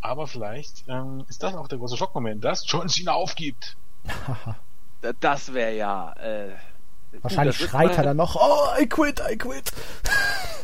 [0.00, 3.76] aber vielleicht ähm, ist das auch der große Schockmoment, dass John Cena aufgibt.
[5.20, 6.12] das wäre ja.
[6.14, 6.50] Äh,
[7.22, 9.72] Wahrscheinlich gut, schreit er dann noch, oh, I quit, I quit.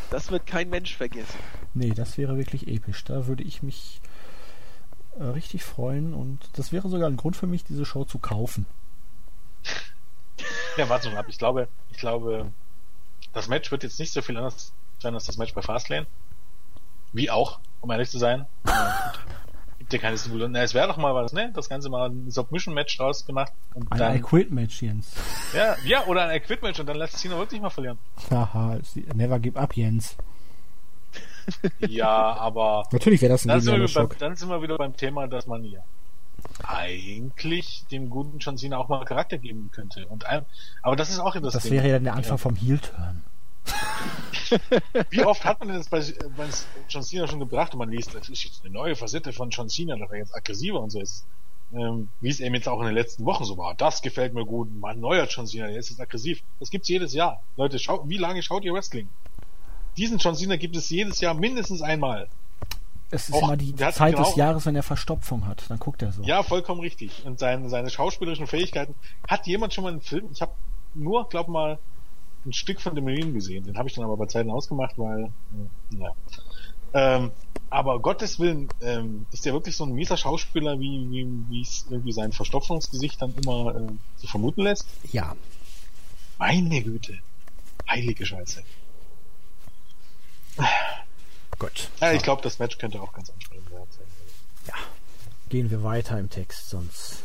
[0.08, 1.36] Das wird kein Mensch vergessen.
[1.74, 3.02] Nee, das wäre wirklich episch.
[3.02, 4.00] Da würde ich mich
[5.18, 8.66] äh, richtig freuen und das wäre sogar ein Grund für mich, diese Show zu kaufen.
[10.76, 11.26] Ja, warte mal ab.
[11.28, 12.52] Ich glaube, ich glaube,
[13.32, 16.06] das Match wird jetzt nicht so viel anders sein als das Match bei Fastlane.
[17.16, 18.44] Wie auch, um ehrlich zu sein.
[19.78, 20.52] Gibt ja keine Simulation.
[20.52, 21.50] Na, es wäre doch mal was, ne?
[21.54, 23.52] Das Ganze mal ein Submission-Match draus gemacht.
[23.72, 25.12] Und ein dann, Quit-Match, Jens.
[25.54, 27.98] Ja, ja, oder ein Quit-Match und dann lässt Cena wirklich mal verlieren.
[28.30, 28.78] Haha,
[29.14, 30.16] never give up, Jens.
[31.78, 32.84] ja, aber.
[32.92, 35.46] Natürlich wäre das ein dann sind, wir beim, dann sind wir wieder beim Thema, dass
[35.46, 35.80] man ja
[36.64, 40.06] eigentlich dem guten John Cena auch mal Charakter geben könnte.
[40.06, 40.44] Und ein,
[40.82, 42.38] aber das ist auch das Das wäre ja dann der Anfang ja.
[42.38, 43.22] vom Heel-Turn.
[45.10, 46.00] Wie oft hat man das bei,
[46.36, 46.46] bei
[46.88, 49.68] John Cena schon gebracht und man liest, das ist jetzt eine neue Facette von John
[49.68, 51.24] Cena, dass er jetzt aggressiver und so ist.
[51.72, 53.74] Ähm, wie es eben jetzt auch in den letzten Wochen so war.
[53.74, 54.68] Das gefällt mir gut.
[54.78, 56.42] Mein neuer John Cena, der ist jetzt aggressiv.
[56.60, 57.42] Das gibt's jedes Jahr.
[57.56, 59.08] Leute, schau, wie lange schaut ihr Wrestling?
[59.96, 62.28] Diesen John Cena gibt es jedes Jahr mindestens einmal.
[63.10, 65.64] Es ist auch, immer die Zeit genau, des Jahres, wenn er Verstopfung hat.
[65.68, 66.22] Dann guckt er so.
[66.22, 67.24] Ja, vollkommen richtig.
[67.24, 68.94] Und seine, seine schauspielerischen Fähigkeiten.
[69.28, 70.28] Hat jemand schon mal einen Film?
[70.32, 70.52] Ich habe
[70.94, 71.78] nur, glaub mal,
[72.46, 73.64] ein Stück von dem Menü gesehen.
[73.64, 76.12] Den habe ich dann aber bei Zeiten ausgemacht, weil, äh, ja.
[76.94, 77.32] Ähm,
[77.68, 81.86] aber Gottes Willen, ähm, ist der wirklich so ein mieser Schauspieler, wie wie wie es
[81.90, 84.86] irgendwie sein Verstopfungsgesicht dann immer äh, zu vermuten lässt?
[85.12, 85.36] Ja.
[86.38, 87.18] Meine Güte.
[87.88, 88.62] Heilige Scheiße.
[91.58, 91.90] Gut.
[92.00, 93.86] Ja, ich glaube, das Match könnte auch ganz ansprechend werden.
[94.66, 94.74] Ja.
[95.48, 97.22] Gehen wir weiter im Text, sonst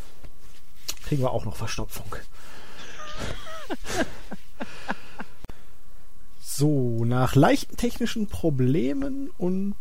[1.04, 2.16] kriegen wir auch noch Verstopfung.
[6.62, 9.74] So, nach leichten technischen Problemen und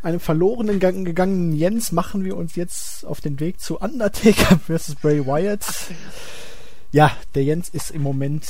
[0.00, 4.94] einem verlorenen Gang gegangenen Jens machen wir uns jetzt auf den Weg zu Undertaker vs.
[5.02, 5.66] Bray Wyatt.
[6.92, 8.46] Ja, der Jens ist im Moment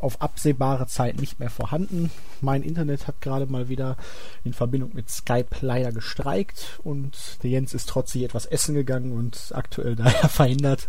[0.00, 2.10] auf absehbare Zeit nicht mehr vorhanden.
[2.40, 3.96] Mein Internet hat gerade mal wieder
[4.42, 9.52] in Verbindung mit Skype leider gestreikt und der Jens ist trotzdem etwas essen gegangen und
[9.54, 10.88] aktuell daher verhindert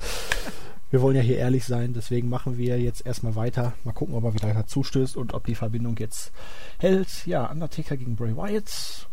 [0.91, 3.73] wir wollen ja hier ehrlich sein, deswegen machen wir jetzt erstmal weiter.
[3.83, 6.31] Mal gucken, ob er wieder dazu stößt und ob die Verbindung jetzt
[6.79, 7.25] hält.
[7.25, 9.07] Ja, Undertaker gegen Bray Wyatt.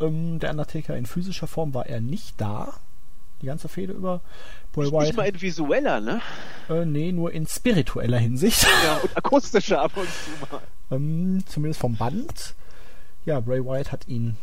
[0.00, 2.74] Ähm, der Undertaker in physischer Form war er nicht da.
[3.42, 4.20] Die ganze Fehde über
[4.72, 5.02] Bray Wyatt.
[5.06, 6.20] Nicht mal in visueller, ne?
[6.68, 8.66] Äh, nee, nur in spiritueller Hinsicht.
[8.84, 10.62] Ja, und akustischer ab und zu mal.
[10.92, 12.54] Ähm, zumindest vom Band.
[13.24, 14.36] Ja, Bray Wyatt hat ihn,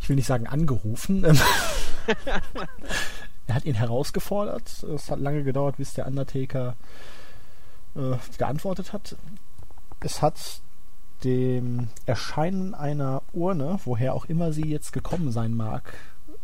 [0.00, 1.38] ich will nicht sagen angerufen, ähm,
[3.46, 4.82] Er hat ihn herausgefordert.
[4.82, 6.76] Es hat lange gedauert, bis der Undertaker
[7.94, 9.16] äh, geantwortet hat.
[10.00, 10.60] Es hat
[11.24, 15.94] dem Erscheinen einer Urne, woher auch immer sie jetzt gekommen sein mag,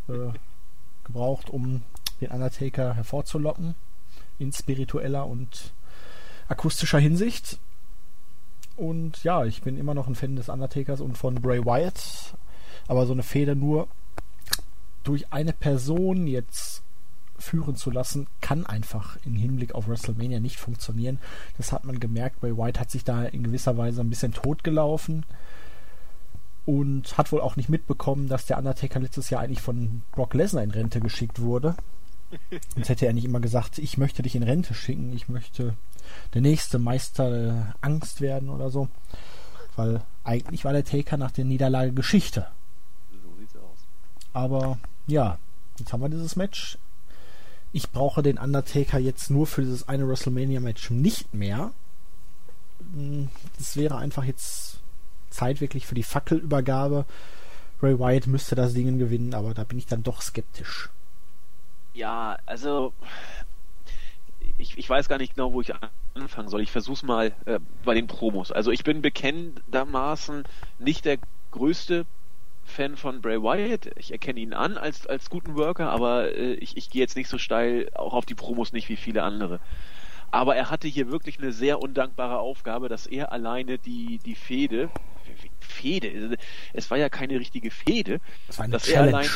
[0.08, 0.32] äh,
[1.04, 1.82] gebraucht, um
[2.20, 3.74] den Undertaker hervorzulocken.
[4.38, 5.72] In spiritueller und
[6.48, 7.58] akustischer Hinsicht.
[8.76, 12.34] Und ja, ich bin immer noch ein Fan des Undertakers und von Bray Wyatt.
[12.88, 13.88] Aber so eine Feder nur
[15.04, 16.82] durch eine Person jetzt
[17.42, 21.18] führen zu lassen, kann einfach im Hinblick auf WrestleMania nicht funktionieren.
[21.56, 22.40] Das hat man gemerkt.
[22.40, 25.24] Bray White hat sich da in gewisser Weise ein bisschen totgelaufen
[26.64, 30.62] und hat wohl auch nicht mitbekommen, dass der Undertaker letztes Jahr eigentlich von Brock Lesnar
[30.62, 31.74] in Rente geschickt wurde.
[32.74, 35.74] Sonst hätte er nicht immer gesagt, ich möchte dich in Rente schicken, ich möchte
[36.34, 38.88] der nächste Meister Angst werden oder so.
[39.76, 42.46] Weil eigentlich war der Taker nach der Niederlage Geschichte.
[43.10, 43.78] So sieht's aus.
[44.32, 45.38] Aber ja,
[45.78, 46.78] jetzt haben wir dieses Match
[47.72, 51.72] ich brauche den Undertaker jetzt nur für dieses eine WrestleMania-Match nicht mehr.
[52.94, 54.80] Hm, das wäre einfach jetzt
[55.30, 57.06] Zeit wirklich für die Fackelübergabe.
[57.82, 60.90] Ray Wyatt müsste das Ding gewinnen, aber da bin ich dann doch skeptisch.
[61.94, 62.92] Ja, also
[64.58, 65.72] ich, ich weiß gar nicht genau, wo ich
[66.14, 66.60] anfangen soll.
[66.60, 68.52] Ich versuch's mal äh, bei den Promos.
[68.52, 70.44] Also ich bin bekennendermaßen
[70.78, 71.18] nicht der
[71.50, 72.06] größte
[72.72, 73.90] Fan von Bray Wyatt.
[73.96, 77.28] Ich erkenne ihn an als, als guten Worker, aber äh, ich, ich gehe jetzt nicht
[77.28, 79.60] so steil auch auf die Promos nicht wie viele andere.
[80.30, 84.90] Aber er hatte hier wirklich eine sehr undankbare Aufgabe, dass er alleine die, die Fehde,
[85.60, 86.36] Fehde,
[86.72, 89.10] es war ja keine richtige Fehde, das war eine dass Challenge.
[89.10, 89.30] er allein,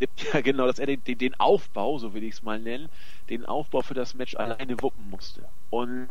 [0.32, 2.88] ja genau, dass er den, den, den Aufbau, so will ich es mal nennen,
[3.28, 5.48] den Aufbau für das Match alleine wuppen musste.
[5.70, 6.08] Und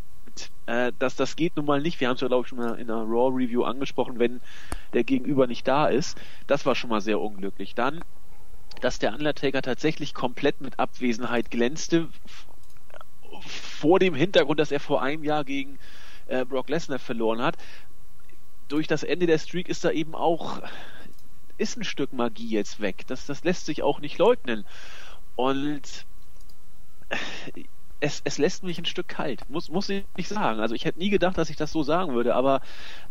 [0.65, 1.99] äh, dass das geht nun mal nicht.
[1.99, 4.41] Wir haben es ja, glaube ich, schon mal in einer Raw Review angesprochen, wenn
[4.93, 6.17] der Gegenüber nicht da ist.
[6.47, 7.75] Das war schon mal sehr unglücklich.
[7.75, 8.01] Dann,
[8.81, 12.07] dass der Undertaker tatsächlich komplett mit Abwesenheit glänzte,
[13.41, 15.79] vor dem Hintergrund, dass er vor einem Jahr gegen
[16.27, 17.57] äh, Brock Lesnar verloren hat.
[18.67, 20.61] Durch das Ende der Streak ist da eben auch
[21.57, 23.05] ist ein Stück Magie jetzt weg.
[23.07, 24.65] Das, das lässt sich auch nicht leugnen.
[25.35, 26.05] Und
[27.99, 30.59] es, es lässt mich ein Stück kalt, muss, muss ich nicht sagen.
[30.59, 32.61] Also ich hätte nie gedacht, dass ich das so sagen würde, aber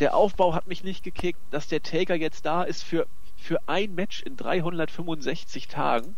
[0.01, 3.07] der Aufbau hat mich nicht gekickt, dass der Taker jetzt da ist für,
[3.37, 6.17] für ein Match in 365 Tagen.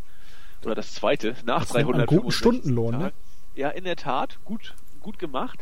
[0.64, 3.12] Oder das zweite nach das 365 guten Stundenlohn, ne?
[3.54, 5.58] Ja, in der Tat, gut, gut gemacht.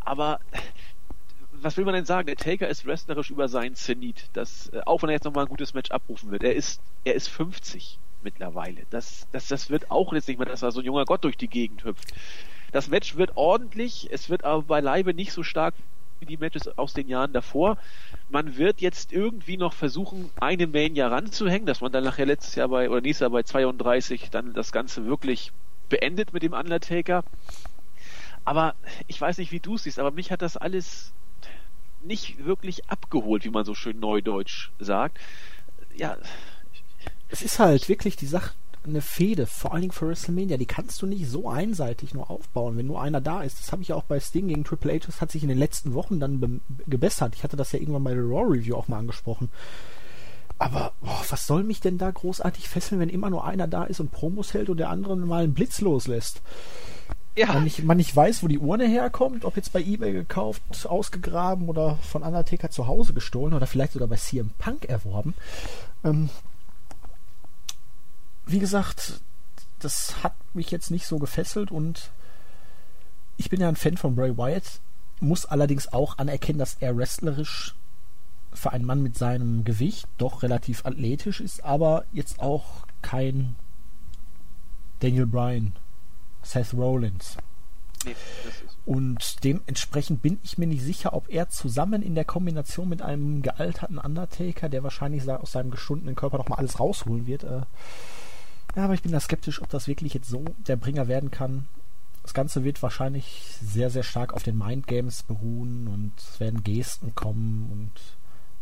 [0.00, 0.40] Aber
[1.52, 2.26] was will man denn sagen?
[2.26, 4.30] Der Taker ist wrestlerisch über seinen Zenit.
[4.32, 6.42] Das, äh, auch wenn er jetzt nochmal ein gutes Match abrufen wird.
[6.42, 8.82] Er ist, er ist 50 mittlerweile.
[8.90, 11.36] Das, das, das wird auch jetzt nicht mehr, dass er so ein junger Gott durch
[11.36, 12.12] die Gegend hüpft.
[12.72, 15.74] Das Match wird ordentlich, es wird aber beileibe nicht so stark
[16.20, 17.78] wie die Matches aus den Jahren davor.
[18.28, 22.68] Man wird jetzt irgendwie noch versuchen, eine Mania ranzuhängen, dass man dann nachher letztes Jahr
[22.68, 25.52] bei, oder nächstes Jahr bei 32 dann das Ganze wirklich
[25.88, 27.24] beendet mit dem Undertaker.
[28.44, 28.74] Aber
[29.06, 31.12] ich weiß nicht, wie du es siehst, aber mich hat das alles
[32.02, 35.18] nicht wirklich abgeholt, wie man so schön neudeutsch sagt.
[35.94, 36.16] Ja,
[37.30, 38.52] es ist halt wirklich die Sache,
[38.84, 42.76] eine Fehde, vor allen Dingen für WrestleMania, die kannst du nicht so einseitig nur aufbauen,
[42.76, 43.58] wenn nur einer da ist.
[43.58, 45.92] Das habe ich auch bei Sting gegen Triple H, das hat sich in den letzten
[45.92, 47.34] Wochen dann gebessert.
[47.34, 49.50] Ich hatte das ja irgendwann bei der Raw Review auch mal angesprochen.
[50.58, 54.00] Aber boah, was soll mich denn da großartig fesseln, wenn immer nur einer da ist
[54.00, 56.42] und Promos hält und der andere mal einen Blitz loslässt?
[57.36, 57.46] Ja.
[57.54, 61.68] Man nicht, man nicht weiß, wo die Urne herkommt, ob jetzt bei eBay gekauft, ausgegraben
[61.68, 65.34] oder von Undertaker zu Hause gestohlen oder vielleicht sogar bei CM Punk erworben.
[66.04, 66.28] Ähm,
[68.50, 69.20] wie gesagt,
[69.78, 72.10] das hat mich jetzt nicht so gefesselt und
[73.36, 74.80] ich bin ja ein Fan von Bray Wyatt,
[75.20, 77.74] muss allerdings auch anerkennen, dass er wrestlerisch
[78.52, 83.54] für einen Mann mit seinem Gewicht doch relativ athletisch ist, aber jetzt auch kein
[84.98, 85.72] Daniel Bryan,
[86.42, 87.36] Seth Rollins.
[88.04, 88.16] Nee,
[88.86, 93.42] und dementsprechend bin ich mir nicht sicher, ob er zusammen in der Kombination mit einem
[93.42, 97.60] gealterten Undertaker, der wahrscheinlich aus seinem geschundenen Körper noch mal alles rausholen wird, äh,
[98.76, 101.66] ja, aber ich bin da skeptisch, ob das wirklich jetzt so der Bringer werden kann.
[102.22, 107.14] Das Ganze wird wahrscheinlich sehr, sehr stark auf den Mindgames beruhen und es werden Gesten
[107.14, 107.92] kommen und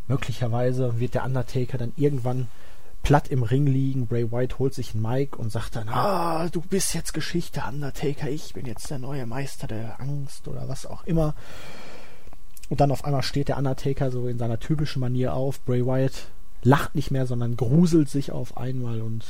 [0.06, 2.48] möglicherweise wird der Undertaker dann irgendwann
[3.02, 4.06] platt im Ring liegen.
[4.06, 8.28] Bray White holt sich einen Mic und sagt dann, ah, du bist jetzt Geschichte, Undertaker,
[8.30, 11.34] ich bin jetzt der neue Meister der Angst oder was auch immer.
[12.68, 15.60] Und dann auf einmal steht der Undertaker so in seiner typischen Manier auf.
[15.64, 16.28] Bray Wyatt
[16.62, 19.24] lacht nicht mehr, sondern gruselt sich auf einmal und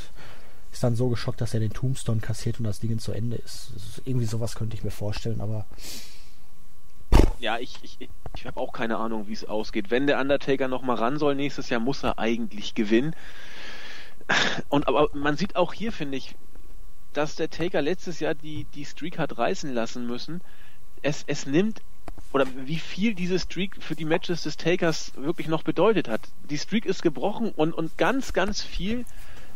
[0.71, 3.71] ist dann so geschockt, dass er den Tombstone kassiert und das Ding zu Ende ist.
[3.75, 5.65] ist irgendwie sowas könnte ich mir vorstellen, aber.
[7.39, 9.89] Ja, ich, ich, ich habe auch keine Ahnung, wie es ausgeht.
[9.89, 13.15] Wenn der Undertaker nochmal ran soll nächstes Jahr, muss er eigentlich gewinnen.
[14.69, 16.35] Und aber man sieht auch hier, finde ich,
[17.13, 20.41] dass der Taker letztes Jahr die, die Streak hat reißen lassen müssen.
[21.01, 21.81] Es, es nimmt
[22.31, 26.21] oder wie viel diese Streak für die Matches des Takers wirklich noch bedeutet hat.
[26.49, 29.05] Die Streak ist gebrochen und, und ganz, ganz viel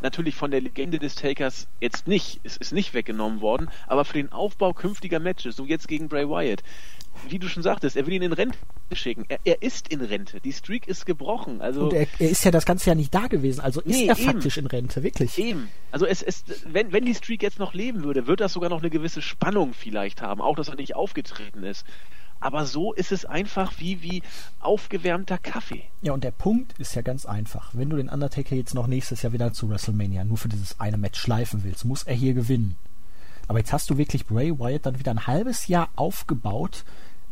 [0.04, 4.14] natürlich von der Legende des Takers jetzt nicht, es ist nicht weggenommen worden, aber für
[4.14, 6.62] den Aufbau künftiger Matches, so jetzt gegen Bray Wyatt,
[7.28, 8.58] wie du schon sagtest, er will ihn in Rente
[8.92, 9.26] schicken.
[9.30, 10.40] Er, er ist in Rente.
[10.42, 11.62] Die Streak ist gebrochen.
[11.62, 13.62] Also und er, er, ist ja das ganze Jahr nicht da gewesen.
[13.62, 14.26] Also ist nee, er eben.
[14.26, 15.38] faktisch in Rente, wirklich.
[15.38, 15.70] Eben.
[15.92, 18.82] Also es, es, wenn, wenn die Streak jetzt noch leben würde, wird das sogar noch
[18.82, 20.42] eine gewisse Spannung vielleicht haben.
[20.42, 21.86] Auch, dass er nicht aufgetreten ist.
[22.44, 24.22] Aber so ist es einfach wie, wie
[24.60, 25.86] aufgewärmter Kaffee.
[26.02, 27.70] Ja, und der Punkt ist ja ganz einfach.
[27.72, 30.98] Wenn du den Undertaker jetzt noch nächstes Jahr wieder zu WrestleMania nur für dieses eine
[30.98, 32.76] Match schleifen willst, muss er hier gewinnen.
[33.48, 36.84] Aber jetzt hast du wirklich Bray Wyatt dann wieder ein halbes Jahr aufgebaut,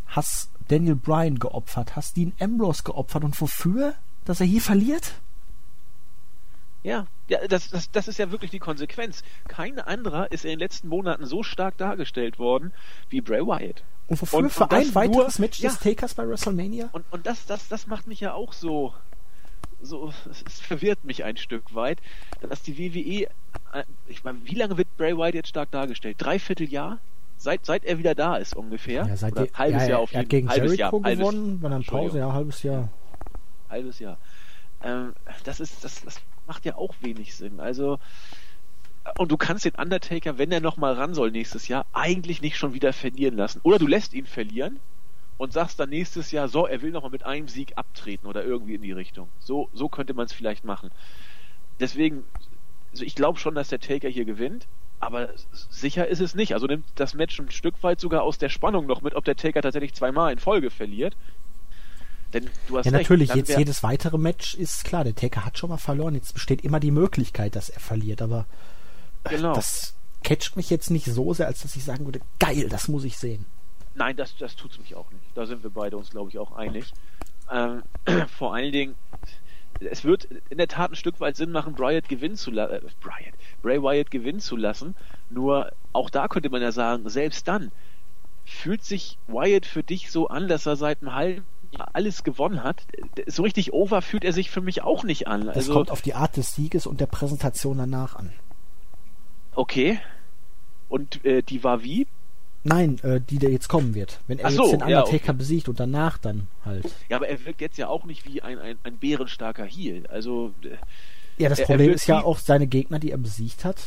[0.07, 3.95] hast Daniel Bryan geopfert, hast Dean Ambrose geopfert und wofür?
[4.23, 5.15] Dass er hier verliert?
[6.83, 9.23] Ja, ja das, das, das ist ja wirklich die Konsequenz.
[9.49, 12.71] Kein anderer ist in den letzten Monaten so stark dargestellt worden
[13.09, 13.83] wie Bray Wyatt.
[14.11, 16.89] Und wofür und, für und ein weiteres nur, Match des ja, Takers bei WrestleMania?
[16.91, 18.93] Und, und das, das, das macht mich ja auch so,
[19.81, 21.99] so, es verwirrt mich ein Stück weit,
[22.41, 23.29] dass die WWE,
[23.73, 26.17] äh, ich meine, wie lange wird Bray Wyatt jetzt stark dargestellt?
[26.19, 26.99] Dreiviertel Jahr?
[27.37, 29.05] Seit, seit er wieder da ist ungefähr?
[29.07, 30.23] Ja, seit Oder halbes ja, Jahr auf jeden Fall.
[30.23, 32.89] Er gegen halbes Jericho Jahr, gewonnen, halbes, dann Pause, ja, halbes Jahr.
[33.69, 34.17] Halbes Jahr.
[34.83, 35.13] Ähm,
[35.45, 37.61] das ist, das, das macht ja auch wenig Sinn.
[37.61, 37.97] Also,
[39.17, 42.73] und du kannst den Undertaker, wenn er nochmal ran soll nächstes Jahr, eigentlich nicht schon
[42.73, 43.59] wieder verlieren lassen.
[43.63, 44.79] Oder du lässt ihn verlieren
[45.37, 48.75] und sagst dann nächstes Jahr, so, er will nochmal mit einem Sieg abtreten oder irgendwie
[48.75, 49.27] in die Richtung.
[49.39, 50.91] So, so könnte man es vielleicht machen.
[51.79, 52.23] Deswegen,
[52.91, 54.67] also ich glaube schon, dass der Taker hier gewinnt,
[54.99, 55.29] aber
[55.69, 56.53] sicher ist es nicht.
[56.53, 59.35] Also nimmt das Match ein Stück weit sogar aus der Spannung noch mit, ob der
[59.35, 61.17] Taker tatsächlich zweimal in Folge verliert.
[62.33, 65.57] Denn du hast ja, recht, natürlich, jetzt jedes weitere Match ist klar, der Taker hat
[65.57, 66.13] schon mal verloren.
[66.13, 68.45] Jetzt besteht immer die Möglichkeit, dass er verliert, aber
[69.23, 69.53] genau.
[69.53, 73.03] das catcht mich jetzt nicht so sehr, als dass ich sagen würde, geil, das muss
[73.03, 73.45] ich sehen.
[73.95, 75.23] Nein, das, das tut's mich auch nicht.
[75.35, 76.93] Da sind wir beide uns, glaube ich, auch einig.
[77.51, 77.83] Ähm,
[78.37, 78.95] vor allen Dingen,
[79.79, 82.81] es wird in der Tat ein Stück weit Sinn machen, Bryant gewinnen zu lassen, äh,
[83.01, 84.95] Bryant, Bray Wyatt gewinnen zu lassen.
[85.29, 87.71] Nur auch da könnte man ja sagen, selbst dann
[88.45, 91.45] fühlt sich Wyatt für dich so an, dass er seit einem halben
[91.93, 92.83] alles gewonnen hat.
[93.27, 95.47] So richtig over fühlt er sich für mich auch nicht an.
[95.47, 98.33] Also, das kommt auf die Art des Sieges und der Präsentation danach an.
[99.55, 99.99] Okay.
[100.89, 102.07] Und äh, die war wie?
[102.63, 104.19] Nein, äh, die der jetzt kommen wird.
[104.27, 105.33] Wenn er so, jetzt den Undertaker ja, okay.
[105.33, 106.85] besiegt und danach dann halt.
[107.09, 110.05] Ja, aber er wirkt jetzt ja auch nicht wie ein, ein, ein bärenstarker Heel.
[110.07, 110.53] Also.
[110.63, 110.77] Äh,
[111.41, 113.77] ja, das Problem ist ja auch seine Gegner, die er besiegt hat.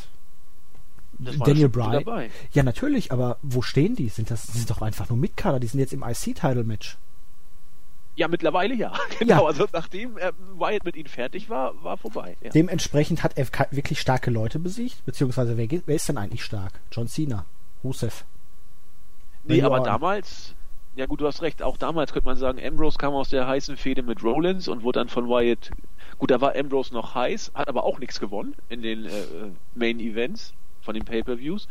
[1.19, 2.31] Daniel Bryan.
[2.53, 4.09] Ja, natürlich, aber wo stehen die?
[4.09, 6.97] Sind das, das sind doch einfach nur Mitkader, die sind jetzt im IC-Title-Match.
[8.17, 8.93] Ja, mittlerweile ja.
[9.19, 9.47] Genau, ja.
[9.47, 12.37] also nachdem äh, Wyatt mit ihnen fertig war, war vorbei.
[12.43, 12.51] Ja.
[12.51, 16.81] Dementsprechend hat er wirklich starke Leute besiegt, beziehungsweise wer, wer ist denn eigentlich stark?
[16.93, 17.45] John Cena,
[17.83, 18.25] Rusev.
[19.45, 20.55] Nee, aber damals,
[20.97, 23.77] ja gut, du hast recht, auch damals könnte man sagen, Ambrose kam aus der heißen
[23.77, 25.71] Fehde mit Rollins und wurde dann von Wyatt,
[26.19, 29.11] gut, da war Ambrose noch heiß, hat aber auch nichts gewonnen in den äh,
[29.75, 31.69] Main Events von den Pay-Per-Views.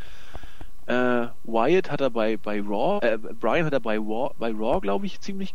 [0.86, 4.80] Äh, Wyatt hat er bei, bei Raw, äh, Brian hat er bei Raw, bei Raw,
[4.80, 5.54] glaube ich, ziemlich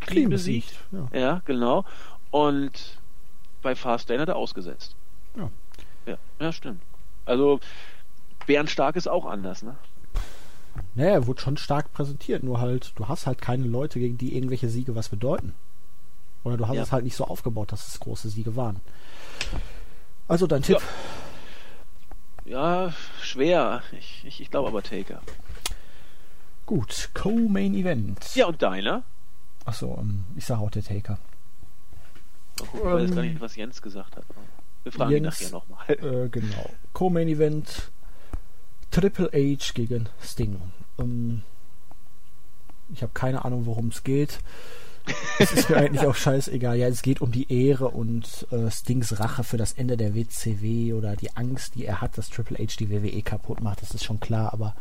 [0.00, 0.74] clean besiegt.
[0.92, 1.08] Ja.
[1.12, 1.42] ja.
[1.44, 1.84] genau.
[2.30, 2.98] Und
[3.62, 4.94] bei Fastlane hat er ausgesetzt.
[5.36, 5.50] Ja.
[6.06, 6.80] Ja, ja stimmt.
[7.24, 7.60] Also
[8.46, 9.76] Bärenstark ist auch anders, ne?
[10.94, 14.34] Naja, er wurde schon stark präsentiert, nur halt, du hast halt keine Leute, gegen die
[14.34, 15.54] irgendwelche Siege was bedeuten.
[16.42, 16.82] Oder du hast ja.
[16.82, 18.80] es halt nicht so aufgebaut, dass es große Siege waren.
[20.26, 20.80] Also dein Tipp?
[22.44, 23.82] Ja, ja schwer.
[23.92, 25.20] Ich, ich, ich glaube aber Taker.
[26.66, 28.34] Gut, Co-Main Event.
[28.34, 29.02] Ja, und deiner?
[29.64, 31.18] Achso, ähm, ich sage auch der Taker.
[32.58, 34.24] Mal gucken, ähm, weiß gar nicht, was Jens gesagt hat.
[34.82, 35.90] Wir fragen Jens, ihn nachher nochmal.
[35.90, 36.70] Äh, genau.
[36.92, 37.90] Co-Main Event
[38.90, 40.60] Triple H gegen Sting.
[40.98, 41.42] Ähm,
[42.92, 44.40] ich habe keine Ahnung, worum es geht.
[45.38, 46.76] Es ist mir eigentlich auch scheißegal.
[46.76, 50.94] Ja, es geht um die Ehre und äh, Stings Rache für das Ende der WCW
[50.94, 53.82] oder die Angst, die er hat, dass Triple H die WWE kaputt macht.
[53.82, 54.74] Das ist schon klar, aber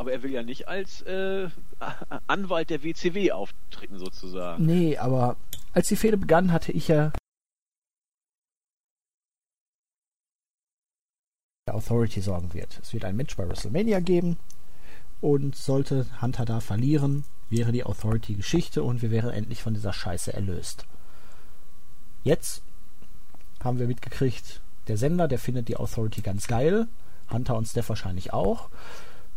[0.00, 1.50] aber er will ja nicht als äh,
[2.26, 4.64] Anwalt der WCW auftreten, sozusagen.
[4.64, 5.36] Nee, aber
[5.74, 7.12] als die Fehde begann, hatte ich ja
[11.68, 12.78] der Authority sorgen wird.
[12.82, 14.38] Es wird ein Match bei WrestleMania geben
[15.20, 19.92] und sollte Hunter da verlieren, wäre die Authority Geschichte und wir wären endlich von dieser
[19.92, 20.86] Scheiße erlöst.
[22.24, 22.62] Jetzt
[23.62, 26.88] haben wir mitgekriegt, der Sender, der findet die Authority ganz geil,
[27.30, 28.70] Hunter und Steph wahrscheinlich auch.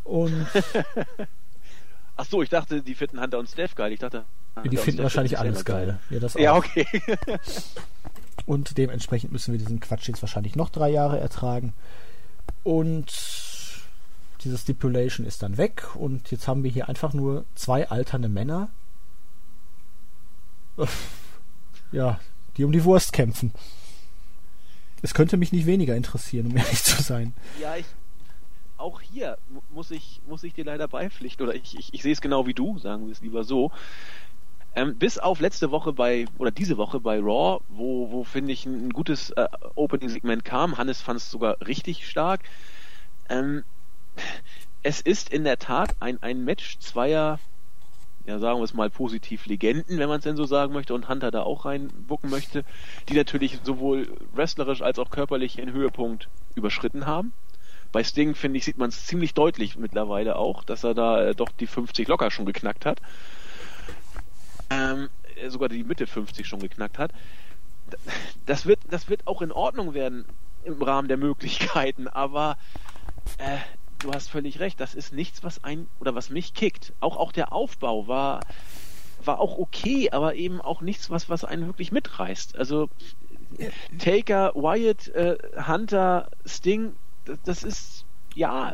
[0.04, 0.48] Und
[2.16, 3.92] Ach so, ich dachte, die finden Hunter und Steph geil.
[3.92, 4.26] Ich dachte,
[4.56, 6.00] Hunter die finden wahrscheinlich alles geil.
[6.10, 6.40] Ja, das auch.
[6.40, 6.86] ja, okay.
[8.46, 11.74] und dementsprechend müssen wir diesen Quatsch jetzt wahrscheinlich noch drei Jahre ertragen.
[12.64, 13.12] Und
[14.44, 18.70] diese Stipulation ist dann weg und jetzt haben wir hier einfach nur zwei alternde Männer,
[21.92, 22.20] ja,
[22.58, 23.54] die um die Wurst kämpfen.
[25.02, 27.34] Es könnte mich nicht weniger interessieren, um ehrlich zu sein.
[27.60, 27.86] Ja, ich,
[28.84, 29.38] auch hier
[29.72, 32.54] muss ich, muss ich dir leider beipflichten, oder ich, ich, ich sehe es genau wie
[32.54, 33.72] du, sagen wir es lieber so.
[34.76, 38.66] Ähm, bis auf letzte Woche bei, oder diese Woche bei Raw, wo, wo finde ich
[38.66, 40.78] ein, gutes äh, Opening-Segment kam.
[40.78, 42.42] Hannes fand es sogar richtig stark.
[43.30, 43.64] Ähm,
[44.82, 47.40] es ist in der Tat ein, ein Match zweier,
[48.26, 51.08] ja sagen wir es mal positiv Legenden, wenn man es denn so sagen möchte, und
[51.08, 52.66] Hunter da auch reinbucken möchte,
[53.10, 57.32] die natürlich sowohl wrestlerisch als auch körperlich ihren Höhepunkt überschritten haben.
[57.94, 61.36] Bei Sting, finde ich, sieht man es ziemlich deutlich mittlerweile auch, dass er da äh,
[61.36, 62.99] doch die 50 locker schon geknackt hat.
[64.72, 67.11] Ähm, äh, sogar die Mitte 50 schon geknackt hat.
[68.48, 70.26] das wird, das wird auch in Ordnung werden
[70.64, 72.57] im Rahmen der Möglichkeiten, aber
[73.38, 73.57] äh,
[73.99, 76.94] du hast völlig recht, das ist nichts, was ein oder was mich kickt.
[76.99, 78.40] Auch auch der Aufbau war
[79.24, 82.57] war auch okay, aber eben auch nichts, was was einen wirklich mitreißt.
[82.57, 82.90] Also
[83.99, 85.38] Taker, Wyatt, äh,
[85.68, 86.94] Hunter, Sting,
[87.26, 88.06] das, das ist
[88.36, 88.74] ja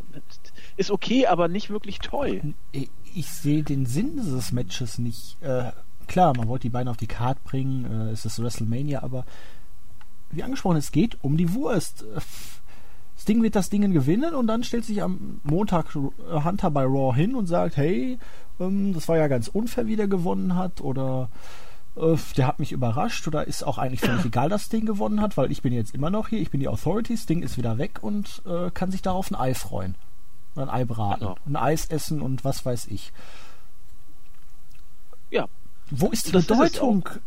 [0.78, 2.54] ist okay, aber nicht wirklich toll.
[2.72, 5.38] Ich, ich sehe den Sinn dieses Matches nicht.
[5.42, 5.72] Äh,
[6.08, 9.26] klar, man wollte die beiden auf die Card bringen, äh, es ist WrestleMania, aber
[10.32, 12.06] wie angesprochen, es geht um die Wurst.
[13.18, 17.36] Sting wird das Ding gewinnen und dann stellt sich am Montag Hunter bei Raw hin
[17.36, 18.18] und sagt, hey,
[18.60, 21.69] ähm, das war ja ganz unfair, wie der gewonnen hat oder äh,
[22.38, 25.52] der hat mich überrascht oder ist auch eigentlich völlig egal, dass Sting gewonnen hat, weil
[25.52, 28.42] ich bin jetzt immer noch hier, ich bin die Authority, Sting ist wieder weg und
[28.46, 29.96] äh, kann sich darauf ein Ei freuen.
[30.56, 31.38] Ein Ei braten, genau.
[31.46, 33.12] ein Eis essen und was weiß ich.
[35.30, 35.48] Ja.
[35.92, 37.08] Wo ist die das Bedeutung?
[37.08, 37.22] Ist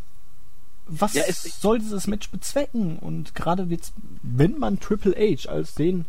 [0.86, 2.98] was ja, soll dieses Match bezwecken?
[2.98, 6.06] Und gerade jetzt, wenn man Triple H als den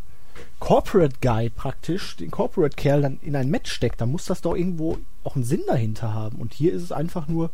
[0.59, 4.55] Corporate Guy praktisch, den Corporate Kerl dann in ein Match steckt, dann muss das doch
[4.55, 6.37] irgendwo auch einen Sinn dahinter haben.
[6.37, 7.51] Und hier ist es einfach nur,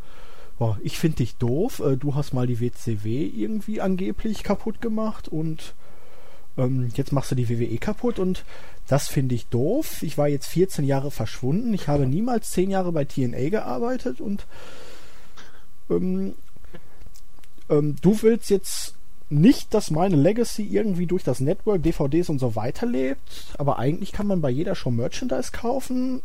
[0.59, 5.29] boah, ich finde dich doof, äh, du hast mal die WCW irgendwie angeblich kaputt gemacht
[5.29, 5.73] und
[6.57, 8.43] ähm, jetzt machst du die WWE kaputt und
[8.87, 10.03] das finde ich doof.
[10.03, 14.45] Ich war jetzt 14 Jahre verschwunden, ich habe niemals 10 Jahre bei TNA gearbeitet und
[15.89, 16.35] ähm,
[17.69, 18.95] ähm, du willst jetzt
[19.29, 24.11] nicht, dass meine Legacy irgendwie durch das Network, DVDs und so weiter lebt, aber eigentlich
[24.11, 26.21] kann man bei jeder Show Merchandise kaufen.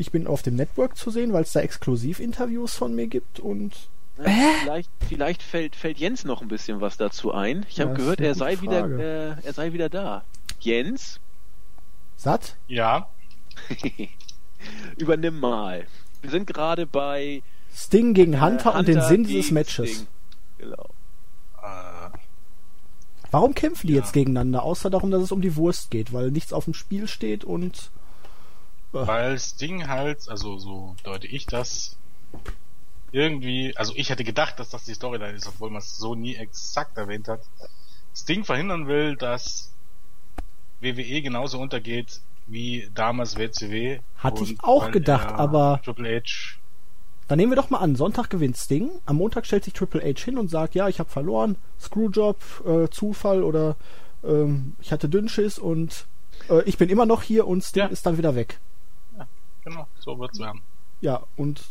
[0.00, 3.74] Ich bin auf dem Network zu sehen, weil es da Exklusivinterviews von mir gibt und
[4.16, 4.24] ja,
[4.62, 7.66] vielleicht, vielleicht fällt, fällt Jens noch ein bisschen was dazu ein.
[7.68, 10.24] Ich habe gehört, er sei wieder, äh, er sei wieder da.
[10.58, 11.20] Jens?
[12.16, 12.56] Satt?
[12.66, 13.08] Ja.
[14.96, 15.86] Übernimm mal.
[16.22, 17.42] Wir sind gerade bei
[17.74, 19.90] Sting gegen Hunter, äh, Hunter und den Sinn dieses Matches.
[19.90, 20.06] Sting.
[20.58, 20.88] Genau.
[21.62, 22.18] Äh,
[23.30, 24.00] Warum kämpfen die ja.
[24.00, 27.06] jetzt gegeneinander, außer darum, dass es um die Wurst geht, weil nichts auf dem Spiel
[27.06, 27.90] steht und.
[28.92, 31.96] Weil Sting halt, also so deute ich das,
[33.12, 36.36] irgendwie, also ich hätte gedacht, dass das die Storyline ist, obwohl man es so nie
[36.36, 37.42] exakt erwähnt hat.
[38.14, 39.72] Sting verhindern will, dass
[40.80, 44.00] WWE genauso untergeht wie damals WCW.
[44.16, 46.58] Hatte ich auch gedacht, aber Triple H
[47.30, 50.24] dann nehmen wir doch mal an, Sonntag gewinnt Sting, am Montag stellt sich Triple H
[50.24, 52.36] hin und sagt, ja, ich habe verloren, Screwjob,
[52.66, 53.76] äh, Zufall oder
[54.24, 56.06] ähm, ich hatte Dünnschiss und
[56.48, 57.88] äh, ich bin immer noch hier und Sting ja.
[57.88, 58.58] ist dann wieder weg.
[59.70, 60.62] Ja, genau, so wird's werden.
[61.00, 61.62] Ja, und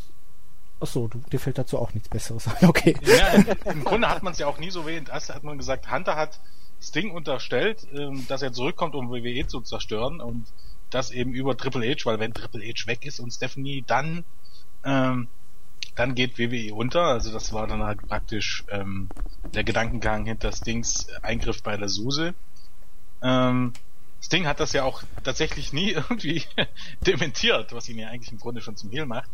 [0.81, 2.95] Achso, du, dir fällt dazu auch nichts Besseres ein, okay.
[3.01, 5.09] Ja, im Grunde hat man es ja auch nie so erwähnt.
[5.09, 6.39] Erst hat man gesagt, Hunter hat
[6.81, 10.45] Sting unterstellt, ähm, dass er zurückkommt, um WWE zu zerstören und
[10.89, 14.23] das eben über Triple H, weil wenn Triple H weg ist und Stephanie, dann
[14.85, 15.27] ähm,
[15.95, 17.03] dann geht WWE unter.
[17.03, 19.09] Also das war dann halt praktisch ähm,
[19.53, 22.33] der Gedankengang hinter Stings Eingriff bei der Suse.
[23.21, 23.73] Ähm,
[24.21, 26.43] Sting hat das ja auch tatsächlich nie irgendwie
[27.01, 29.29] dementiert, was ihn ja eigentlich im Grunde schon zum Heal macht.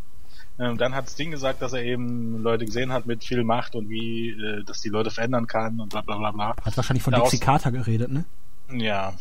[0.58, 3.90] Ähm, dann hat Sting gesagt, dass er eben Leute gesehen hat mit viel Macht und
[3.90, 6.56] wie äh, das die Leute verändern kann und bla bla bla bla.
[6.64, 8.24] Hat wahrscheinlich von Dixie Carter geredet, ne?
[8.72, 9.14] Ja.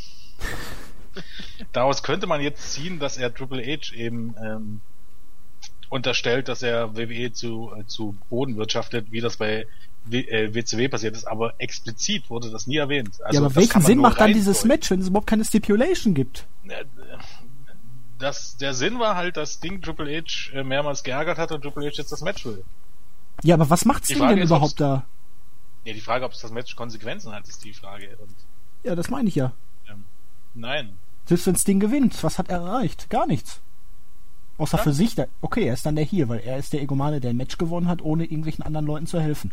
[1.73, 4.81] Daraus könnte man jetzt ziehen, dass er Triple H eben ähm,
[5.89, 9.67] unterstellt, dass er WWE zu, äh, zu Boden wirtschaftet, wie das bei
[10.07, 13.23] WCW passiert ist, aber explizit wurde das nie erwähnt.
[13.23, 16.47] Also, ja, aber welchen Sinn macht dann dieses Match, wenn es überhaupt keine Stipulation gibt?
[18.19, 21.87] Das, der Sinn war halt, dass Ding Triple H äh, mehrmals geärgert hat und Triple
[21.87, 22.65] H jetzt das Match will.
[23.43, 25.05] Ja, aber was macht's denn überhaupt da?
[25.85, 28.17] Ja, die Frage, ob das Match Konsequenzen hat, ist die Frage.
[28.19, 28.35] Und,
[28.85, 29.53] ja, das meine ich ja.
[29.89, 30.05] Ähm,
[30.55, 30.97] nein.
[31.27, 33.11] Selbst wenn Ding gewinnt, was hat er erreicht?
[33.11, 33.61] Gar nichts.
[34.57, 34.83] Außer ja?
[34.83, 37.31] für sich, der, okay, er ist dann der hier, weil er ist der Egomane, der
[37.31, 39.53] ein Match gewonnen hat, ohne irgendwelchen anderen Leuten zu helfen.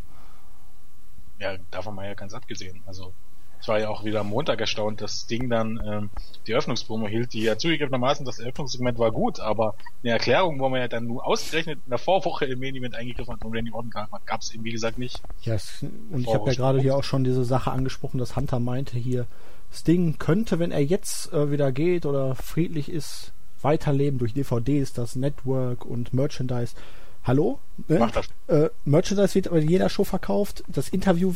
[1.42, 2.82] Ja, davon mal ja ganz abgesehen.
[2.86, 3.14] Also,
[3.60, 6.10] es war ja auch wieder am Montag erstaunt, dass Ding dann ähm,
[6.46, 10.80] die Eröffnungspromo hielt, die ja zugegebenermaßen, das Eröffnungssegment war gut, aber eine Erklärung, wo man
[10.80, 13.92] ja dann nur ausgerechnet in der Vorwoche im Main Event eingegriffen hat und Randy Orton
[13.92, 15.22] gab es eben wie gesagt nicht.
[15.42, 15.84] Ja, yes.
[16.12, 19.28] und ich habe ja gerade hier auch schon diese Sache angesprochen, dass Hunter meinte hier,
[19.72, 23.32] Sting könnte, wenn er jetzt äh, wieder geht oder friedlich ist,
[23.62, 26.76] weiterleben durch DVDs, das Network und Merchandise.
[27.24, 27.60] Hallo?
[27.88, 28.00] Ne?
[28.00, 28.28] Mach das.
[28.48, 30.64] Äh, Merchandise wird in jeder Show verkauft.
[30.68, 31.34] Das Interview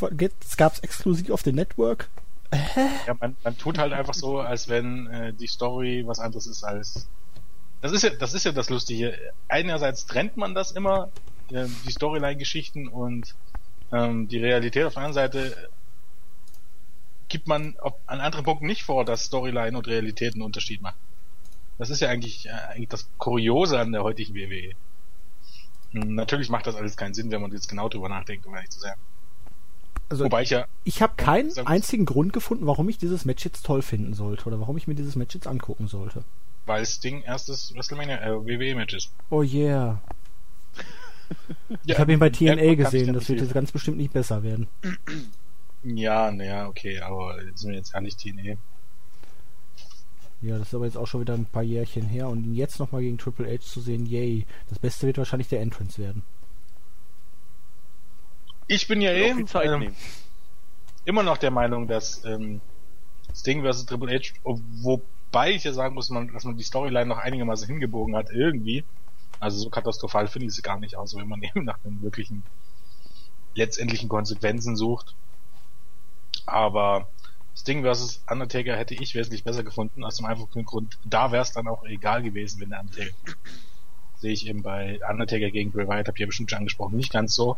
[0.58, 2.10] gab es exklusiv auf dem Network.
[2.52, 2.58] Äh?
[3.08, 6.64] Ja, man, man, tut halt einfach so, als wenn äh, die Story was anderes ist
[6.64, 7.08] als.
[7.82, 9.16] Das ist ja, das ist ja das Lustige.
[9.48, 11.10] Einerseits trennt man das immer,
[11.52, 13.36] äh, die Storyline-Geschichten und
[13.92, 14.86] ähm, die Realität.
[14.86, 15.70] Auf der anderen Seite
[17.28, 20.98] gibt man auf, an anderen Punkten nicht vor, dass Storyline und Realität einen Unterschied machen.
[21.78, 24.74] Das ist ja eigentlich, äh, eigentlich das Kuriose an der heutigen WWE.
[25.96, 28.80] Natürlich macht das alles keinen Sinn, wenn man jetzt genau drüber nachdenkt, um ehrlich zu
[28.80, 28.96] sein.
[30.10, 30.66] Also Wobei ich ja.
[30.84, 34.60] Ich habe keinen einzigen Grund gefunden, warum ich dieses Match jetzt toll finden sollte oder
[34.60, 36.24] warum ich mir dieses Match jetzt angucken sollte.
[36.66, 39.12] Weil Sting erstes WrestleMania äh, WWE Match ist.
[39.30, 40.02] Oh yeah.
[41.86, 44.68] ich habe ihn bei TNA gesehen, das wird jetzt ganz bestimmt nicht besser werden.
[45.88, 48.56] Ja, naja, okay, aber sind wir jetzt ehrlich TNA.
[50.42, 52.80] Ja, das ist aber jetzt auch schon wieder ein paar Jährchen her und ihn jetzt
[52.80, 54.46] nochmal gegen Triple H zu sehen, yay.
[54.70, 56.24] Das Beste wird wahrscheinlich der Entrance werden.
[58.68, 59.96] Ich bin ja eh ähm,
[61.06, 62.62] immer noch der Meinung, dass ähm,
[63.34, 63.86] Sting vs.
[63.86, 68.16] Triple H, wobei ich ja sagen muss, man, dass man die Storyline noch einigermaßen hingebogen
[68.16, 68.84] hat, irgendwie.
[69.40, 72.44] Also so katastrophal finde ich sie gar nicht aus, wenn man eben nach den wirklichen
[73.54, 75.16] letztendlichen Konsequenzen sucht.
[76.46, 77.08] Aber
[77.56, 78.24] Sting vs.
[78.30, 81.86] Undertaker hätte ich wesentlich besser gefunden, aus dem einfachen Grund, da wäre es dann auch
[81.86, 83.14] egal gewesen, wenn der Undertaker.
[84.18, 87.12] Sehe ich eben bei Undertaker gegen Bray Wyatt, habe ich ja bestimmt schon angesprochen, nicht
[87.12, 87.58] ganz so.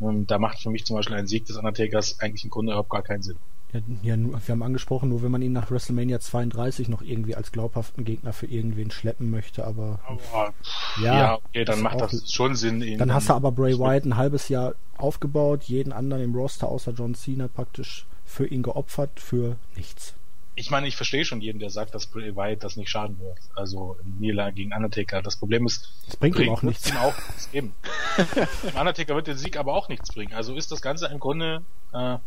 [0.00, 2.90] Und da macht für mich zum Beispiel ein Sieg des Undertakers eigentlich im Grunde überhaupt
[2.90, 3.36] gar keinen Sinn.
[3.72, 7.50] Ja, ja, wir haben angesprochen, nur wenn man ihn nach WrestleMania 32 noch irgendwie als
[7.50, 9.98] glaubhaften Gegner für irgendwen schleppen möchte, aber.
[10.06, 10.54] aber
[11.02, 12.80] ja, ja, okay, dann macht das schon Sinn.
[12.82, 16.68] Ihn dann hast du aber Bray Wyatt ein halbes Jahr aufgebaut, jeden anderen im Roster
[16.68, 20.14] außer John Cena praktisch für ihn geopfert für nichts.
[20.56, 23.38] Ich meine, ich verstehe schon jeden, der sagt, dass Bray Wyatt das nicht schaden wird.
[23.56, 25.20] Also Nila gegen Undertaker.
[25.20, 26.90] Das Problem ist, das bringt, bringt ihm auch nichts.
[26.90, 27.74] Ihm auch nichts geben.
[28.78, 30.32] Undertaker wird den Sieg aber auch nichts bringen.
[30.32, 32.18] Also ist das Ganze im Grunde äh,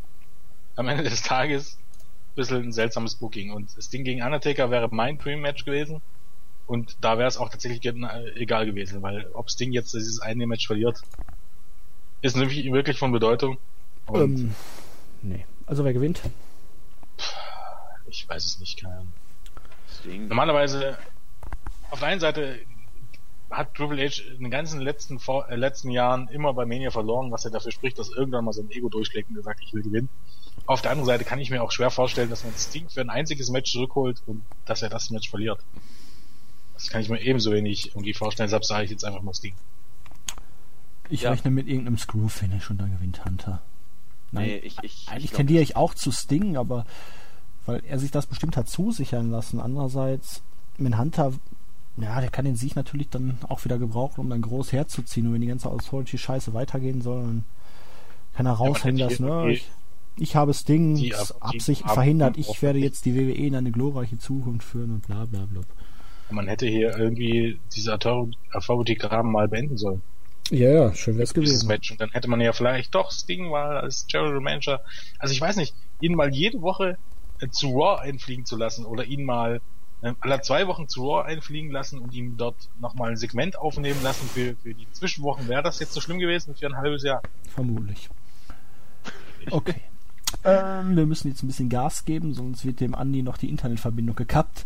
[0.76, 3.52] am Ende des Tages ein bisschen ein seltsames Booking.
[3.52, 6.02] Und das Ding gegen Undertaker wäre mein Dream-Match gewesen.
[6.65, 7.82] Und da wäre es auch tatsächlich
[8.36, 11.02] egal gewesen, weil ob Sting jetzt dieses eine Match verliert,
[12.22, 13.57] ist nämlich wirklich von Bedeutung.
[14.06, 14.56] Und ähm,
[15.22, 15.45] nee.
[15.68, 16.22] Also wer gewinnt?
[18.07, 19.14] Ich weiß es nicht, keine Ahnung.
[20.30, 20.98] Normalerweise,
[21.91, 22.60] auf der einen Seite
[23.49, 25.19] hat Triple H in den ganzen letzten,
[25.49, 28.69] äh, letzten Jahren immer bei Mania verloren, was er dafür spricht, dass irgendwann mal sein
[28.72, 30.10] Ego durchschlägt und er sagt, ich will gewinnen.
[30.65, 33.10] Auf der anderen Seite kann ich mir auch schwer vorstellen, dass man Sting für ein
[33.10, 35.60] einziges Match zurückholt und dass er das Match verliert.
[36.73, 39.56] Das kann ich mir ebenso wenig irgendwie vorstellen, deshalb sage ich jetzt einfach mal Sting.
[41.10, 41.31] Ich ja.
[41.31, 43.61] rechne mit irgendeinem Screw-Finish und dann gewinnt Hunter.
[44.32, 46.86] Nein, nee, ich, ich, eigentlich ich tendiere ich auch zu Sting, aber
[47.66, 49.60] weil er sich das bestimmt hat zusichern lassen.
[49.60, 50.41] Andererseits,
[50.78, 51.34] mit Hunter,
[51.98, 55.28] ja, der kann den Sieg natürlich dann auch wieder gebrauchen, um dann groß herzuziehen.
[55.28, 57.44] Und wenn die ganze Authority-Scheiße weitergehen soll, dann
[58.34, 59.52] kann er raushängen lassen, ne?
[59.52, 59.70] Ich,
[60.20, 64.91] ich habe Sting Absicht verhindert, ich werde jetzt die WWE in eine glorreiche Zukunft führen
[64.91, 65.62] und bla bla bla.
[66.30, 70.02] Man hätte hier irgendwie diese Authority-Graben mal beenden sollen.
[70.49, 71.68] Ja, ja, schön wäre es gewesen.
[71.68, 71.91] Match.
[71.91, 74.82] Und dann hätte man ja vielleicht doch Sting mal als General Manager,
[75.19, 76.98] also ich weiß nicht, ihn mal jede Woche
[77.40, 79.61] äh, zu Raw einfliegen zu lassen oder ihn mal
[80.02, 84.02] äh, alle zwei Wochen zu Raw einfliegen lassen und ihm dort nochmal ein Segment aufnehmen
[84.03, 85.48] lassen für, für die Zwischenwochen.
[85.48, 87.22] Wäre das jetzt so schlimm gewesen für ein halbes Jahr?
[87.49, 88.10] Vermutlich.
[89.49, 89.82] Okay.
[90.44, 94.15] ähm, wir müssen jetzt ein bisschen Gas geben, sonst wird dem Andi noch die Internetverbindung
[94.15, 94.65] gekappt.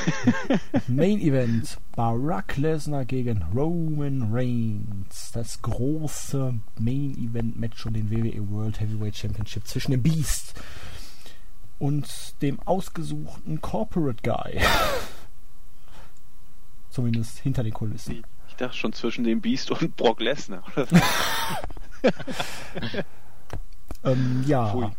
[0.88, 5.30] Main Event: Barack Lesnar gegen Roman Reigns.
[5.32, 10.54] Das große Main Event Match um den WWE World Heavyweight Championship zwischen dem Beast
[11.78, 12.06] und
[12.42, 14.60] dem ausgesuchten Corporate Guy.
[16.90, 18.22] Zumindest hinter den Kulissen.
[18.48, 20.62] Ich dachte schon zwischen dem Beast und Brock Lesnar.
[24.04, 24.70] ähm, ja.
[24.70, 24.90] Pfui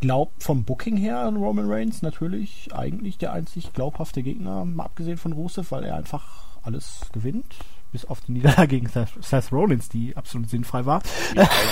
[0.00, 5.16] glaubt vom Booking her an Roman Reigns natürlich eigentlich der einzig glaubhafte Gegner, mal abgesehen
[5.16, 7.56] von Rusev, weil er einfach alles gewinnt.
[7.92, 11.02] Bis auf die Niederlage gegen Seth Rollins, die absolut sinnfrei war.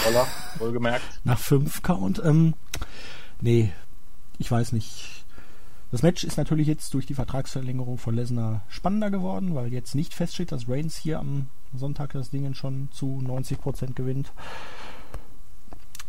[0.07, 0.27] Roller,
[0.59, 1.03] wohlgemerkt.
[1.25, 2.23] Nach 5 Count.
[2.25, 2.55] Ähm,
[3.41, 3.73] nee,
[4.39, 5.25] ich weiß nicht.
[5.91, 10.15] Das Match ist natürlich jetzt durch die Vertragsverlängerung von Lesnar spannender geworden, weil jetzt nicht
[10.15, 14.33] feststeht, dass Reigns hier am Sonntag das Ding schon zu 90% gewinnt.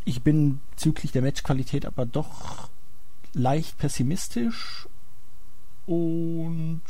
[0.06, 2.70] Ich bin bezüglich der Matchqualität aber doch
[3.34, 4.88] leicht pessimistisch
[5.88, 6.82] und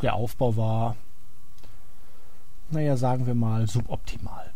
[0.00, 0.96] der Aufbau war,
[2.70, 4.52] naja, sagen wir mal, suboptimal.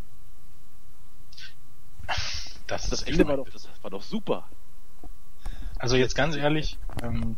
[2.68, 4.48] Das, das Ende war doch, das war doch super.
[5.78, 7.36] Also jetzt ganz ehrlich, ähm,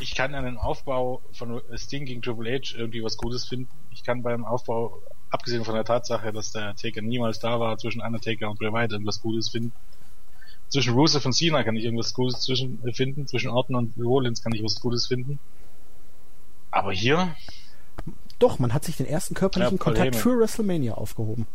[0.00, 3.70] ich kann an den Aufbau von Sting gegen Triple H irgendwie was Gutes finden.
[3.90, 5.00] Ich kann beim Aufbau
[5.30, 8.92] abgesehen von der Tatsache, dass der Taker niemals da war, zwischen Undertaker und Bray Wyatt
[8.92, 9.72] irgendwas Gutes finden.
[10.68, 14.42] Zwischen Rusev und Cena kann ich irgendwas Gutes zwischen, äh, finden, zwischen Orton und Rollins
[14.42, 15.38] kann ich was Gutes finden.
[16.70, 17.34] Aber hier?
[18.38, 21.46] Doch, man hat sich den ersten körperlichen ja, Kontakt für WrestleMania aufgehoben.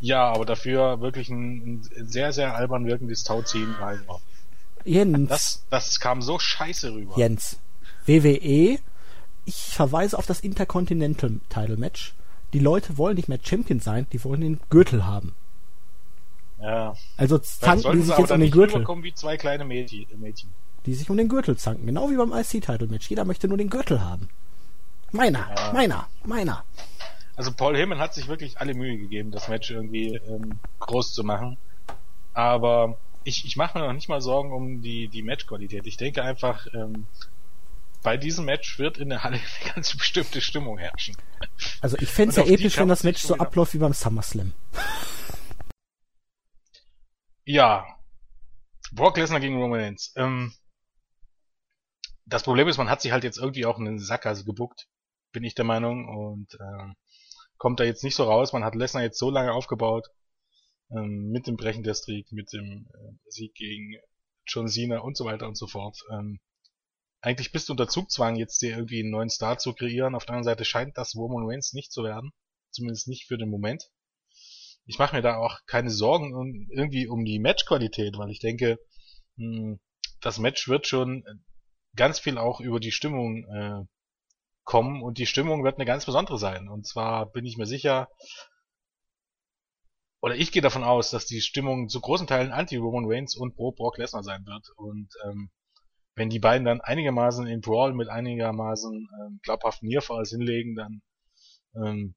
[0.00, 3.96] Ja, aber dafür wirklich ein, ein sehr, sehr albern wirkendes Tauziehen war.
[4.84, 5.28] Jens.
[5.28, 7.14] Das, das kam so scheiße rüber.
[7.16, 7.58] Jens.
[8.06, 8.78] WWE,
[9.44, 12.14] ich verweise auf das Intercontinental Title Match.
[12.52, 15.34] Die Leute wollen nicht mehr Champion sein, die wollen den Gürtel haben.
[16.60, 16.94] Ja.
[17.16, 18.82] Also zanken die sich jetzt um den Gürtel.
[18.84, 20.06] kommen wie zwei kleine Mädchen.
[20.86, 23.10] Die sich um den Gürtel zanken, genau wie beim IC-Title-Match.
[23.10, 24.28] Jeder möchte nur den Gürtel haben.
[25.12, 25.72] Meiner, ja.
[25.72, 26.64] meiner, meiner.
[27.36, 31.22] Also Paul Heyman hat sich wirklich alle Mühe gegeben, das Match irgendwie ähm, groß zu
[31.22, 31.58] machen.
[32.32, 35.86] Aber ich, ich mache mir noch nicht mal Sorgen um die, die Matchqualität.
[35.86, 37.06] Ich denke einfach, ähm,
[38.06, 41.16] bei diesem Match wird in der Halle eine ganz bestimmte Stimmung herrschen.
[41.80, 44.52] Also ich fände es ja episch, wenn das Match so abläuft wie beim SummerSlam.
[47.44, 47.84] Ja.
[48.92, 50.12] Brock Lesnar gegen Roman Reigns.
[50.14, 50.54] Ähm,
[52.26, 54.86] das Problem ist, man hat sich halt jetzt irgendwie auch in den Sackgasse gebuckt,
[55.32, 56.94] bin ich der Meinung, und äh,
[57.58, 58.52] kommt da jetzt nicht so raus.
[58.52, 60.06] Man hat Lesnar jetzt so lange aufgebaut,
[60.92, 63.96] ähm, mit dem Brechen der Streak, mit dem äh, Sieg gegen
[64.46, 65.98] John Cena und so weiter und so fort.
[66.12, 66.38] Ähm,
[67.26, 70.14] eigentlich bist du unter Zugzwang, jetzt dir irgendwie einen neuen Star zu kreieren.
[70.14, 72.30] Auf der anderen Seite scheint das Roman Reigns nicht zu werden.
[72.70, 73.90] Zumindest nicht für den Moment.
[74.84, 78.78] Ich mache mir da auch keine Sorgen um, irgendwie um die Matchqualität, weil ich denke,
[79.38, 79.80] mh, hm,
[80.20, 81.24] das Match wird schon
[81.96, 83.84] ganz viel auch über die Stimmung äh,
[84.62, 86.68] kommen und die Stimmung wird eine ganz besondere sein.
[86.68, 88.08] Und zwar bin ich mir sicher,
[90.20, 93.72] oder ich gehe davon aus, dass die Stimmung zu großen Teilen anti-Roman Reigns und pro
[93.72, 94.68] Brock Lesnar sein wird.
[94.76, 95.50] Und ähm,
[96.16, 101.02] wenn die beiden dann einigermaßen in Brawl mit einigermaßen ähm, glaubhaften Nearfalls hinlegen, dann
[101.76, 102.14] ähm,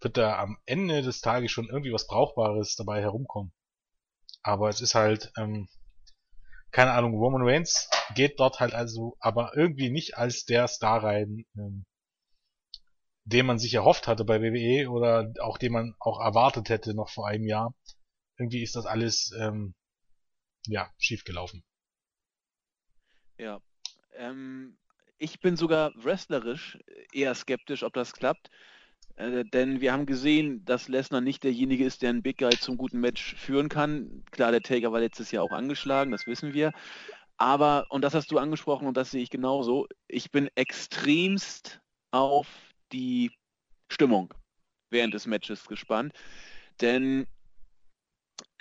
[0.00, 3.52] wird da am Ende des Tages schon irgendwie was Brauchbares dabei herumkommen.
[4.42, 5.68] Aber es ist halt, ähm,
[6.70, 11.44] keine Ahnung, Roman Reigns geht dort halt also aber irgendwie nicht als der Star rein,
[11.56, 11.84] ähm,
[13.24, 17.10] den man sich erhofft hatte bei WWE oder auch den man auch erwartet hätte noch
[17.10, 17.74] vor einem Jahr.
[18.38, 19.74] Irgendwie ist das alles ähm,
[20.66, 21.64] ja schief gelaufen.
[23.38, 23.60] Ja,
[24.16, 24.76] ähm,
[25.18, 26.78] ich bin sogar wrestlerisch
[27.12, 28.50] eher skeptisch, ob das klappt.
[29.16, 32.76] Äh, denn wir haben gesehen, dass Lesnar nicht derjenige ist, der einen Big Guy zum
[32.76, 34.24] guten Match führen kann.
[34.30, 36.72] Klar, der Taker war letztes Jahr auch angeschlagen, das wissen wir.
[37.38, 41.80] Aber, und das hast du angesprochen und das sehe ich genauso, ich bin extremst
[42.10, 42.48] auf
[42.92, 43.30] die
[43.90, 44.32] Stimmung
[44.90, 46.14] während des Matches gespannt.
[46.80, 47.26] Denn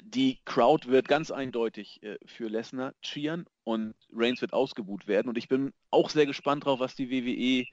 [0.04, 5.30] die Crowd wird ganz eindeutig äh, für Lesnar cheeren und Reigns wird ausgebuht werden.
[5.30, 7.66] Und ich bin auch sehr gespannt drauf, was die WWE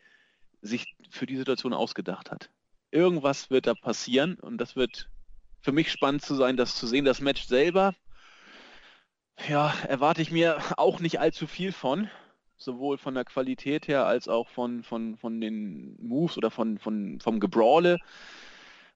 [0.63, 2.51] sich für die Situation ausgedacht hat.
[2.91, 5.09] Irgendwas wird da passieren und das wird
[5.61, 7.05] für mich spannend zu sein, das zu sehen.
[7.05, 7.95] Das Match selber,
[9.49, 12.11] ja, erwarte ich mir auch nicht allzu viel von
[12.57, 17.21] sowohl von der Qualität her als auch von, von, von den Moves oder von, von,
[17.21, 17.99] vom Gebrawle.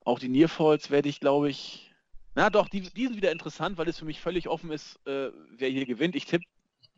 [0.05, 1.93] Auch die Nearfalls werde ich, glaube ich,
[2.37, 5.31] na doch, die, die sind wieder interessant, weil es für mich völlig offen ist, äh,
[5.57, 6.15] wer hier gewinnt.
[6.15, 6.45] Ich tippe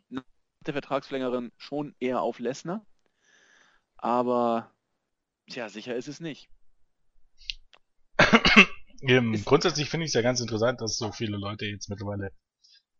[0.09, 0.23] nach
[0.65, 2.85] der Vertragsverlängerin schon eher auf Lesnar.
[3.95, 4.69] Aber,
[5.49, 6.49] tja, sicher ist es nicht.
[9.01, 12.33] Ähm, grundsätzlich finde ich es ja ganz interessant, dass so viele Leute jetzt mittlerweile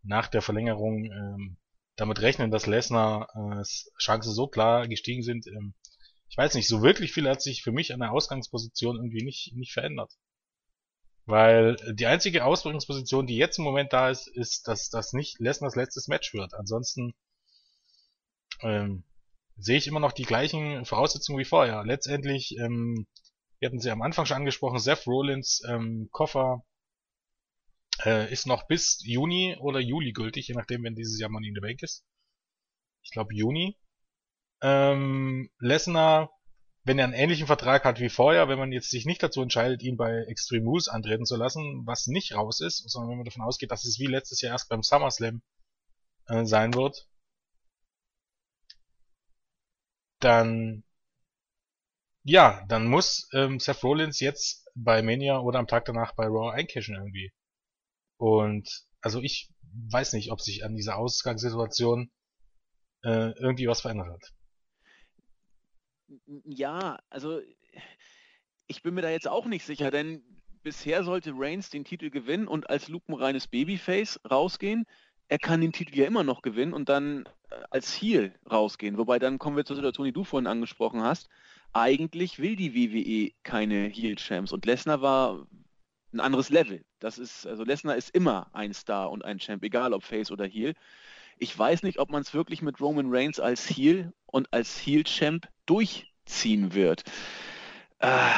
[0.02, 1.58] nach der Verlängerung ähm,
[1.98, 3.64] damit rechnen, dass Lesnar äh,
[4.02, 5.46] Chancen so klar gestiegen sind.
[5.48, 5.74] Ähm,
[6.30, 9.54] ich weiß nicht, so wirklich viel hat sich für mich an der Ausgangsposition irgendwie nicht,
[9.58, 10.14] nicht verändert.
[11.30, 15.76] Weil die einzige Ausgangsposition, die jetzt im Moment da ist, ist, dass das nicht Lesners
[15.76, 16.56] letztes Match wird.
[16.56, 17.14] Ansonsten
[18.62, 19.04] ähm,
[19.56, 21.84] sehe ich immer noch die gleichen Voraussetzungen wie vorher.
[21.86, 23.06] Letztendlich, ähm,
[23.60, 26.66] wir hatten sie am Anfang schon angesprochen, Seth Rollins ähm, Koffer
[28.04, 31.54] äh, ist noch bis Juni oder Juli gültig, je nachdem, wenn dieses Jahr Money in
[31.54, 32.04] the Bank ist.
[33.04, 33.78] Ich glaube Juni.
[34.64, 36.32] Ähm, Lesnar,
[36.84, 39.84] wenn er einen ähnlichen Vertrag hat wie vorher, wenn man jetzt sich nicht dazu entscheidet,
[39.84, 43.44] ihn bei Extreme Rules antreten zu lassen, was nicht raus ist, sondern wenn man davon
[43.44, 45.42] ausgeht, dass es wie letztes Jahr erst beim SummerSlam
[46.28, 47.08] äh, sein wird,
[50.20, 50.84] dann
[52.24, 56.52] ja, dann muss ähm, Seth Rollins jetzt bei Mania oder am Tag danach bei Raw
[56.52, 57.32] eincashen irgendwie.
[58.18, 58.70] Und
[59.02, 59.52] also ich
[59.90, 62.12] weiß nicht, ob sich an dieser Ausgangssituation
[63.04, 64.34] äh, irgendwie was verändert hat.
[66.44, 67.42] Ja, also
[68.68, 70.24] ich bin mir da jetzt auch nicht sicher, denn
[70.64, 74.86] bisher sollte Reigns den Titel gewinnen und als lupenreines Babyface rausgehen.
[75.28, 78.98] Er kann den Titel ja immer noch gewinnen und dann äh, als Heel rausgehen.
[78.98, 81.30] Wobei dann kommen wir zur Situation, die du vorhin angesprochen hast.
[81.72, 85.48] Eigentlich will die WWE keine Heel-Champs und Lesnar war
[86.12, 86.84] ein anderes Level.
[87.00, 90.46] Das ist, also Lesnar ist immer ein Star und ein Champ, egal ob Face oder
[90.46, 90.74] Heel.
[91.40, 95.48] Ich weiß nicht, ob man es wirklich mit Roman Reigns als Heel und als Heel-Champ
[95.66, 97.04] durchziehen wird.
[98.00, 98.30] Äh,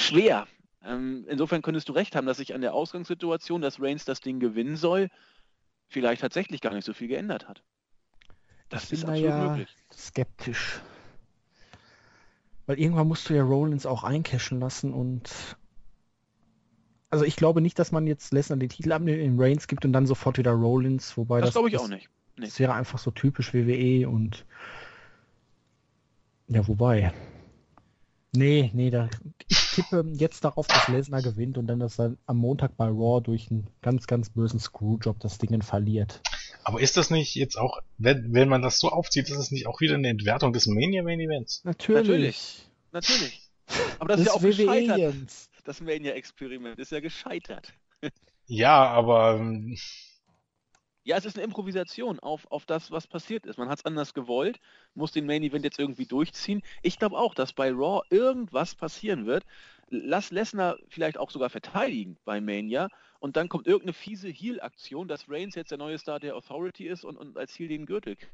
[0.00, 0.46] schwer.
[0.84, 4.40] Ähm, insofern könntest du recht haben, dass sich an der Ausgangssituation, dass Reigns das Ding
[4.40, 5.08] gewinnen soll,
[5.88, 7.62] vielleicht tatsächlich gar nicht so viel geändert hat.
[8.68, 9.76] Das ich ist absolut ja möglich.
[9.92, 10.80] Skeptisch.
[12.66, 15.56] Weil irgendwann musst du ja Rollins auch eincashen lassen und
[17.10, 19.92] Also ich glaube nicht, dass man jetzt Lesnar den Titel abnimmt, in Reigns gibt und
[19.92, 21.50] dann sofort wieder Rollins, wobei das...
[21.50, 22.08] Das glaube ich auch nicht.
[22.36, 22.46] Nee.
[22.46, 24.44] Das wäre einfach so typisch WWE und
[26.48, 27.12] ja, wobei.
[28.32, 29.08] Nee, nee, da,
[29.48, 33.22] ich tippe jetzt darauf, dass Lesnar gewinnt und dann, dass er am Montag bei Raw
[33.22, 36.20] durch einen ganz, ganz bösen Screwjob das Ding verliert.
[36.62, 39.66] Aber ist das nicht jetzt auch, wenn, wenn man das so aufzieht, ist es nicht
[39.66, 41.64] auch wieder eine Entwertung des Mania Main Events?
[41.64, 42.04] Natürlich.
[42.04, 42.66] Natürlich.
[42.92, 43.50] Natürlich.
[43.98, 44.98] Aber das, das ist ja auch WWE gescheitert.
[44.98, 45.50] Jens.
[45.64, 47.72] Das Mania-Experiment ist ja gescheitert.
[48.46, 49.40] Ja, aber.
[51.06, 53.58] Ja, es ist eine Improvisation auf, auf das, was passiert ist.
[53.58, 54.58] Man hat es anders gewollt,
[54.96, 56.62] muss den Main Event jetzt irgendwie durchziehen.
[56.82, 59.44] Ich glaube auch, dass bei Raw irgendwas passieren wird.
[59.88, 62.88] Lass Lesnar vielleicht auch sogar verteidigen bei Mania
[63.20, 67.04] und dann kommt irgendeine fiese Heal-Aktion, dass Reigns jetzt der neue Star der Authority ist
[67.04, 68.32] und, und als Heal den Gürtel kriegt.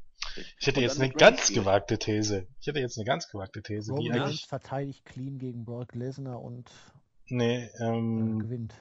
[0.58, 1.60] Ich hätte jetzt eine ganz Heal.
[1.60, 2.46] gewagte These.
[2.58, 3.92] Ich hätte jetzt eine ganz gewagte These.
[3.92, 6.70] Roman Reigns verteidigt clean gegen Brock Lesnar und
[7.26, 8.74] nee, ähm, gewinnt.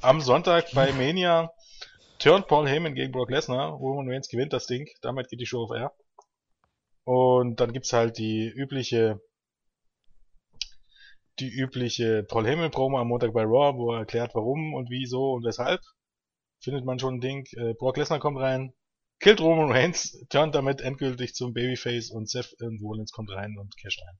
[0.00, 1.50] Am Sonntag bei Mania
[2.20, 3.70] turnt Paul Heyman gegen Brock Lesnar.
[3.70, 4.88] Roman Reigns gewinnt das Ding.
[5.02, 5.92] Damit geht die Show auf Air.
[7.04, 9.20] Und dann gibt's halt die übliche
[11.40, 15.32] die übliche Paul Heyman Promo am Montag bei Raw, wo er erklärt, warum und wieso
[15.32, 15.80] und weshalb.
[16.62, 17.46] Findet man schon ein Ding.
[17.56, 18.74] Äh, Brock Lesnar kommt rein,
[19.18, 24.02] killt Roman Reigns, turnt damit endgültig zum Babyface und Seth Rollins kommt rein und casht
[24.06, 24.18] ein.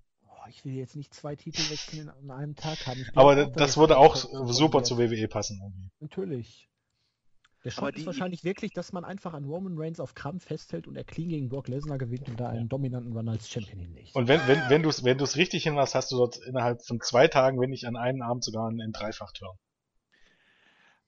[0.48, 3.06] Ich will jetzt nicht zwei Titel wechseln an einem Tag haben.
[3.14, 5.60] Aber das, das würde auch super zu WWE passen.
[5.62, 5.90] Irgendwie.
[6.00, 6.69] Natürlich.
[7.64, 10.96] Der Schock ist wahrscheinlich wirklich, dass man einfach an Roman Reigns auf Krampf festhält und
[10.96, 14.14] er clean gegen Brock Lesnar gewinnt und da einen dominanten Run als Champion hinlegt.
[14.14, 17.00] Und wenn, wenn, wenn du es wenn du's richtig hinmachst, hast du dort innerhalb von
[17.02, 19.58] zwei Tagen, wenn nicht an einem Abend sogar einen Dreifach-Turn.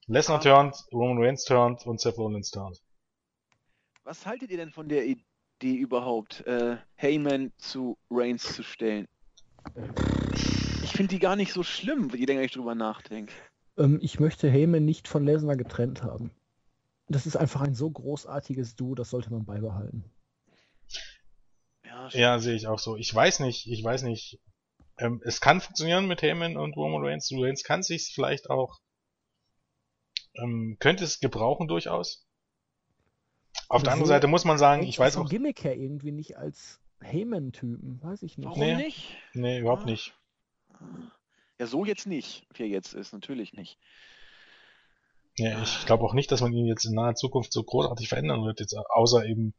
[0.05, 0.41] Lesnar ah.
[0.41, 2.83] turnt, Roman Reigns turnt und Seth Rollins turnt.
[4.03, 9.07] Was haltet ihr denn von der Idee überhaupt, äh, Heyman zu Reigns zu stellen?
[10.83, 13.33] Ich finde die gar nicht so schlimm, je länger ich drüber nachdenke.
[13.77, 16.31] Ähm, ich möchte Heyman nicht von Lesnar getrennt haben.
[17.07, 20.05] Das ist einfach ein so großartiges Duo, das sollte man beibehalten.
[21.85, 22.95] Ja, ja sehe ich auch so.
[22.97, 24.39] Ich weiß nicht, ich weiß nicht.
[24.97, 27.31] Ähm, es kann funktionieren mit Heyman und Roman Reigns.
[27.33, 28.79] Reigns kann sich vielleicht auch,
[30.35, 32.25] ähm, könnte es gebrauchen durchaus.
[33.69, 35.29] Auf Aber der anderen Seite muss man sagen, ich weiß auch.
[35.29, 38.47] Gimmick her irgendwie nicht als Heyman-Typen, weiß ich nicht.
[38.47, 39.17] Warum nee, nicht?
[39.33, 39.87] Nee, überhaupt ah.
[39.87, 40.13] nicht.
[41.59, 43.77] Ja, so jetzt nicht, wie er jetzt ist, natürlich nicht.
[45.37, 48.45] Ja, ich glaube auch nicht, dass man ihn jetzt in naher Zukunft so großartig verändern
[48.45, 49.55] wird, jetzt außer eben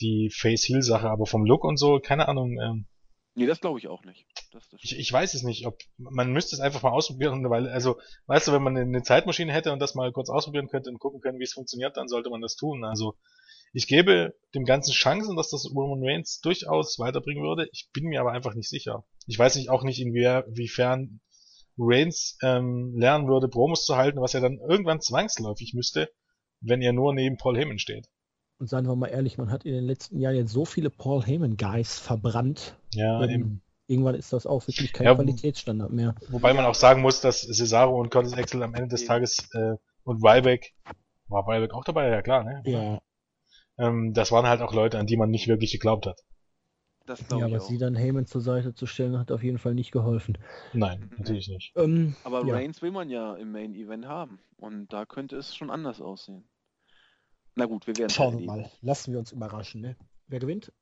[0.00, 2.58] die Face-Heal-Sache, aber vom Look und so, keine Ahnung.
[2.60, 2.86] Ähm,
[3.34, 4.26] nee, das glaube ich auch nicht.
[4.52, 7.68] Das, das ich, ich weiß es nicht, ob man müsste es einfach mal ausprobieren, weil,
[7.68, 10.98] also, weißt du, wenn man eine Zeitmaschine hätte und das mal kurz ausprobieren könnte und
[10.98, 12.84] gucken können, wie es funktioniert, dann sollte man das tun.
[12.84, 13.14] Also,
[13.74, 17.68] ich gebe dem Ganzen Chancen, dass das Roman Reigns durchaus weiterbringen würde.
[17.72, 19.04] Ich bin mir aber einfach nicht sicher.
[19.26, 21.20] Ich weiß nicht auch nicht, inwiefern
[21.78, 26.10] Reigns ähm, lernen würde, Promos zu halten, was er dann irgendwann zwangsläufig müsste,
[26.60, 28.08] wenn er nur neben Paul Heyman steht.
[28.58, 31.22] Und seien wir mal ehrlich, man hat in den letzten Jahren jetzt so viele Paul
[31.24, 32.76] Heyman Guys verbrannt.
[32.94, 33.62] Ja, eben.
[33.88, 36.14] Irgendwann ist das auch wirklich kein ja, Qualitätsstandard mehr.
[36.28, 39.74] Wobei man auch sagen muss, dass Cesaro und Curtis Axel am Ende des Tages äh,
[40.04, 40.74] und Ryback,
[41.26, 42.08] war Ryback auch dabei?
[42.08, 42.62] Ja klar, ne?
[42.64, 43.02] Ja.
[43.78, 46.20] Ähm, das waren halt auch Leute, an die man nicht wirklich geglaubt hat.
[47.06, 47.60] Das ja, aber auch.
[47.60, 50.38] sie dann Heyman zur Seite zu stellen, hat auf jeden Fall nicht geholfen.
[50.72, 51.72] Nein, natürlich nicht.
[51.76, 52.54] Ähm, aber ja.
[52.54, 54.38] Reigns will man ja im Main Event haben.
[54.56, 56.44] Und da könnte es schon anders aussehen.
[57.54, 58.70] Na gut, wir werden Schauen wir mal.
[58.80, 59.96] Lassen wir uns überraschen, ne?
[60.26, 60.72] Wer gewinnt?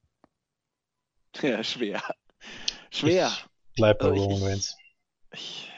[1.42, 2.02] Ja, schwer.
[2.90, 3.28] Schwer.
[3.28, 4.76] Ich bleib bei also Roman Reigns.
[5.32, 5.70] Ich,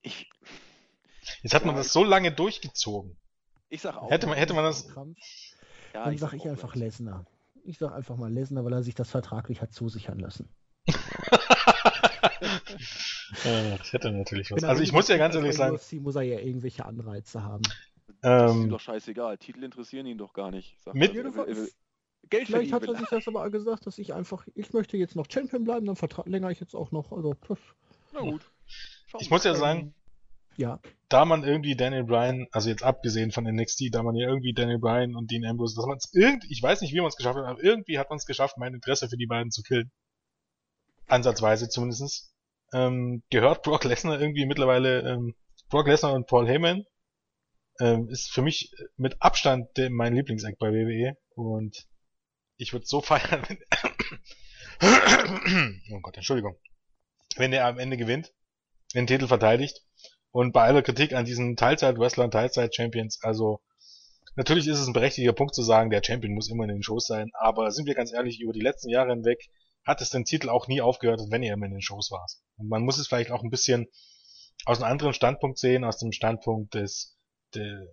[0.00, 0.30] ich,
[1.42, 3.18] Jetzt hat man das so lange durchgezogen.
[3.68, 4.10] Ich sag auch.
[4.10, 4.88] Hätte man, hätte man das.
[5.92, 7.26] Ja, dann sag ich einfach Lesnar.
[7.64, 10.48] Ich sag einfach mal Lesnar, weil er sich das vertraglich hat zusichern lassen.
[13.44, 14.64] ja, das hätte natürlich was.
[14.64, 15.76] Also ich muss ja ganz ehrlich sagen.
[15.76, 17.62] UFC muss er ja irgendwelche Anreize haben.
[18.20, 19.38] Das ist ihm ähm, doch scheißegal.
[19.38, 20.76] Titel interessieren ihn doch gar nicht.
[20.92, 21.66] Mit er, er, er,
[22.30, 25.26] Geld Vielleicht hat er sich das aber gesagt, dass ich einfach, ich möchte jetzt noch
[25.30, 27.12] Champion bleiben, dann verlängere ich jetzt auch noch.
[27.12, 27.34] Also,
[28.12, 28.50] Na gut.
[29.20, 29.94] Ich muss ja sagen,
[30.56, 30.80] ja.
[31.08, 34.78] Da man irgendwie Daniel Bryan, also jetzt abgesehen von NXT, da man ja irgendwie Daniel
[34.78, 37.38] Bryan und Dean Ambrose, dass man es irgendwie, ich weiß nicht, wie man es geschafft
[37.38, 39.92] hat, aber irgendwie hat man es geschafft, mein Interesse für die beiden zu killen.
[41.06, 42.34] Ansatzweise zumindestens.
[42.72, 45.34] Ähm, gehört Brock Lesnar irgendwie mittlerweile, ähm,
[45.68, 46.84] Brock Lesnar und Paul Heyman
[47.80, 51.86] ähm, ist für mich mit Abstand der, mein Lieblingseck bei WWE und
[52.56, 53.58] ich würde so feiern, wenn
[55.92, 56.56] oh Gott, Entschuldigung,
[57.36, 58.32] wenn der am Ende gewinnt,
[58.94, 59.80] den Titel verteidigt
[60.34, 63.60] und bei aller Kritik an diesen Teilzeit-Wrestlern, Teilzeit-Champions, also
[64.34, 67.06] natürlich ist es ein berechtigter Punkt zu sagen, der Champion muss immer in den Shows
[67.06, 69.48] sein, aber sind wir ganz ehrlich, über die letzten Jahre hinweg
[69.86, 72.26] hat es den Titel auch nie aufgehört, wenn er immer in den Shows war.
[72.56, 73.86] Und man muss es vielleicht auch ein bisschen
[74.64, 77.16] aus einem anderen Standpunkt sehen, aus dem Standpunkt des,
[77.54, 77.86] de,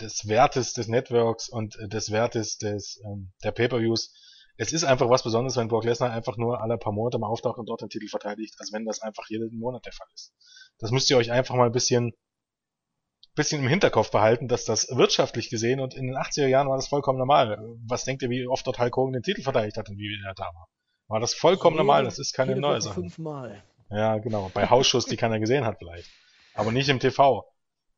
[0.00, 4.12] des Wertes des Networks und des Wertes des, ähm, der Pay-Per-Views.
[4.56, 7.58] Es ist einfach was Besonderes, wenn Brock Lesnar einfach nur alle paar Monate mal auftaucht
[7.58, 10.32] und dort den Titel verteidigt, als wenn das einfach jeden Monat der Fall ist.
[10.80, 12.12] Das müsst ihr euch einfach mal ein bisschen
[13.34, 16.88] bisschen im Hinterkopf behalten, dass das wirtschaftlich gesehen und in den 80er Jahren war das
[16.88, 17.58] vollkommen normal.
[17.86, 20.34] Was denkt ihr, wie oft dort Hulk Hogan den Titel verteidigt hat und wie er
[20.34, 20.68] da war?
[21.08, 22.94] War das vollkommen jede, normal, das ist keine neue Sache.
[22.94, 23.62] Fünfmal.
[23.90, 24.50] Ja, genau.
[24.54, 26.08] Bei Hausschuss, die keiner gesehen hat vielleicht.
[26.54, 27.44] Aber nicht im TV.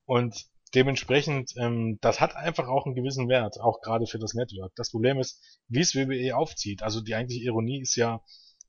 [0.07, 4.73] Und dementsprechend, ähm, das hat einfach auch einen gewissen Wert, auch gerade für das Network.
[4.77, 6.83] Das Problem ist, wie es WWE aufzieht.
[6.83, 8.23] Also die eigentliche Ironie ist ja,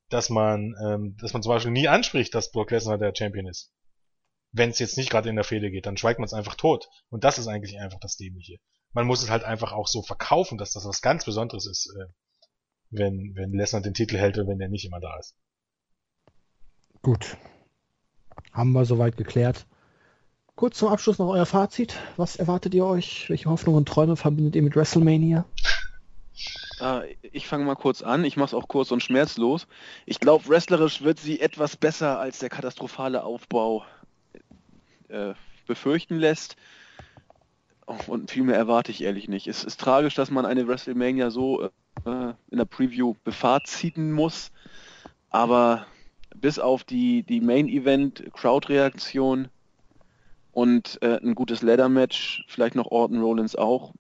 [0.10, 3.72] dass man, ähm, dass man zum Beispiel nie anspricht, dass Brock Lesnar der Champion ist
[4.54, 6.88] wenn es jetzt nicht gerade in der Fehde geht, dann schweigt man es einfach tot.
[7.10, 8.60] Und das ist eigentlich einfach das Dämliche.
[8.94, 12.06] Man muss es halt einfach auch so verkaufen, dass das was ganz Besonderes ist, äh,
[12.92, 15.36] wenn, wenn Lesnar den Titel hält und wenn der nicht immer da ist.
[17.02, 17.36] Gut.
[18.52, 19.66] Haben wir soweit geklärt.
[20.56, 21.96] Kurz zum Abschluss noch euer Fazit.
[22.16, 23.28] Was erwartet ihr euch?
[23.30, 25.46] Welche Hoffnungen und Träume verbindet ihr mit WrestleMania?
[26.80, 28.26] Äh, ich fange mal kurz an.
[28.26, 29.68] Ich mache es auch kurz und schmerzlos.
[30.08, 33.86] Ich glaube, wrestlerisch wird sie etwas besser als der katastrophale Aufbau
[35.10, 35.34] äh,
[35.68, 36.56] befürchten lässt.
[38.08, 39.48] Und viel mehr erwarte ich ehrlich nicht.
[39.48, 41.70] Es ist tragisch, dass man eine WrestleMania so
[42.06, 44.52] äh, in der Preview befahrziten muss,
[45.30, 45.86] aber
[46.36, 49.50] bis auf die, die Main-Event-Crowd-Reaktion
[50.52, 53.94] und äh, ein gutes Leather-Match, vielleicht noch Orton Rollins auch,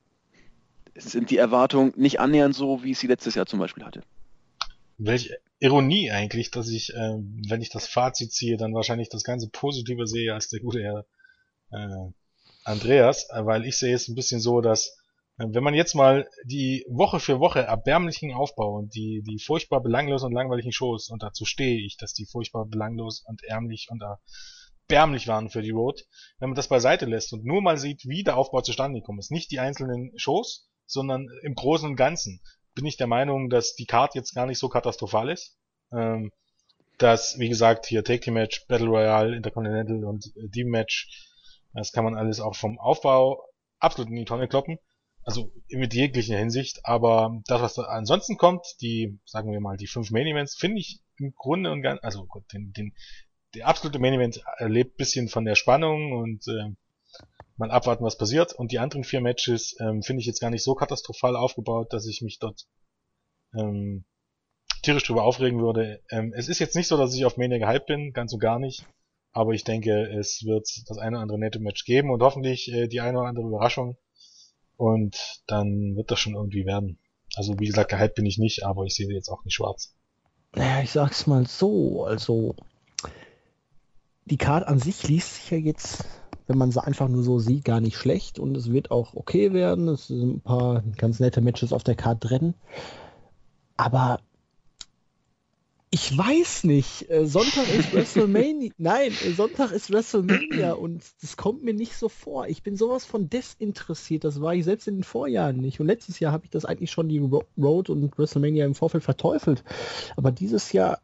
[0.95, 4.01] sind die Erwartungen nicht annähernd so, wie ich sie letztes Jahr zum Beispiel hatte.
[5.05, 7.17] Welche Ironie eigentlich, dass ich, äh,
[7.49, 11.05] wenn ich das Fazit ziehe, dann wahrscheinlich das ganze Positive sehe als der gute Herr
[11.71, 12.11] äh,
[12.63, 14.97] Andreas, äh, weil ich sehe es ein bisschen so, dass
[15.37, 19.81] äh, wenn man jetzt mal die Woche für Woche erbärmlichen Aufbau und die, die furchtbar
[19.81, 24.01] belanglosen und langweiligen Shows, und dazu stehe ich, dass die furchtbar belanglos und ärmlich und
[24.01, 26.05] erbärmlich waren für die Road,
[26.39, 29.31] wenn man das beiseite lässt und nur mal sieht, wie der Aufbau zustande gekommen ist,
[29.31, 32.41] nicht die einzelnen Shows, sondern im Großen und Ganzen,
[32.75, 35.57] bin ich der Meinung, dass die Card jetzt gar nicht so katastrophal ist.
[35.91, 36.31] Ähm,
[36.97, 41.09] dass, wie gesagt, hier Take Team Match, Battle Royale, Intercontinental und äh, Team Match,
[41.73, 43.43] das kann man alles auch vom Aufbau
[43.79, 44.77] absolut in die Tonne kloppen.
[45.25, 49.87] Also mit jeglicher Hinsicht, aber das, was da ansonsten kommt, die, sagen wir mal, die
[49.87, 52.93] fünf Main Events, finde ich im Grunde und ganz, also gut, den, den,
[53.55, 56.75] der absolute Main Event erlebt bisschen von der Spannung und äh,
[57.57, 58.53] mal abwarten, was passiert.
[58.53, 62.05] Und die anderen vier Matches ähm, finde ich jetzt gar nicht so katastrophal aufgebaut, dass
[62.07, 62.65] ich mich dort
[63.53, 64.05] ähm,
[64.81, 66.01] tierisch drüber aufregen würde.
[66.09, 68.59] Ähm, es ist jetzt nicht so, dass ich auf Mania gehypt bin, ganz und gar
[68.59, 68.85] nicht.
[69.31, 72.87] Aber ich denke, es wird das eine oder andere nette Match geben und hoffentlich äh,
[72.87, 73.97] die eine oder andere Überraschung.
[74.77, 76.99] Und dann wird das schon irgendwie werden.
[77.35, 79.95] Also wie gesagt, gehypt bin ich nicht, aber ich sehe jetzt auch nicht schwarz.
[80.55, 82.55] Naja, ich sag's mal so, also
[84.25, 86.05] die Karte an sich liest sich ja jetzt
[86.53, 89.53] wenn man sie einfach nur so sieht, gar nicht schlecht und es wird auch okay
[89.53, 89.87] werden.
[89.87, 92.53] Es sind ein paar ganz nette Matches auf der Karte drin.
[93.75, 94.19] Aber
[95.89, 97.09] ich weiß nicht.
[97.09, 98.69] Äh, Sonntag ist WrestleMania.
[98.77, 102.47] Nein, Sonntag ist WrestleMania und das kommt mir nicht so vor.
[102.47, 104.23] Ich bin sowas von desinteressiert.
[104.23, 105.79] Das war ich selbst in den Vorjahren nicht.
[105.79, 107.17] Und letztes Jahr habe ich das eigentlich schon die
[107.57, 109.63] Road und WrestleMania im Vorfeld verteufelt.
[110.15, 110.99] Aber dieses Jahr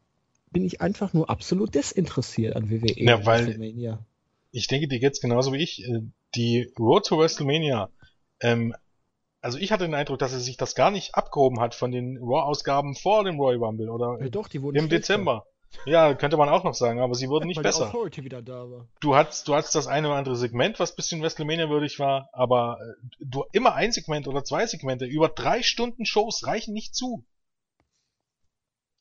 [0.51, 3.03] bin ich einfach nur absolut desinteressiert an WWE.
[3.03, 4.05] Ja, weil WrestleMania
[4.51, 5.83] ich denke, dir geht's genauso wie ich.
[5.83, 6.01] Äh,
[6.35, 7.89] die Road to WrestleMania,
[8.41, 8.75] ähm,
[9.41, 12.17] also ich hatte den Eindruck, dass er sich das gar nicht abgehoben hat von den
[12.17, 14.89] Raw-Ausgaben vor dem Royal Rumble oder ja, doch, die wurden im.
[14.89, 15.45] Dezember.
[15.85, 17.85] Ja, könnte man auch noch sagen, aber sie wurden nicht besser.
[19.01, 22.79] Du hattest, du hattest das eine oder andere Segment, was bisschen WrestleMania würdig war, aber
[22.81, 27.23] äh, du immer ein Segment oder zwei Segmente über drei Stunden Shows reichen nicht zu.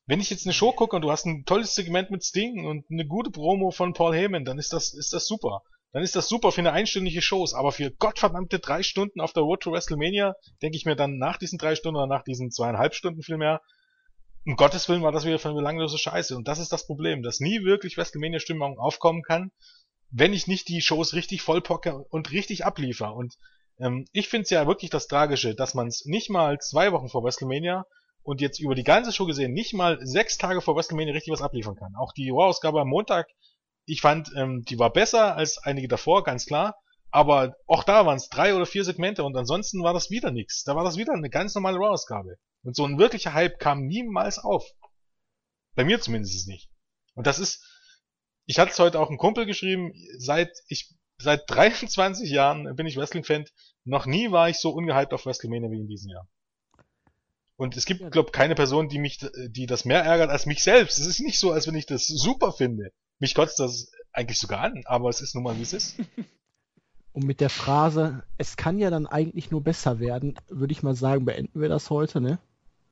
[0.09, 2.91] Wenn ich jetzt eine Show gucke und du hast ein tolles Segment mit Sting und
[2.91, 5.63] eine gute Promo von Paul Heyman, dann ist das, ist das super.
[5.93, 9.43] Dann ist das super für eine einstündige Shows, aber für gottverdammte drei Stunden auf der
[9.43, 12.95] Road to WrestleMania, denke ich mir dann nach diesen drei Stunden oder nach diesen zweieinhalb
[12.95, 13.61] Stunden vielmehr,
[14.47, 16.35] um Gottes Willen war das wieder für eine belanglose Scheiße.
[16.35, 19.51] Und das ist das Problem, dass nie wirklich WrestleMania-Stimmung aufkommen kann,
[20.11, 23.15] wenn ich nicht die Shows richtig vollpocke und richtig abliefer.
[23.15, 23.37] Und
[23.79, 27.11] ähm, ich finde es ja wirklich das Tragische, dass man es nicht mal zwei Wochen
[27.11, 27.85] vor WrestleMania
[28.23, 31.43] und jetzt über die ganze Show gesehen nicht mal sechs Tage vor WrestleMania richtig was
[31.43, 31.95] abliefern kann.
[31.97, 33.29] Auch die Raw-Ausgabe am Montag,
[33.87, 36.77] ich fand, ähm, die war besser als einige davor, ganz klar.
[37.11, 40.65] Aber auch da waren es drei oder vier Segmente und ansonsten war das wieder nichts.
[40.65, 42.37] Da war das wieder eine ganz normale Raw-Ausgabe.
[42.63, 44.67] Und so ein wirklicher Hype kam niemals auf.
[45.75, 46.71] Bei mir zumindest nicht.
[47.15, 47.65] Und das ist,
[48.45, 52.97] ich hatte es heute auch einem Kumpel geschrieben, seit ich, seit 23 Jahren bin ich
[52.97, 53.47] Wrestling-Fan,
[53.85, 56.29] noch nie war ich so ungehypt auf WrestleMania wie in diesem Jahr.
[57.59, 58.09] Und es gibt, ja.
[58.09, 59.19] glaube keine Person, die mich,
[59.49, 61.01] die das mehr ärgert als mich selbst.
[61.01, 62.93] Es ist nicht so, als wenn ich das super finde.
[63.19, 65.97] Mich kotzt das eigentlich sogar an, aber es ist nun mal wie es ist.
[67.13, 70.95] Und mit der Phrase, es kann ja dann eigentlich nur besser werden, würde ich mal
[70.95, 72.39] sagen, beenden wir das heute, ne?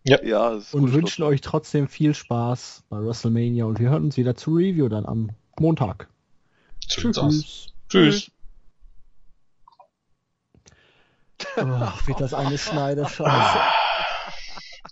[0.03, 0.21] Ja.
[0.25, 4.53] ja und wünschen euch trotzdem viel Spaß bei WrestleMania und wir hören uns wieder zu
[4.55, 5.31] Review dann am
[5.61, 6.09] Montag.
[6.81, 7.17] Tschüss.
[7.17, 7.73] Tschüss.
[7.89, 8.31] Tschüss.
[11.57, 13.59] Oh, wird das eine Schneide scheiße.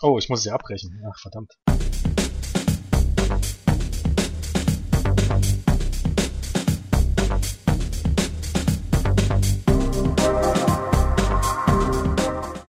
[0.04, 1.02] Oh, ich muss sie abbrechen.
[1.10, 1.56] Ach, verdammt.